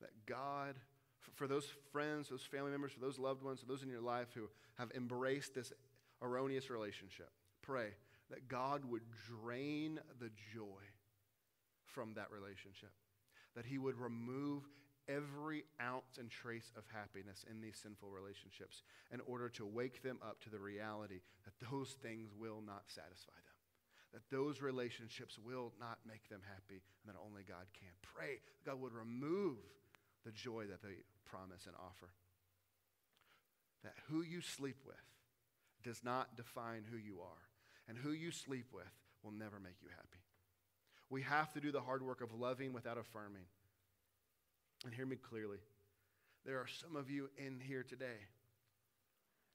that 0.00 0.10
God, 0.26 0.76
for 1.34 1.46
those 1.46 1.66
friends, 1.92 2.28
those 2.28 2.42
family 2.42 2.70
members, 2.70 2.92
for 2.92 3.00
those 3.00 3.18
loved 3.18 3.42
ones, 3.42 3.60
for 3.60 3.66
those 3.66 3.82
in 3.82 3.88
your 3.88 4.00
life 4.00 4.28
who 4.34 4.48
have 4.78 4.90
embraced 4.92 5.54
this 5.54 5.72
erroneous 6.22 6.70
relationship, 6.70 7.30
pray 7.62 7.90
that 8.30 8.48
God 8.48 8.84
would 8.84 9.02
drain 9.28 10.00
the 10.20 10.30
joy 10.52 10.82
from 11.86 12.14
that 12.14 12.30
relationship, 12.32 12.90
that 13.54 13.66
He 13.66 13.78
would 13.78 13.96
remove 13.96 14.68
every 15.08 15.64
ounce 15.80 16.18
and 16.18 16.30
trace 16.30 16.72
of 16.76 16.84
happiness 16.92 17.44
in 17.50 17.60
these 17.60 17.76
sinful 17.76 18.08
relationships 18.08 18.82
in 19.12 19.20
order 19.26 19.48
to 19.50 19.66
wake 19.66 20.02
them 20.02 20.18
up 20.22 20.40
to 20.42 20.50
the 20.50 20.58
reality 20.58 21.20
that 21.44 21.70
those 21.70 21.90
things 22.02 22.30
will 22.38 22.62
not 22.64 22.84
satisfy 22.86 23.36
them, 23.36 23.58
that 24.12 24.30
those 24.34 24.62
relationships 24.62 25.38
will 25.38 25.72
not 25.78 25.98
make 26.08 26.28
them 26.28 26.40
happy, 26.48 26.80
and 26.80 27.06
that 27.06 27.20
only 27.20 27.42
God 27.42 27.66
can. 27.78 27.92
Pray 28.02 28.40
God 28.64 28.80
would 28.80 28.94
remove 28.94 29.58
the 30.24 30.32
joy 30.32 30.64
that 30.70 30.82
they 30.82 31.04
promise 31.26 31.66
and 31.66 31.76
offer. 31.76 32.08
That 33.82 33.94
who 34.08 34.22
you 34.22 34.40
sleep 34.40 34.78
with 34.86 34.96
does 35.82 36.02
not 36.02 36.36
define 36.36 36.84
who 36.90 36.96
you 36.96 37.20
are, 37.20 37.44
and 37.86 37.98
who 37.98 38.12
you 38.12 38.30
sleep 38.30 38.66
with 38.72 38.88
will 39.22 39.32
never 39.32 39.60
make 39.60 39.82
you 39.82 39.88
happy. 39.90 40.23
We 41.10 41.22
have 41.22 41.52
to 41.52 41.60
do 41.60 41.70
the 41.70 41.80
hard 41.80 42.02
work 42.02 42.20
of 42.20 42.32
loving 42.32 42.72
without 42.72 42.98
affirming. 42.98 43.44
And 44.84 44.94
hear 44.94 45.06
me 45.06 45.16
clearly. 45.16 45.58
There 46.44 46.58
are 46.58 46.66
some 46.66 46.96
of 46.96 47.10
you 47.10 47.30
in 47.38 47.60
here 47.60 47.82
today, 47.82 48.28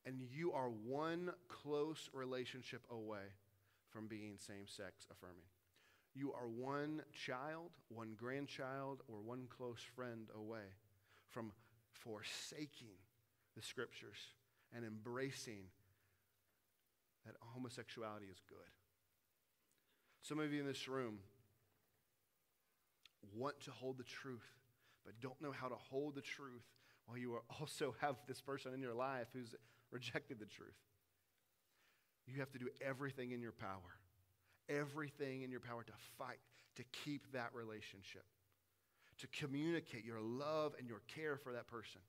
and 0.05 0.21
you 0.33 0.53
are 0.53 0.69
one 0.69 1.31
close 1.47 2.09
relationship 2.13 2.81
away 2.89 3.33
from 3.89 4.07
being 4.07 4.37
same 4.37 4.65
sex 4.65 5.05
affirming. 5.11 5.45
You 6.15 6.33
are 6.33 6.47
one 6.47 7.03
child, 7.13 7.69
one 7.89 8.15
grandchild, 8.17 9.01
or 9.07 9.17
one 9.21 9.47
close 9.55 9.81
friend 9.95 10.27
away 10.35 10.65
from 11.29 11.51
forsaking 11.91 12.97
the 13.55 13.61
scriptures 13.61 14.17
and 14.75 14.83
embracing 14.83 15.65
that 17.25 17.35
homosexuality 17.39 18.25
is 18.31 18.41
good. 18.47 18.57
Some 20.21 20.39
of 20.39 20.51
you 20.51 20.61
in 20.61 20.67
this 20.67 20.87
room 20.87 21.19
want 23.35 23.59
to 23.61 23.71
hold 23.71 23.97
the 23.97 24.03
truth 24.03 24.59
but 25.05 25.19
don't 25.21 25.41
know 25.41 25.51
how 25.51 25.67
to 25.67 25.75
hold 25.75 26.15
the 26.15 26.21
truth 26.21 26.61
while 27.05 27.17
you 27.17 27.39
also 27.59 27.95
have 28.01 28.15
this 28.27 28.41
person 28.41 28.73
in 28.73 28.81
your 28.81 28.93
life 28.93 29.27
who's 29.33 29.55
rejected 29.91 30.39
the 30.39 30.45
truth. 30.45 30.77
You 32.27 32.39
have 32.39 32.51
to 32.51 32.59
do 32.59 32.67
everything 32.79 33.31
in 33.31 33.41
your 33.41 33.51
power, 33.51 33.97
everything 34.69 35.41
in 35.41 35.49
your 35.49 35.61
power 35.61 35.83
to 35.83 35.93
fight, 36.19 36.37
to 36.75 36.83
keep 37.03 37.31
that 37.33 37.49
relationship, 37.53 38.23
to 39.17 39.27
communicate 39.27 40.05
your 40.05 40.21
love 40.21 40.75
and 40.77 40.87
your 40.87 41.01
care 41.07 41.37
for 41.37 41.53
that 41.53 41.65
person 41.65 42.01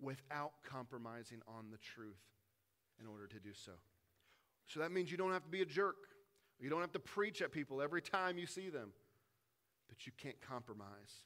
without 0.00 0.52
compromising 0.64 1.42
on 1.46 1.66
the 1.70 1.76
truth 1.76 2.22
in 2.98 3.06
order 3.06 3.26
to 3.26 3.38
do 3.38 3.50
so. 3.52 3.72
So 4.68 4.80
that 4.80 4.90
means 4.90 5.10
you 5.10 5.18
don't 5.18 5.32
have 5.32 5.44
to 5.44 5.50
be 5.50 5.60
a 5.60 5.66
jerk. 5.66 5.96
You 6.58 6.70
don't 6.70 6.80
have 6.80 6.92
to 6.92 6.98
preach 6.98 7.42
at 7.42 7.52
people 7.52 7.82
every 7.82 8.00
time 8.00 8.38
you 8.38 8.46
see 8.46 8.70
them, 8.70 8.92
but 9.90 10.06
you 10.06 10.12
can't 10.16 10.40
compromise 10.40 11.24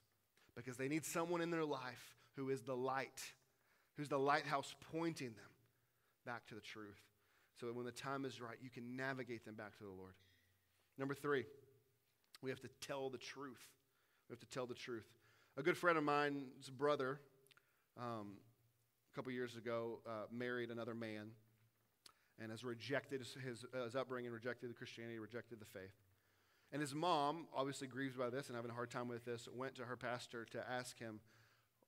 because 0.57 0.77
they 0.77 0.89
need 0.89 1.05
someone 1.05 1.41
in 1.41 1.51
their 1.51 1.65
life 1.65 2.17
who 2.35 2.51
is 2.51 2.63
the 2.63 2.75
light, 2.75 3.23
who's 3.97 4.09
the 4.09 4.19
lighthouse 4.19 4.75
pointing 4.93 5.29
them 5.29 5.53
back 6.27 6.47
to 6.47 6.55
the 6.55 6.61
truth. 6.61 7.01
So 7.61 7.67
that 7.67 7.77
when 7.77 7.85
the 7.85 7.93
time 7.93 8.25
is 8.25 8.41
right, 8.41 8.57
you 8.61 8.71
can 8.71 8.97
navigate 8.97 9.45
them 9.45 9.55
back 9.55 9.77
to 9.79 9.85
the 9.85 9.91
Lord. 9.91 10.15
Number 10.99 11.15
three, 11.15 11.45
we 12.43 12.51
have 12.51 12.61
to 12.61 12.69
tell 12.81 13.11
the 13.11 13.19
truth. 13.19 13.63
We 14.29 14.33
have 14.33 14.41
to 14.41 14.49
tell 14.49 14.67
the 14.67 14.75
truth. 14.75 15.07
A 15.57 15.63
good 15.63 15.77
friend 15.77 15.97
of 15.97 16.03
mine's 16.03 16.69
brother, 16.69 17.21
um, 17.97 18.33
a 19.13 19.15
couple 19.15 19.31
years 19.31 19.57
ago, 19.57 20.01
uh, 20.05 20.25
married 20.33 20.71
another 20.71 20.95
man 20.95 21.31
and 22.41 22.51
has 22.51 22.65
rejected 22.65 23.21
his, 23.21 23.37
his, 23.45 23.65
uh, 23.73 23.85
his 23.85 23.95
upbringing, 23.95 24.33
rejected 24.33 24.69
the 24.69 24.75
Christianity, 24.75 25.19
rejected 25.19 25.61
the 25.61 25.67
faith. 25.67 25.95
And 26.73 26.81
his 26.81 26.95
mom, 26.95 27.47
obviously 27.55 27.87
grieved 27.87 28.19
by 28.19 28.31
this 28.31 28.49
and 28.49 28.57
having 28.57 28.71
a 28.71 28.75
hard 28.75 28.91
time 28.91 29.09
with 29.09 29.25
this, 29.25 29.49
went 29.55 29.77
to 29.77 29.85
her 29.85 29.97
pastor 29.97 30.45
to 30.51 30.65
ask 30.69 30.99
him, 30.99 31.21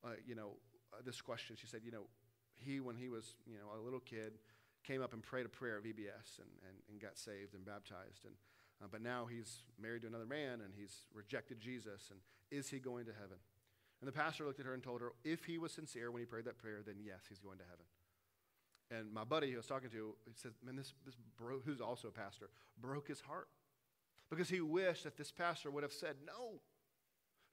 uh, 0.05 0.11
you 0.27 0.35
know, 0.35 0.53
uh, 0.93 1.03
this 1.05 1.21
question. 1.21 1.57
She 1.59 1.67
said, 1.67 1.81
you 1.85 1.91
know, 1.91 2.07
he, 2.55 2.81
when 2.81 2.97
he 2.97 3.09
was, 3.09 3.35
you 3.47 3.57
know, 3.57 3.79
a 3.79 3.83
little 3.83 4.01
kid, 4.01 4.39
came 4.85 5.03
up 5.03 5.13
and 5.13 5.23
prayed 5.23 5.47
a 5.47 5.49
prayer 5.49 5.77
of 5.77 5.85
EBS 5.85 6.39
and, 6.39 6.49
and, 6.69 6.77
and 6.89 7.01
got 7.01 7.19
saved 7.19 7.55
and 7.55 7.65
baptized. 7.65 8.25
And, 8.25 8.35
uh, 8.83 8.87
but 8.91 9.03
now 9.03 9.27
he's 9.27 9.63
married 9.81 10.03
to 10.03 10.09
another 10.09 10.27
man 10.27 10.61
and 10.65 10.73
he's 10.77 11.07
rejected 11.13 11.59
Jesus. 11.59 12.11
And 12.11 12.21
is 12.51 12.69
he 12.69 12.79
going 12.79 13.07
to 13.07 13.13
heaven? 13.13 13.39
And 14.01 14.07
the 14.07 14.13
pastor 14.13 14.45
looked 14.45 14.61
at 14.61 14.67
her 14.67 14.75
and 14.75 14.83
told 14.83 15.01
her, 15.01 15.13
if 15.25 15.45
he 15.45 15.59
was 15.59 15.73
sincere 15.73 16.11
when 16.11 16.21
he 16.21 16.27
prayed 16.27 16.45
that 16.45 16.59
prayer, 16.59 16.83
then 16.85 16.97
yes, 17.03 17.23
he's 17.29 17.41
going 17.41 17.59
to 17.59 17.65
heaven. 17.65 17.87
And 18.91 19.13
my 19.13 19.25
buddy 19.25 19.51
who 19.51 19.57
I 19.57 19.59
was 19.59 19.67
talking 19.67 19.91
to, 19.91 20.15
he 20.27 20.35
said, 20.37 20.53
man, 20.65 20.77
this, 20.77 20.93
this 21.05 21.17
bro, 21.37 21.59
who's 21.65 21.81
also 21.81 22.09
a 22.09 22.13
pastor, 22.13 22.51
broke 22.81 23.09
his 23.09 23.21
heart 23.21 23.49
because 24.31 24.49
he 24.49 24.61
wished 24.61 25.05
that 25.05 25.17
this 25.17 25.31
pastor 25.31 25.71
would 25.71 25.83
have 25.83 25.93
said, 25.93 26.17
No. 26.27 26.61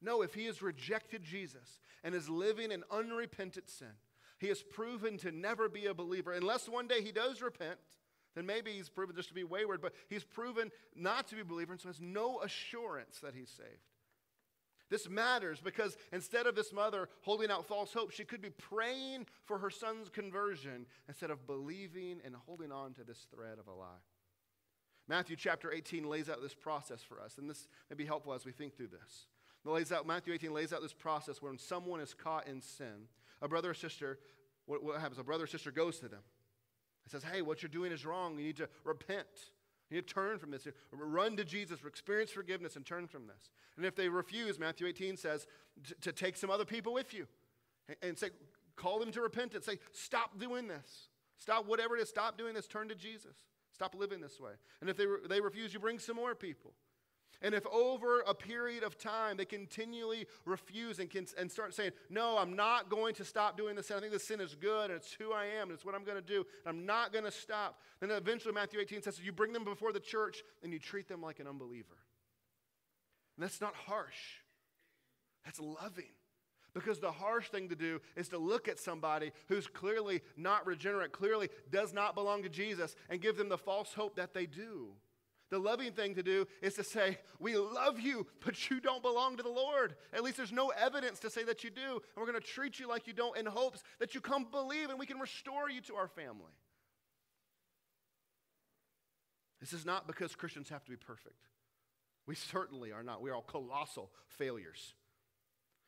No, 0.02 0.22
if 0.22 0.34
he 0.34 0.46
has 0.48 0.62
rejected 0.62 1.24
Jesus 1.24 1.80
and 2.04 2.14
is 2.14 2.28
living 2.28 2.72
in 2.72 2.84
unrepentant 2.92 3.70
sin, 3.70 3.96
he 4.38 4.50
has 4.50 4.62
proven 4.62 5.18
to 5.20 5.32
never 5.32 5.70
be 5.70 5.86
a 5.86 5.94
believer. 5.94 6.34
Unless 6.34 6.68
one 6.68 6.88
day 6.88 7.02
he 7.02 7.14
does 7.14 7.42
repent, 7.42 7.80
then 8.36 8.46
maybe 8.46 8.72
he's 8.72 8.90
proven 8.90 9.16
just 9.16 9.30
to 9.30 9.34
be 9.34 9.46
wayward, 9.46 9.82
but 9.82 9.94
he's 10.10 10.26
proven 10.26 10.72
not 10.94 11.28
to 11.30 11.36
be 11.36 11.42
a 11.42 11.46
believer 11.46 11.72
and 11.72 11.82
so 11.82 11.88
has 11.88 12.02
no 12.02 12.42
assurance 12.42 13.20
that 13.20 13.34
he's 13.34 13.50
saved. 13.50 13.70
This 14.90 15.10
matters 15.10 15.60
because 15.60 15.98
instead 16.12 16.46
of 16.46 16.56
this 16.56 16.74
mother 16.74 17.10
holding 17.22 17.50
out 17.50 17.66
false 17.66 17.94
hope, 17.94 18.12
she 18.12 18.26
could 18.26 18.42
be 18.42 18.50
praying 18.50 19.26
for 19.46 19.58
her 19.58 19.70
son's 19.70 20.10
conversion 20.10 20.86
instead 21.08 21.32
of 21.32 21.48
believing 21.48 22.20
and 22.26 22.36
holding 22.46 22.72
on 22.72 22.94
to 22.94 23.04
this 23.04 23.26
thread 23.34 23.58
of 23.60 23.68
a 23.68 23.74
lie. 23.74 23.88
Matthew 25.08 25.36
chapter 25.36 25.72
18 25.72 26.10
lays 26.10 26.30
out 26.30 26.42
this 26.42 26.54
process 26.54 27.02
for 27.02 27.20
us, 27.20 27.38
and 27.38 27.50
this 27.50 27.68
may 27.90 27.96
be 27.96 28.06
helpful 28.06 28.34
as 28.34 28.46
we 28.46 28.52
think 28.52 28.76
through 28.76 28.88
this. 28.88 29.28
It 29.66 29.70
lays 29.70 29.92
out, 29.92 30.06
Matthew 30.06 30.34
18 30.34 30.54
lays 30.54 30.74
out 30.74 30.82
this 30.82 30.94
process 30.94 31.42
where 31.42 31.52
when 31.52 31.60
someone 31.60 32.00
is 32.00 32.14
caught 32.14 32.48
in 32.48 32.62
sin, 32.62 33.08
a 33.42 33.48
brother 33.48 33.72
or 33.72 33.74
sister, 33.74 34.20
what, 34.66 34.84
what 34.84 35.00
happens? 35.00 35.20
A 35.20 35.24
brother 35.24 35.46
or 35.46 35.48
sister 35.48 35.72
goes 35.72 36.00
to 36.00 36.08
them 36.08 36.22
and 37.04 37.12
says, 37.12 37.24
Hey, 37.24 37.42
what 37.42 37.62
you're 37.62 37.70
doing 37.70 37.92
is 37.92 38.06
wrong. 38.06 38.38
You 38.38 38.46
need 38.46 38.58
to 38.58 38.70
repent. 38.84 39.52
You 39.90 39.98
need 39.98 40.08
to 40.08 40.14
turn 40.14 40.40
from 40.40 40.52
this. 40.52 40.68
Run 40.92 41.38
to 41.38 41.46
Jesus, 41.46 41.80
experience 41.86 42.32
forgiveness, 42.32 42.76
and 42.76 42.86
turn 42.86 43.08
from 43.08 43.28
this. 43.28 43.52
And 43.78 43.86
if 43.86 43.96
they 43.96 44.10
refuse, 44.10 44.58
Matthew 44.58 44.88
18 44.88 45.18
says 45.18 45.46
to, 45.86 45.96
to 45.96 46.12
take 46.12 46.38
some 46.38 46.50
other 46.50 46.66
people 46.66 46.94
with 46.94 47.14
you 47.14 47.28
and, 47.88 47.98
and 48.02 48.18
say, 48.18 48.30
call 48.76 49.00
them 49.00 49.12
to 49.12 49.22
repentance. 49.22 49.66
Say, 49.66 49.80
stop 49.92 50.40
doing 50.40 50.68
this. 50.68 51.10
Stop 51.38 51.68
whatever 51.68 51.98
it 51.98 52.02
is. 52.02 52.10
Stop 52.10 52.38
doing 52.38 52.54
this. 52.54 52.68
Turn 52.68 52.88
to 52.90 52.96
Jesus. 52.96 53.36
Stop 53.74 53.96
living 53.96 54.22
this 54.22 54.40
way. 54.40 54.52
And 54.82 54.90
if 54.90 54.98
they, 54.98 55.06
re- 55.06 55.20
they 55.28 55.42
refuse, 55.42 55.74
you 55.74 55.80
bring 55.80 56.00
some 56.00 56.16
more 56.16 56.36
people. 56.36 56.74
And 57.42 57.54
if 57.54 57.66
over 57.68 58.22
a 58.22 58.34
period 58.34 58.84
of 58.84 58.98
time 58.98 59.36
they 59.36 59.44
continually 59.44 60.28
refuse 60.46 61.00
and, 61.00 61.10
can, 61.10 61.26
and 61.38 61.52
start 61.52 61.74
saying, 61.74 61.92
No, 62.10 62.38
I'm 62.38 62.56
not 62.56 62.90
going 62.90 63.16
to 63.16 63.26
stop 63.26 63.58
doing 63.58 63.76
this 63.76 63.88
sin. 63.88 63.98
I 63.98 64.00
think 64.00 64.14
this 64.14 64.26
sin 64.26 64.40
is 64.40 64.56
good 64.56 64.86
and 64.86 64.94
it's 64.94 65.12
who 65.12 65.34
I 65.34 65.46
am 65.46 65.64
and 65.64 65.72
it's 65.72 65.84
what 65.84 65.94
I'm 65.94 66.06
going 66.06 66.22
to 66.22 66.26
do. 66.26 66.46
And 66.66 66.78
I'm 66.78 66.86
not 66.86 67.12
going 67.12 67.26
to 67.26 67.32
stop. 67.32 67.82
Then 68.00 68.12
eventually, 68.12 68.54
Matthew 68.54 68.80
18 68.80 69.02
says, 69.02 69.20
You 69.20 69.34
bring 69.34 69.52
them 69.52 69.66
before 69.66 69.92
the 69.92 70.00
church 70.00 70.44
and 70.64 70.72
you 70.72 70.80
treat 70.80 71.10
them 71.10 71.22
like 71.22 71.40
an 71.40 71.48
unbeliever. 71.48 71.98
And 73.36 73.44
that's 73.44 73.60
not 73.60 73.76
harsh, 73.76 74.40
that's 75.44 75.60
loving. 75.60 76.14
Because 76.74 77.00
the 77.00 77.12
harsh 77.12 77.50
thing 77.50 77.70
to 77.70 77.76
do 77.76 78.02
is 78.16 78.30
to 78.30 78.38
look 78.38 78.68
at 78.68 78.80
somebody 78.80 79.32
who's 79.48 79.68
clearly 79.68 80.22
not 80.36 80.66
regenerate, 80.66 81.12
clearly 81.12 81.50
does 81.72 81.94
not 81.94 82.16
belong 82.16 82.42
to 82.44 82.50
Jesus, 82.50 82.96
and 83.10 83.22
give 83.22 83.38
them 83.38 83.50
the 83.50 83.58
false 83.58 83.94
hope 83.94 84.16
that 84.16 84.34
they 84.34 84.48
do. 84.48 84.90
The 85.52 85.60
loving 85.60 85.92
thing 85.92 86.16
to 86.16 86.24
do 86.24 86.48
is 86.64 86.74
to 86.76 86.84
say, 86.84 87.20
We 87.38 87.58
love 87.58 88.00
you, 88.00 88.26
but 88.44 88.72
you 88.72 88.80
don't 88.80 89.04
belong 89.04 89.38
to 89.38 89.44
the 89.44 89.50
Lord. 89.50 89.96
At 90.12 90.24
least 90.24 90.38
there's 90.38 90.52
no 90.52 90.70
evidence 90.70 91.20
to 91.20 91.30
say 91.30 91.44
that 91.44 91.64
you 91.64 91.70
do. 91.70 91.82
And 91.82 92.02
we're 92.18 92.26
going 92.26 92.42
to 92.42 92.48
treat 92.48 92.80
you 92.80 92.88
like 92.88 93.06
you 93.06 93.14
don't 93.14 93.38
in 93.38 93.46
hopes 93.46 93.84
that 94.00 94.16
you 94.16 94.22
come 94.22 94.48
believe 94.50 94.90
and 94.90 94.98
we 94.98 95.06
can 95.06 95.20
restore 95.20 95.70
you 95.70 95.80
to 95.82 95.96
our 95.96 96.08
family. 96.08 96.54
This 99.62 99.74
is 99.74 99.86
not 99.86 100.08
because 100.08 100.34
Christians 100.34 100.70
have 100.70 100.84
to 100.86 100.90
be 100.90 100.98
perfect. 100.98 101.46
We 102.26 102.34
certainly 102.34 102.92
are 102.92 103.04
not. 103.04 103.22
We 103.22 103.30
are 103.30 103.36
all 103.36 103.42
colossal 103.44 104.12
failures. 104.28 104.96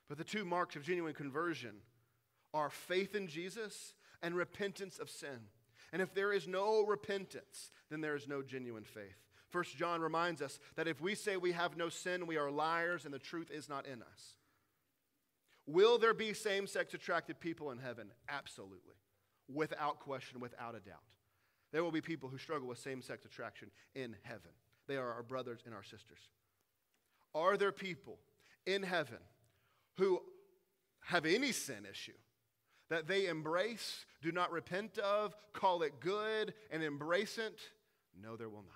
But 0.07 0.17
the 0.17 0.23
two 0.23 0.45
marks 0.45 0.75
of 0.75 0.83
genuine 0.83 1.13
conversion 1.13 1.77
are 2.53 2.69
faith 2.69 3.15
in 3.15 3.27
Jesus 3.27 3.93
and 4.21 4.35
repentance 4.35 4.99
of 4.99 5.09
sin. 5.09 5.49
And 5.91 6.01
if 6.01 6.13
there 6.13 6.33
is 6.33 6.47
no 6.47 6.85
repentance, 6.85 7.71
then 7.89 8.01
there 8.01 8.15
is 8.15 8.27
no 8.27 8.41
genuine 8.41 8.83
faith. 8.83 9.17
First 9.49 9.77
John 9.77 10.01
reminds 10.01 10.41
us 10.41 10.59
that 10.75 10.87
if 10.87 10.99
we 10.99 11.15
say 11.15 11.37
we 11.37 11.53
have 11.53 11.77
no 11.77 11.89
sin, 11.89 12.27
we 12.27 12.37
are 12.37 12.51
liars 12.51 13.05
and 13.05 13.13
the 13.13 13.19
truth 13.19 13.49
is 13.51 13.69
not 13.69 13.85
in 13.85 14.01
us. 14.01 14.35
Will 15.67 15.97
there 15.97 16.13
be 16.13 16.33
same 16.33 16.67
sex 16.67 16.93
attracted 16.93 17.39
people 17.39 17.71
in 17.71 17.79
heaven? 17.79 18.11
Absolutely. 18.29 18.95
Without 19.51 19.99
question, 19.99 20.39
without 20.39 20.75
a 20.75 20.79
doubt. 20.79 21.03
There 21.71 21.83
will 21.83 21.91
be 21.91 22.01
people 22.01 22.29
who 22.29 22.37
struggle 22.37 22.67
with 22.67 22.77
same 22.77 23.01
sex 23.01 23.25
attraction 23.25 23.71
in 23.95 24.15
heaven. 24.23 24.51
They 24.87 24.97
are 24.97 25.11
our 25.11 25.23
brothers 25.23 25.61
and 25.65 25.73
our 25.73 25.83
sisters. 25.83 26.19
Are 27.33 27.57
there 27.57 27.71
people 27.71 28.19
in 28.65 28.83
heaven 28.83 29.17
who 29.97 30.21
have 31.01 31.25
any 31.25 31.51
sin 31.51 31.85
issue 31.89 32.13
that 32.89 33.07
they 33.07 33.27
embrace, 33.27 34.05
do 34.21 34.31
not 34.31 34.51
repent 34.51 34.97
of, 34.99 35.35
call 35.53 35.81
it 35.81 35.99
good, 35.99 36.53
and 36.71 36.83
embrace 36.83 37.37
it? 37.37 37.59
No, 38.21 38.35
there 38.35 38.49
will 38.49 38.63
not. 38.63 38.71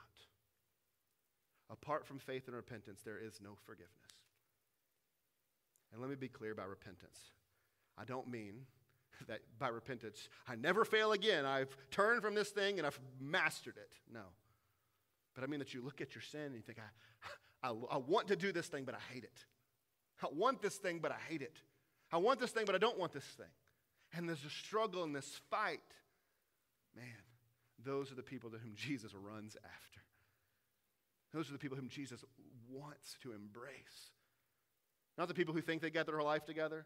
Apart 1.72 2.06
from 2.06 2.18
faith 2.18 2.48
and 2.48 2.56
repentance, 2.56 3.02
there 3.06 3.20
is 3.20 3.40
no 3.42 3.52
forgiveness. 3.66 3.94
And 5.92 6.02
let 6.02 6.10
me 6.10 6.16
be 6.16 6.28
clear 6.28 6.52
about 6.52 6.70
repentance. 6.70 7.18
I 7.98 8.06
don't 8.06 8.28
mean 8.28 8.66
that 9.28 9.40
by 9.60 9.68
repentance, 9.68 10.30
I 10.48 10.56
never 10.56 10.86
fail 10.86 11.12
again. 11.12 11.46
I've 11.46 11.76
turned 11.92 12.22
from 12.22 12.36
this 12.36 12.50
thing 12.50 12.78
and 12.78 12.88
I've 12.88 13.00
mastered 13.20 13.78
it. 13.78 13.94
No. 14.12 14.22
But 15.36 15.44
I 15.44 15.48
mean 15.48 15.60
that 15.60 15.74
you 15.74 15.82
look 15.84 16.02
at 16.02 16.16
your 16.16 16.22
sin 16.22 16.42
and 16.42 16.56
you 16.56 16.62
think, 16.62 16.80
I, 16.80 17.68
I, 17.70 17.74
I 17.92 17.98
want 17.98 18.28
to 18.30 18.36
do 18.36 18.52
this 18.52 18.68
thing, 18.68 18.84
but 18.86 18.96
I 18.96 19.14
hate 19.14 19.24
it. 19.24 19.46
I 20.22 20.28
want 20.32 20.62
this 20.62 20.76
thing, 20.76 21.00
but 21.00 21.12
I 21.12 21.18
hate 21.28 21.42
it. 21.42 21.58
I 22.12 22.18
want 22.18 22.40
this 22.40 22.52
thing, 22.52 22.66
but 22.66 22.76
I 22.76 22.80
don't 22.80 22.98
want 22.98 23.14
this 23.14 23.24
thing. 23.24 23.52
And 24.14 24.28
there's 24.28 24.44
a 24.44 24.50
struggle 24.50 25.04
and 25.04 25.16
this 25.16 25.40
fight. 25.50 25.80
Man, 26.96 27.06
those 27.86 28.12
are 28.12 28.16
the 28.16 28.24
people 28.24 28.50
to 28.50 28.58
whom 28.58 28.74
Jesus 28.76 29.14
runs 29.14 29.56
after. 29.56 30.02
Those 31.34 31.50
are 31.50 31.54
the 31.54 31.60
people 31.60 31.78
whom 31.78 31.90
Jesus 31.90 32.24
wants 32.72 33.18
to 33.22 33.32
embrace. 33.34 34.12
Not 35.18 35.28
the 35.28 35.34
people 35.34 35.54
who 35.54 35.62
think 35.62 35.82
they 35.82 35.90
got 35.90 36.08
their 36.08 36.22
life 36.24 36.46
together, 36.46 36.86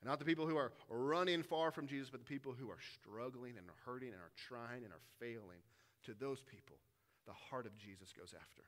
and 0.00 0.08
not 0.08 0.18
the 0.18 0.24
people 0.24 0.46
who 0.46 0.56
are 0.56 0.72
running 0.88 1.42
far 1.42 1.70
from 1.70 1.86
Jesus, 1.86 2.10
but 2.10 2.20
the 2.20 2.26
people 2.26 2.52
who 2.52 2.70
are 2.70 2.78
struggling 3.00 3.56
and 3.58 3.66
are 3.68 3.90
hurting 3.90 4.08
and 4.08 4.20
are 4.20 4.32
trying 4.48 4.84
and 4.84 4.92
are 4.92 5.00
failing. 5.18 5.62
To 6.04 6.14
those 6.14 6.42
people, 6.42 6.76
the 7.26 7.32
heart 7.32 7.66
of 7.66 7.76
Jesus 7.78 8.12
goes 8.12 8.34
after. 8.38 8.62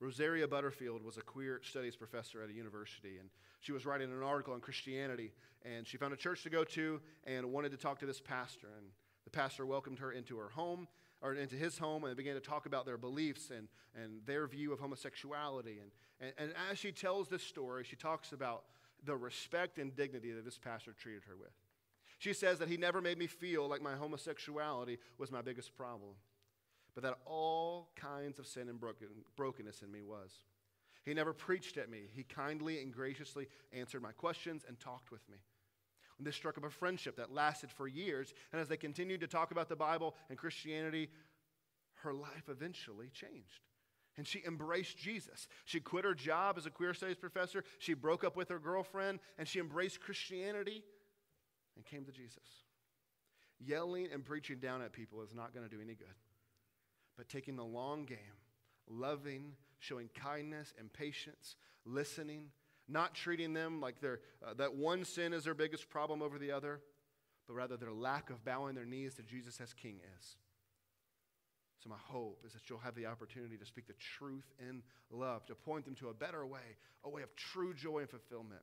Rosaria 0.00 0.46
Butterfield 0.48 1.02
was 1.04 1.16
a 1.16 1.22
queer 1.22 1.60
studies 1.62 1.96
professor 1.96 2.42
at 2.42 2.50
a 2.50 2.52
university, 2.52 3.18
and 3.18 3.30
she 3.60 3.72
was 3.72 3.86
writing 3.86 4.10
an 4.12 4.22
article 4.22 4.52
on 4.52 4.60
Christianity, 4.60 5.32
and 5.64 5.86
she 5.86 5.96
found 5.96 6.12
a 6.12 6.16
church 6.16 6.42
to 6.42 6.50
go 6.50 6.64
to 6.64 7.00
and 7.24 7.52
wanted 7.52 7.70
to 7.70 7.76
talk 7.76 7.98
to 8.00 8.06
this 8.06 8.20
pastor. 8.20 8.68
And 8.76 8.88
the 9.24 9.30
pastor 9.30 9.64
welcomed 9.64 9.98
her 10.00 10.12
into 10.12 10.36
her 10.38 10.48
home, 10.48 10.88
or 11.22 11.34
into 11.34 11.56
his 11.56 11.78
home, 11.78 12.04
and 12.04 12.10
they 12.10 12.16
began 12.16 12.34
to 12.34 12.40
talk 12.40 12.66
about 12.66 12.84
their 12.84 12.98
beliefs 12.98 13.50
and, 13.50 13.68
and 13.94 14.20
their 14.26 14.46
view 14.46 14.72
of 14.72 14.80
homosexuality. 14.80 15.78
And, 15.80 15.90
and, 16.20 16.32
and 16.38 16.52
as 16.70 16.78
she 16.78 16.92
tells 16.92 17.28
this 17.28 17.42
story, 17.42 17.84
she 17.84 17.96
talks 17.96 18.32
about 18.32 18.64
the 19.04 19.16
respect 19.16 19.78
and 19.78 19.94
dignity 19.96 20.32
that 20.32 20.44
this 20.44 20.58
pastor 20.58 20.92
treated 20.92 21.22
her 21.28 21.36
with. 21.36 21.52
She 22.18 22.32
says 22.32 22.58
that 22.58 22.68
he 22.68 22.76
never 22.76 23.00
made 23.00 23.18
me 23.18 23.26
feel 23.26 23.68
like 23.68 23.82
my 23.82 23.94
homosexuality 23.94 24.98
was 25.18 25.30
my 25.30 25.40
biggest 25.40 25.74
problem 25.76 26.12
but 26.94 27.02
that 27.02 27.18
all 27.26 27.90
kinds 27.96 28.38
of 28.38 28.46
sin 28.46 28.68
and 28.68 28.78
broken, 28.78 29.08
brokenness 29.36 29.82
in 29.82 29.90
me 29.90 30.02
was. 30.02 30.30
He 31.04 31.12
never 31.12 31.32
preached 31.32 31.76
at 31.76 31.90
me. 31.90 32.08
He 32.14 32.22
kindly 32.22 32.80
and 32.80 32.92
graciously 32.92 33.48
answered 33.72 34.00
my 34.00 34.12
questions 34.12 34.64
and 34.66 34.78
talked 34.80 35.10
with 35.10 35.28
me. 35.28 35.36
And 36.18 36.26
this 36.26 36.36
struck 36.36 36.56
up 36.56 36.64
a 36.64 36.70
friendship 36.70 37.16
that 37.16 37.32
lasted 37.32 37.70
for 37.70 37.88
years. 37.88 38.32
And 38.52 38.60
as 38.60 38.68
they 38.68 38.76
continued 38.76 39.20
to 39.20 39.26
talk 39.26 39.50
about 39.50 39.68
the 39.68 39.76
Bible 39.76 40.14
and 40.30 40.38
Christianity, 40.38 41.10
her 41.96 42.14
life 42.14 42.48
eventually 42.48 43.10
changed. 43.10 43.60
And 44.16 44.26
she 44.26 44.42
embraced 44.46 44.96
Jesus. 44.96 45.48
She 45.64 45.80
quit 45.80 46.04
her 46.04 46.14
job 46.14 46.56
as 46.56 46.66
a 46.66 46.70
queer 46.70 46.94
studies 46.94 47.16
professor. 47.16 47.64
She 47.80 47.94
broke 47.94 48.22
up 48.22 48.36
with 48.36 48.48
her 48.48 48.60
girlfriend 48.60 49.18
and 49.38 49.48
she 49.48 49.58
embraced 49.58 50.00
Christianity 50.00 50.84
and 51.74 51.84
came 51.84 52.04
to 52.04 52.12
Jesus. 52.12 52.62
Yelling 53.58 54.08
and 54.12 54.24
preaching 54.24 54.60
down 54.60 54.82
at 54.82 54.92
people 54.92 55.20
is 55.22 55.34
not 55.34 55.52
going 55.52 55.68
to 55.68 55.74
do 55.74 55.82
any 55.82 55.94
good 55.94 56.14
but 57.16 57.28
taking 57.28 57.56
the 57.56 57.64
long 57.64 58.04
game, 58.04 58.18
loving, 58.88 59.52
showing 59.78 60.08
kindness 60.14 60.72
and 60.78 60.92
patience, 60.92 61.56
listening, 61.84 62.50
not 62.88 63.14
treating 63.14 63.52
them 63.52 63.80
like 63.80 64.00
they're, 64.00 64.20
uh, 64.46 64.54
that 64.54 64.74
one 64.74 65.04
sin 65.04 65.32
is 65.32 65.44
their 65.44 65.54
biggest 65.54 65.88
problem 65.88 66.22
over 66.22 66.38
the 66.38 66.52
other, 66.52 66.80
but 67.46 67.54
rather 67.54 67.76
their 67.76 67.92
lack 67.92 68.30
of 68.30 68.44
bowing 68.44 68.74
their 68.74 68.84
knees 68.84 69.14
to 69.14 69.22
Jesus 69.22 69.60
as 69.60 69.72
King 69.72 70.00
is. 70.18 70.36
So, 71.82 71.90
my 71.90 71.98
hope 71.98 72.42
is 72.46 72.54
that 72.54 72.70
you'll 72.70 72.78
have 72.78 72.94
the 72.94 73.06
opportunity 73.06 73.58
to 73.58 73.66
speak 73.66 73.86
the 73.86 73.94
truth 74.18 74.50
in 74.58 74.82
love, 75.10 75.44
to 75.46 75.54
point 75.54 75.84
them 75.84 75.94
to 75.96 76.08
a 76.08 76.14
better 76.14 76.46
way, 76.46 76.78
a 77.04 77.10
way 77.10 77.22
of 77.22 77.34
true 77.36 77.74
joy 77.74 77.98
and 78.00 78.08
fulfillment, 78.08 78.62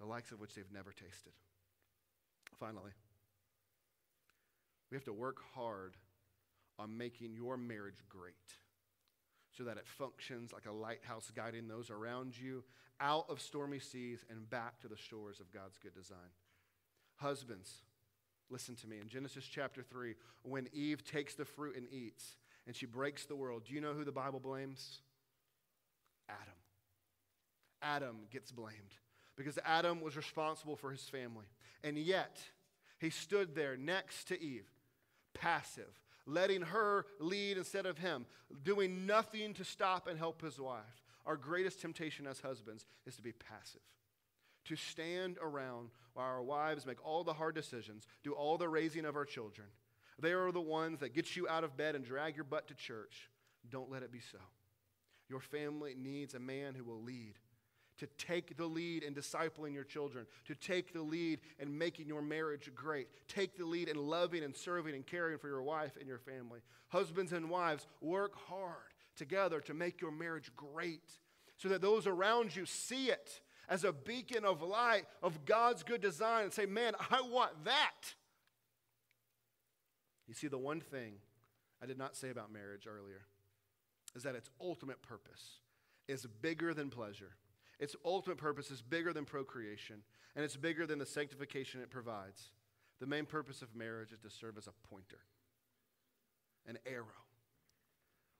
the 0.00 0.06
likes 0.06 0.32
of 0.32 0.40
which 0.40 0.54
they've 0.54 0.72
never 0.72 0.90
tasted. 0.90 1.32
Finally, 2.58 2.90
we 4.90 4.96
have 4.96 5.04
to 5.04 5.12
work 5.12 5.36
hard 5.54 5.96
on 6.78 6.96
making 6.96 7.34
your 7.34 7.56
marriage 7.56 8.04
great 8.08 8.34
so 9.56 9.64
that 9.64 9.76
it 9.76 9.86
functions 9.86 10.52
like 10.52 10.66
a 10.66 10.72
lighthouse 10.72 11.30
guiding 11.34 11.66
those 11.66 11.90
around 11.90 12.38
you 12.38 12.62
out 13.00 13.26
of 13.28 13.40
stormy 13.40 13.78
seas 13.78 14.24
and 14.30 14.48
back 14.50 14.80
to 14.80 14.88
the 14.88 14.96
shores 14.96 15.40
of 15.40 15.52
God's 15.52 15.78
good 15.78 15.94
design. 15.94 16.18
Husbands, 17.16 17.82
listen 18.50 18.76
to 18.76 18.86
me. 18.86 18.98
In 19.00 19.08
Genesis 19.08 19.44
chapter 19.44 19.82
3, 19.82 20.14
when 20.42 20.68
Eve 20.72 21.04
takes 21.04 21.34
the 21.34 21.44
fruit 21.44 21.76
and 21.76 21.86
eats 21.92 22.36
and 22.66 22.74
she 22.74 22.86
breaks 22.86 23.24
the 23.24 23.36
world, 23.36 23.64
do 23.66 23.74
you 23.74 23.80
know 23.80 23.94
who 23.94 24.04
the 24.04 24.12
Bible 24.12 24.40
blames? 24.40 25.00
Adam. 26.28 26.54
Adam 27.82 28.16
gets 28.30 28.52
blamed 28.52 28.94
because 29.36 29.58
Adam 29.64 30.00
was 30.00 30.16
responsible 30.16 30.76
for 30.76 30.90
his 30.90 31.02
family. 31.02 31.46
And 31.84 31.96
yet, 31.96 32.38
he 32.98 33.10
stood 33.10 33.54
there 33.54 33.76
next 33.76 34.28
to 34.28 34.40
Eve, 34.40 34.68
passive, 35.34 36.00
letting 36.28 36.62
her 36.62 37.06
lead 37.18 37.56
instead 37.56 37.86
of 37.86 37.98
him, 37.98 38.26
doing 38.62 39.06
nothing 39.06 39.54
to 39.54 39.64
stop 39.64 40.06
and 40.06 40.18
help 40.18 40.42
his 40.42 40.60
wife. 40.60 41.02
Our 41.26 41.36
greatest 41.36 41.80
temptation 41.80 42.26
as 42.26 42.40
husbands 42.40 42.84
is 43.06 43.16
to 43.16 43.22
be 43.22 43.32
passive, 43.32 43.80
to 44.66 44.76
stand 44.76 45.38
around 45.42 45.90
while 46.14 46.26
our 46.26 46.42
wives 46.42 46.86
make 46.86 47.04
all 47.04 47.24
the 47.24 47.32
hard 47.32 47.54
decisions, 47.54 48.06
do 48.22 48.32
all 48.32 48.58
the 48.58 48.68
raising 48.68 49.04
of 49.04 49.16
our 49.16 49.24
children. 49.24 49.68
They 50.20 50.32
are 50.32 50.52
the 50.52 50.60
ones 50.60 51.00
that 51.00 51.14
get 51.14 51.36
you 51.36 51.48
out 51.48 51.64
of 51.64 51.76
bed 51.76 51.94
and 51.94 52.04
drag 52.04 52.36
your 52.36 52.44
butt 52.44 52.68
to 52.68 52.74
church. 52.74 53.30
Don't 53.70 53.90
let 53.90 54.02
it 54.02 54.12
be 54.12 54.20
so. 54.20 54.38
Your 55.28 55.40
family 55.40 55.94
needs 55.96 56.34
a 56.34 56.40
man 56.40 56.74
who 56.74 56.84
will 56.84 57.02
lead 57.02 57.34
to 57.98 58.06
take 58.18 58.56
the 58.56 58.66
lead 58.66 59.02
in 59.02 59.14
discipling 59.14 59.74
your 59.74 59.84
children, 59.84 60.26
to 60.46 60.54
take 60.54 60.92
the 60.92 61.02
lead 61.02 61.40
in 61.58 61.76
making 61.76 62.08
your 62.08 62.22
marriage 62.22 62.70
great, 62.74 63.08
take 63.28 63.56
the 63.56 63.64
lead 63.64 63.88
in 63.88 63.96
loving 63.96 64.42
and 64.42 64.56
serving 64.56 64.94
and 64.94 65.06
caring 65.06 65.38
for 65.38 65.48
your 65.48 65.62
wife 65.62 65.96
and 65.98 66.08
your 66.08 66.18
family. 66.18 66.60
Husbands 66.88 67.32
and 67.32 67.50
wives, 67.50 67.86
work 68.00 68.34
hard 68.48 68.94
together 69.16 69.60
to 69.60 69.74
make 69.74 70.00
your 70.00 70.12
marriage 70.12 70.50
great 70.56 71.10
so 71.56 71.68
that 71.68 71.82
those 71.82 72.06
around 72.06 72.54
you 72.54 72.64
see 72.64 73.10
it 73.10 73.40
as 73.68 73.84
a 73.84 73.92
beacon 73.92 74.44
of 74.44 74.62
light 74.62 75.04
of 75.22 75.44
God's 75.44 75.82
good 75.82 76.00
design 76.00 76.44
and 76.44 76.52
say, 76.52 76.66
Man, 76.66 76.94
I 77.10 77.20
want 77.20 77.64
that. 77.64 78.14
You 80.26 80.34
see, 80.34 80.46
the 80.46 80.58
one 80.58 80.80
thing 80.80 81.14
I 81.82 81.86
did 81.86 81.98
not 81.98 82.16
say 82.16 82.30
about 82.30 82.52
marriage 82.52 82.86
earlier 82.86 83.22
is 84.14 84.22
that 84.22 84.34
its 84.34 84.50
ultimate 84.60 85.02
purpose 85.02 85.58
is 86.06 86.26
bigger 86.40 86.74
than 86.74 86.90
pleasure. 86.90 87.32
Its 87.78 87.94
ultimate 88.04 88.38
purpose 88.38 88.70
is 88.70 88.82
bigger 88.82 89.12
than 89.12 89.24
procreation, 89.24 90.02
and 90.34 90.44
it's 90.44 90.56
bigger 90.56 90.86
than 90.86 90.98
the 90.98 91.06
sanctification 91.06 91.80
it 91.80 91.90
provides. 91.90 92.50
The 93.00 93.06
main 93.06 93.26
purpose 93.26 93.62
of 93.62 93.74
marriage 93.76 94.12
is 94.12 94.20
to 94.20 94.30
serve 94.30 94.58
as 94.58 94.66
a 94.66 94.88
pointer, 94.90 95.20
an 96.66 96.78
arrow. 96.86 97.06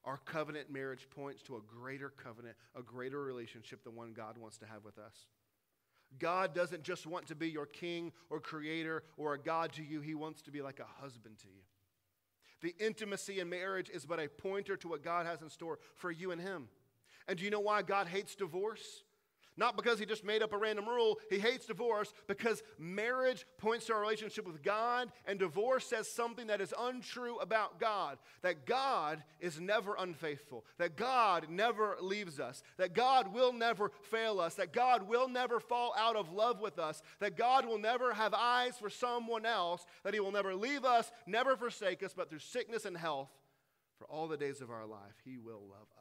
Our 0.04 0.18
covenant 0.24 0.70
marriage 0.72 1.08
points 1.10 1.42
to 1.42 1.56
a 1.56 1.60
greater 1.60 2.08
covenant, 2.08 2.56
a 2.74 2.82
greater 2.82 3.22
relationship 3.22 3.84
than 3.84 3.94
one 3.94 4.12
God 4.12 4.38
wants 4.38 4.58
to 4.58 4.66
have 4.66 4.84
with 4.84 4.98
us. 4.98 5.26
God 6.18 6.54
doesn't 6.54 6.82
just 6.82 7.06
want 7.06 7.26
to 7.26 7.34
be 7.34 7.50
your 7.50 7.66
king 7.66 8.12
or 8.30 8.40
creator 8.40 9.04
or 9.16 9.34
a 9.34 9.38
God 9.38 9.72
to 9.74 9.84
you, 9.84 10.00
He 10.00 10.14
wants 10.14 10.42
to 10.42 10.50
be 10.50 10.62
like 10.62 10.80
a 10.80 11.02
husband 11.02 11.38
to 11.40 11.48
you. 11.48 11.62
The 12.60 12.74
intimacy 12.84 13.38
in 13.38 13.48
marriage 13.48 13.90
is 13.90 14.06
but 14.06 14.18
a 14.18 14.28
pointer 14.28 14.76
to 14.78 14.88
what 14.88 15.04
God 15.04 15.26
has 15.26 15.42
in 15.42 15.50
store 15.50 15.78
for 15.94 16.10
you 16.10 16.32
and 16.32 16.40
Him. 16.40 16.68
And 17.28 17.38
do 17.38 17.44
you 17.44 17.50
know 17.50 17.60
why 17.60 17.82
God 17.82 18.08
hates 18.08 18.34
divorce? 18.34 19.04
Not 19.58 19.76
because 19.76 19.98
he 19.98 20.06
just 20.06 20.24
made 20.24 20.40
up 20.40 20.52
a 20.52 20.56
random 20.56 20.88
rule. 20.88 21.18
He 21.30 21.40
hates 21.40 21.66
divorce 21.66 22.14
because 22.28 22.62
marriage 22.78 23.44
points 23.58 23.86
to 23.86 23.94
our 23.94 24.00
relationship 24.00 24.46
with 24.46 24.62
God, 24.62 25.10
and 25.26 25.36
divorce 25.36 25.84
says 25.84 26.08
something 26.08 26.46
that 26.46 26.60
is 26.60 26.72
untrue 26.78 27.38
about 27.38 27.80
God. 27.80 28.18
That 28.42 28.66
God 28.66 29.20
is 29.40 29.60
never 29.60 29.96
unfaithful, 29.98 30.64
that 30.78 30.96
God 30.96 31.48
never 31.50 31.96
leaves 32.00 32.38
us, 32.38 32.62
that 32.76 32.94
God 32.94 33.34
will 33.34 33.52
never 33.52 33.90
fail 34.02 34.38
us, 34.38 34.54
that 34.54 34.72
God 34.72 35.08
will 35.08 35.28
never 35.28 35.58
fall 35.58 35.92
out 35.98 36.14
of 36.14 36.32
love 36.32 36.60
with 36.60 36.78
us, 36.78 37.02
that 37.18 37.36
God 37.36 37.66
will 37.66 37.78
never 37.78 38.14
have 38.14 38.34
eyes 38.34 38.76
for 38.78 38.88
someone 38.88 39.44
else, 39.44 39.84
that 40.04 40.14
he 40.14 40.20
will 40.20 40.30
never 40.30 40.54
leave 40.54 40.84
us, 40.84 41.10
never 41.26 41.56
forsake 41.56 42.04
us, 42.04 42.14
but 42.16 42.30
through 42.30 42.38
sickness 42.38 42.84
and 42.84 42.96
health, 42.96 43.30
for 43.98 44.04
all 44.04 44.28
the 44.28 44.36
days 44.36 44.60
of 44.60 44.70
our 44.70 44.86
life, 44.86 45.16
he 45.24 45.36
will 45.36 45.62
love 45.68 45.88
us. 45.96 45.97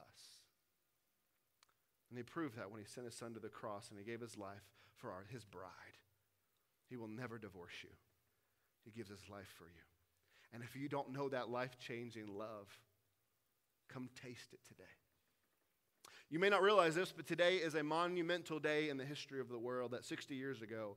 And 2.09 2.17
he 2.17 2.23
proved 2.23 2.57
that 2.57 2.71
when 2.71 2.81
he 2.81 2.87
sent 2.87 3.05
his 3.05 3.15
son 3.15 3.33
to 3.33 3.39
the 3.39 3.49
cross 3.49 3.89
and 3.89 3.99
he 3.99 4.05
gave 4.05 4.21
his 4.21 4.37
life 4.37 4.63
for 4.95 5.11
our, 5.11 5.25
his 5.29 5.43
bride. 5.43 5.71
He 6.89 6.95
will 6.95 7.09
never 7.09 7.37
divorce 7.37 7.73
you. 7.83 7.89
He 8.85 8.91
gives 8.91 9.09
his 9.09 9.29
life 9.29 9.53
for 9.57 9.65
you. 9.65 9.83
And 10.53 10.63
if 10.63 10.75
you 10.75 10.87
don't 10.87 11.11
know 11.11 11.27
that 11.29 11.49
life 11.49 11.77
changing 11.77 12.27
love, 12.37 12.79
come 13.89 14.09
taste 14.23 14.53
it 14.53 14.59
today. 14.67 14.83
You 16.29 16.39
may 16.39 16.49
not 16.49 16.61
realize 16.61 16.95
this, 16.95 17.13
but 17.15 17.27
today 17.27 17.55
is 17.55 17.75
a 17.75 17.83
monumental 17.83 18.59
day 18.59 18.89
in 18.89 18.97
the 18.97 19.05
history 19.05 19.39
of 19.39 19.49
the 19.49 19.59
world 19.59 19.91
that 19.91 20.05
60 20.05 20.35
years 20.35 20.61
ago, 20.61 20.95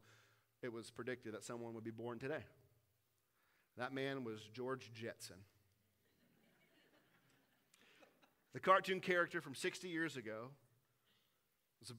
it 0.62 0.72
was 0.72 0.90
predicted 0.90 1.34
that 1.34 1.44
someone 1.44 1.74
would 1.74 1.84
be 1.84 1.90
born 1.90 2.18
today. 2.18 2.44
That 3.76 3.92
man 3.92 4.24
was 4.24 4.40
George 4.52 4.90
Jetson. 4.92 5.36
the 8.52 8.60
cartoon 8.60 9.00
character 9.00 9.40
from 9.40 9.54
60 9.54 9.88
years 9.88 10.16
ago 10.16 10.50
was 11.80 11.92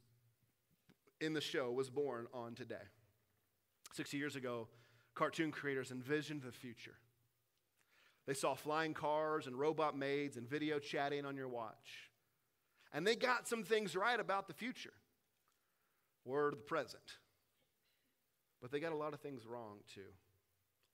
in 1.20 1.34
the 1.34 1.42
show 1.42 1.72
was 1.72 1.90
born 1.90 2.28
on 2.34 2.56
today. 2.56 2.76
60 3.94 4.18
years 4.18 4.36
ago, 4.36 4.68
cartoon 5.14 5.52
creators 5.52 5.92
envisioned 5.92 6.42
the 6.42 6.52
future. 6.52 6.96
They 8.28 8.34
saw 8.34 8.54
flying 8.56 8.94
cars 8.94 9.48
and 9.48 9.58
robot 9.58 9.98
maids 9.98 10.38
and 10.38 10.48
video 10.48 10.80
chatting 10.80 11.26
on 11.26 11.36
your 11.36 11.50
watch. 11.50 12.10
And 12.94 13.06
they 13.06 13.16
got 13.16 13.48
some 13.48 13.64
things 13.64 13.96
right 13.96 14.20
about 14.20 14.48
the 14.48 14.54
future 14.54 14.94
or 16.26 16.52
the 16.52 16.58
present. 16.58 17.04
But 18.62 18.72
they 18.72 18.80
got 18.80 18.92
a 18.92 18.98
lot 18.98 19.14
of 19.14 19.20
things 19.20 19.46
wrong 19.46 19.78
too. 19.94 20.02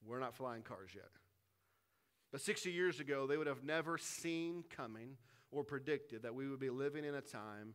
We're 0.06 0.20
not 0.20 0.36
flying 0.36 0.62
cars 0.62 0.92
yet. 0.96 1.10
But 2.32 2.42
60 2.42 2.72
years 2.72 3.00
ago, 3.00 3.28
they 3.28 3.38
would 3.38 3.48
have 3.48 3.64
never 3.64 3.98
seen 3.98 4.64
coming 4.70 5.18
or 5.52 5.64
predicted 5.64 6.24
that 6.24 6.36
we 6.36 6.48
would 6.48 6.60
be 6.60 6.70
living 6.70 7.06
in 7.06 7.16
a 7.16 7.22
time 7.22 7.74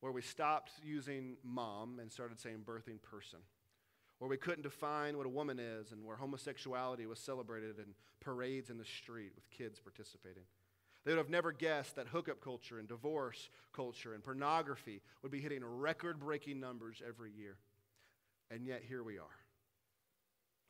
where 0.00 0.12
we 0.12 0.22
stopped 0.22 0.72
using 0.82 1.36
mom 1.42 1.98
and 1.98 2.10
started 2.10 2.40
saying 2.40 2.62
birthing 2.64 3.00
person, 3.02 3.38
where 4.18 4.30
we 4.30 4.36
couldn't 4.36 4.62
define 4.62 5.16
what 5.16 5.26
a 5.26 5.30
woman 5.30 5.58
is, 5.58 5.92
and 5.92 6.04
where 6.04 6.16
homosexuality 6.16 7.06
was 7.06 7.18
celebrated 7.18 7.78
in 7.78 7.94
parades 8.20 8.70
in 8.70 8.78
the 8.78 8.84
street 8.84 9.32
with 9.34 9.50
kids 9.50 9.78
participating. 9.78 10.44
They 11.04 11.12
would 11.12 11.18
have 11.18 11.30
never 11.30 11.52
guessed 11.52 11.96
that 11.96 12.08
hookup 12.08 12.42
culture 12.42 12.78
and 12.78 12.86
divorce 12.86 13.48
culture 13.72 14.12
and 14.12 14.22
pornography 14.22 15.00
would 15.22 15.32
be 15.32 15.40
hitting 15.40 15.64
record 15.64 16.20
breaking 16.20 16.60
numbers 16.60 17.02
every 17.06 17.32
year. 17.32 17.56
And 18.50 18.66
yet, 18.66 18.82
here 18.86 19.02
we 19.02 19.18
are. 19.18 19.24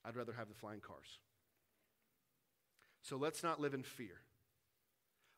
I'd 0.05 0.17
rather 0.17 0.33
have 0.33 0.49
the 0.49 0.55
flying 0.55 0.81
cars. 0.81 1.19
So 3.03 3.17
let's 3.17 3.43
not 3.43 3.61
live 3.61 3.75
in 3.75 3.83
fear. 3.83 4.21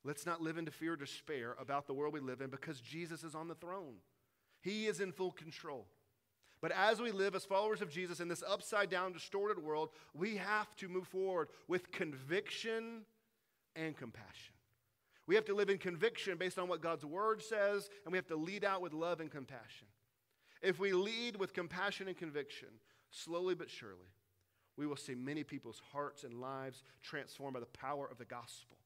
Let's 0.04 0.26
not 0.26 0.42
live 0.42 0.58
into 0.58 0.70
fear 0.70 0.94
or 0.94 0.96
despair 0.96 1.54
about 1.60 1.86
the 1.86 1.94
world 1.94 2.12
we 2.12 2.20
live 2.20 2.40
in 2.40 2.50
because 2.50 2.80
Jesus 2.80 3.22
is 3.22 3.34
on 3.34 3.48
the 3.48 3.54
throne. 3.54 3.96
He 4.60 4.86
is 4.86 5.00
in 5.00 5.12
full 5.12 5.30
control. 5.30 5.86
But 6.60 6.72
as 6.72 7.00
we 7.00 7.10
live 7.10 7.34
as 7.34 7.44
followers 7.44 7.82
of 7.82 7.90
Jesus 7.90 8.20
in 8.20 8.28
this 8.28 8.42
upside 8.48 8.88
down, 8.88 9.12
distorted 9.12 9.62
world, 9.62 9.90
we 10.14 10.36
have 10.36 10.74
to 10.76 10.88
move 10.88 11.08
forward 11.08 11.48
with 11.66 11.90
conviction 11.90 13.02
and 13.74 13.96
compassion. 13.96 14.54
We 15.26 15.34
have 15.34 15.44
to 15.46 15.54
live 15.54 15.70
in 15.70 15.78
conviction 15.78 16.36
based 16.36 16.58
on 16.58 16.68
what 16.68 16.80
God's 16.80 17.04
word 17.04 17.42
says, 17.42 17.88
and 18.04 18.12
we 18.12 18.18
have 18.18 18.26
to 18.28 18.36
lead 18.36 18.64
out 18.64 18.82
with 18.82 18.92
love 18.92 19.20
and 19.20 19.30
compassion. 19.30 19.88
If 20.60 20.78
we 20.78 20.92
lead 20.92 21.36
with 21.36 21.52
compassion 21.52 22.06
and 22.08 22.16
conviction, 22.16 22.68
slowly 23.10 23.54
but 23.54 23.70
surely, 23.70 24.10
we 24.76 24.86
will 24.86 24.96
see 24.96 25.14
many 25.14 25.42
people's 25.42 25.80
hearts 25.92 26.24
and 26.24 26.40
lives 26.40 26.82
transformed 27.02 27.54
by 27.54 27.60
the 27.60 27.66
power 27.66 28.08
of 28.10 28.18
the 28.18 28.24
gospel. 28.24 28.76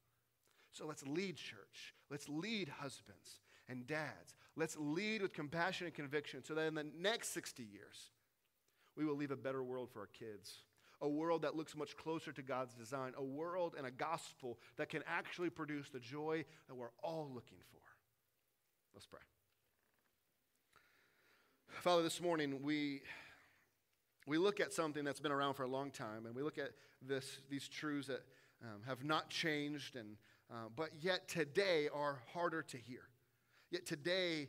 So 0.77 0.87
let's 0.87 1.07
lead 1.07 1.37
church. 1.37 1.95
Let's 2.11 2.29
lead 2.29 2.68
husbands 2.68 3.41
and 3.68 3.87
dads. 3.87 4.35
Let's 4.57 4.77
lead 4.79 5.22
with 5.22 5.33
compassion 5.33 5.87
and 5.87 5.95
conviction 5.95 6.45
so 6.45 6.55
that 6.55 6.66
in 6.66 6.74
the 6.74 6.87
next 6.99 7.33
60 7.33 7.62
years, 7.62 8.11
we 8.95 9.07
will 9.07 9.16
leave 9.16 9.31
a 9.31 9.37
better 9.37 9.62
world 9.62 9.91
for 9.91 10.01
our 10.01 10.09
kids. 10.09 10.59
A 11.01 11.09
world 11.09 11.43
that 11.43 11.57
looks 11.57 11.74
much 11.74 11.97
closer 11.97 12.31
to 12.33 12.43
God's 12.43 12.74
design. 12.74 13.12
A 13.16 13.24
world 13.24 13.74
and 13.77 13.87
a 13.87 13.91
gospel 13.91 14.59
that 14.77 14.91
can 14.91 15.03
actually 15.07 15.51
produce 15.51 15.89
the 15.89 15.99
joy 15.99 16.45
that 16.68 16.74
we're 16.74 16.93
all 17.03 17.31
looking 17.33 17.59
for. 17.70 17.81
Let's 18.95 19.07
pray. 19.07 19.20
Father, 21.81 22.03
this 22.03 22.20
morning 22.20 22.62
we 22.62 23.01
we 24.27 24.39
look 24.39 24.61
at 24.61 24.72
something 24.72 25.05
that's 25.05 25.20
been 25.20 25.33
around 25.33 25.55
for 25.55 25.62
a 25.62 25.68
long 25.68 25.91
time, 25.91 26.27
and 26.27 26.35
we 26.35 26.43
look 26.43 26.59
at 26.59 26.72
this, 27.01 27.39
these 27.49 27.68
truths 27.68 28.09
that 28.09 28.22
um, 28.61 28.81
have 28.85 29.05
not 29.05 29.31
changed, 29.31 29.95
and, 29.95 30.16
uh, 30.51 30.68
but 30.74 30.90
yet 31.01 31.28
today 31.28 31.88
are 31.92 32.20
harder 32.32 32.62
to 32.62 32.76
hear. 32.76 33.03
Yet 33.70 33.86
today 33.86 34.49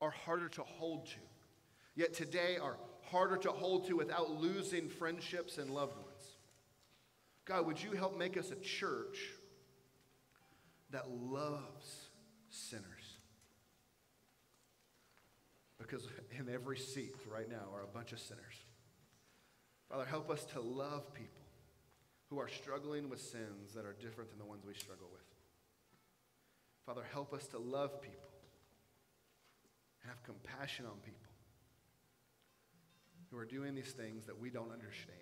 are 0.00 0.10
harder 0.10 0.48
to 0.50 0.62
hold 0.62 1.06
to. 1.06 1.20
Yet 1.94 2.12
today 2.12 2.58
are 2.60 2.76
harder 3.10 3.36
to 3.38 3.50
hold 3.50 3.86
to 3.86 3.96
without 3.96 4.30
losing 4.30 4.88
friendships 4.88 5.58
and 5.58 5.70
loved 5.70 5.96
ones. 5.96 6.36
God, 7.44 7.66
would 7.66 7.82
you 7.82 7.92
help 7.92 8.18
make 8.18 8.36
us 8.36 8.50
a 8.50 8.56
church 8.56 9.18
that 10.90 11.10
loves 11.10 12.08
sinners? 12.50 12.84
Because 15.78 16.08
in 16.38 16.52
every 16.52 16.78
seat 16.78 17.14
right 17.30 17.48
now 17.48 17.68
are 17.72 17.82
a 17.82 17.86
bunch 17.86 18.12
of 18.12 18.18
sinners. 18.18 18.54
Father, 19.90 20.04
help 20.04 20.30
us 20.30 20.44
to 20.52 20.60
love 20.60 21.12
people 21.14 21.43
who 22.34 22.40
are 22.40 22.48
struggling 22.48 23.08
with 23.08 23.20
sins 23.20 23.74
that 23.74 23.84
are 23.84 23.94
different 24.00 24.28
than 24.30 24.38
the 24.38 24.44
ones 24.44 24.64
we 24.66 24.74
struggle 24.74 25.08
with. 25.12 25.22
Father, 26.84 27.04
help 27.12 27.32
us 27.32 27.46
to 27.46 27.58
love 27.58 28.02
people 28.02 28.28
and 30.02 30.10
have 30.10 30.20
compassion 30.24 30.84
on 30.84 30.98
people 31.04 31.30
who 33.30 33.38
are 33.38 33.44
doing 33.44 33.74
these 33.74 33.92
things 33.92 34.26
that 34.26 34.38
we 34.38 34.50
don't 34.50 34.72
understand 34.72 35.18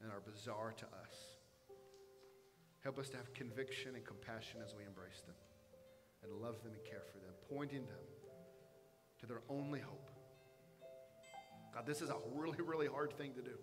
and 0.00 0.12
are 0.12 0.20
bizarre 0.20 0.72
to 0.76 0.84
us. 0.84 1.14
Help 2.84 2.98
us 2.98 3.08
to 3.08 3.16
have 3.16 3.34
conviction 3.34 3.96
and 3.96 4.04
compassion 4.04 4.60
as 4.64 4.74
we 4.76 4.84
embrace 4.84 5.22
them 5.26 5.34
and 6.22 6.32
love 6.40 6.62
them 6.62 6.72
and 6.72 6.84
care 6.84 7.02
for 7.10 7.18
them, 7.18 7.34
pointing 7.50 7.84
them 7.86 8.06
to 9.18 9.26
their 9.26 9.42
only 9.48 9.80
hope 9.80 10.10
God, 11.76 11.84
this 11.84 12.00
is 12.00 12.08
a 12.08 12.16
really, 12.34 12.62
really 12.62 12.86
hard 12.86 13.12
thing 13.18 13.34
to 13.34 13.42
do. 13.42 13.58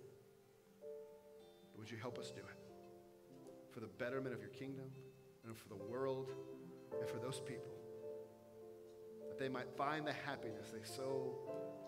But 1.73 1.81
would 1.81 1.91
you 1.91 1.97
help 1.97 2.17
us 2.17 2.31
do 2.31 2.41
it 2.41 2.59
for 3.71 3.81
the 3.81 3.87
betterment 3.87 4.33
of 4.33 4.39
your 4.39 4.51
kingdom 4.51 4.85
and 5.45 5.57
for 5.57 5.67
the 5.67 5.75
world 5.75 6.31
and 6.99 7.09
for 7.09 7.17
those 7.17 7.41
people? 7.45 7.73
That 9.27 9.37
they 9.37 9.49
might 9.49 9.67
find 9.75 10.07
the 10.07 10.13
happiness 10.13 10.69
they 10.71 10.83
so 10.87 11.33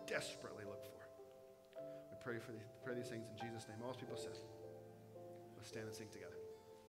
desperately 0.07 0.65
look 0.65 0.83
for. 0.83 1.07
We 2.11 2.17
pray 2.23 2.39
for 2.39 2.51
these, 2.51 2.67
pray 2.83 2.95
these 2.95 3.07
things 3.07 3.27
in 3.29 3.37
Jesus' 3.37 3.67
name. 3.69 3.77
All 3.81 3.93
those 3.93 4.01
people 4.01 4.17
said, 4.17 4.37
let's 5.55 5.69
stand 5.69 5.85
and 5.85 5.95
sing 5.95 6.07
together. 6.11 6.34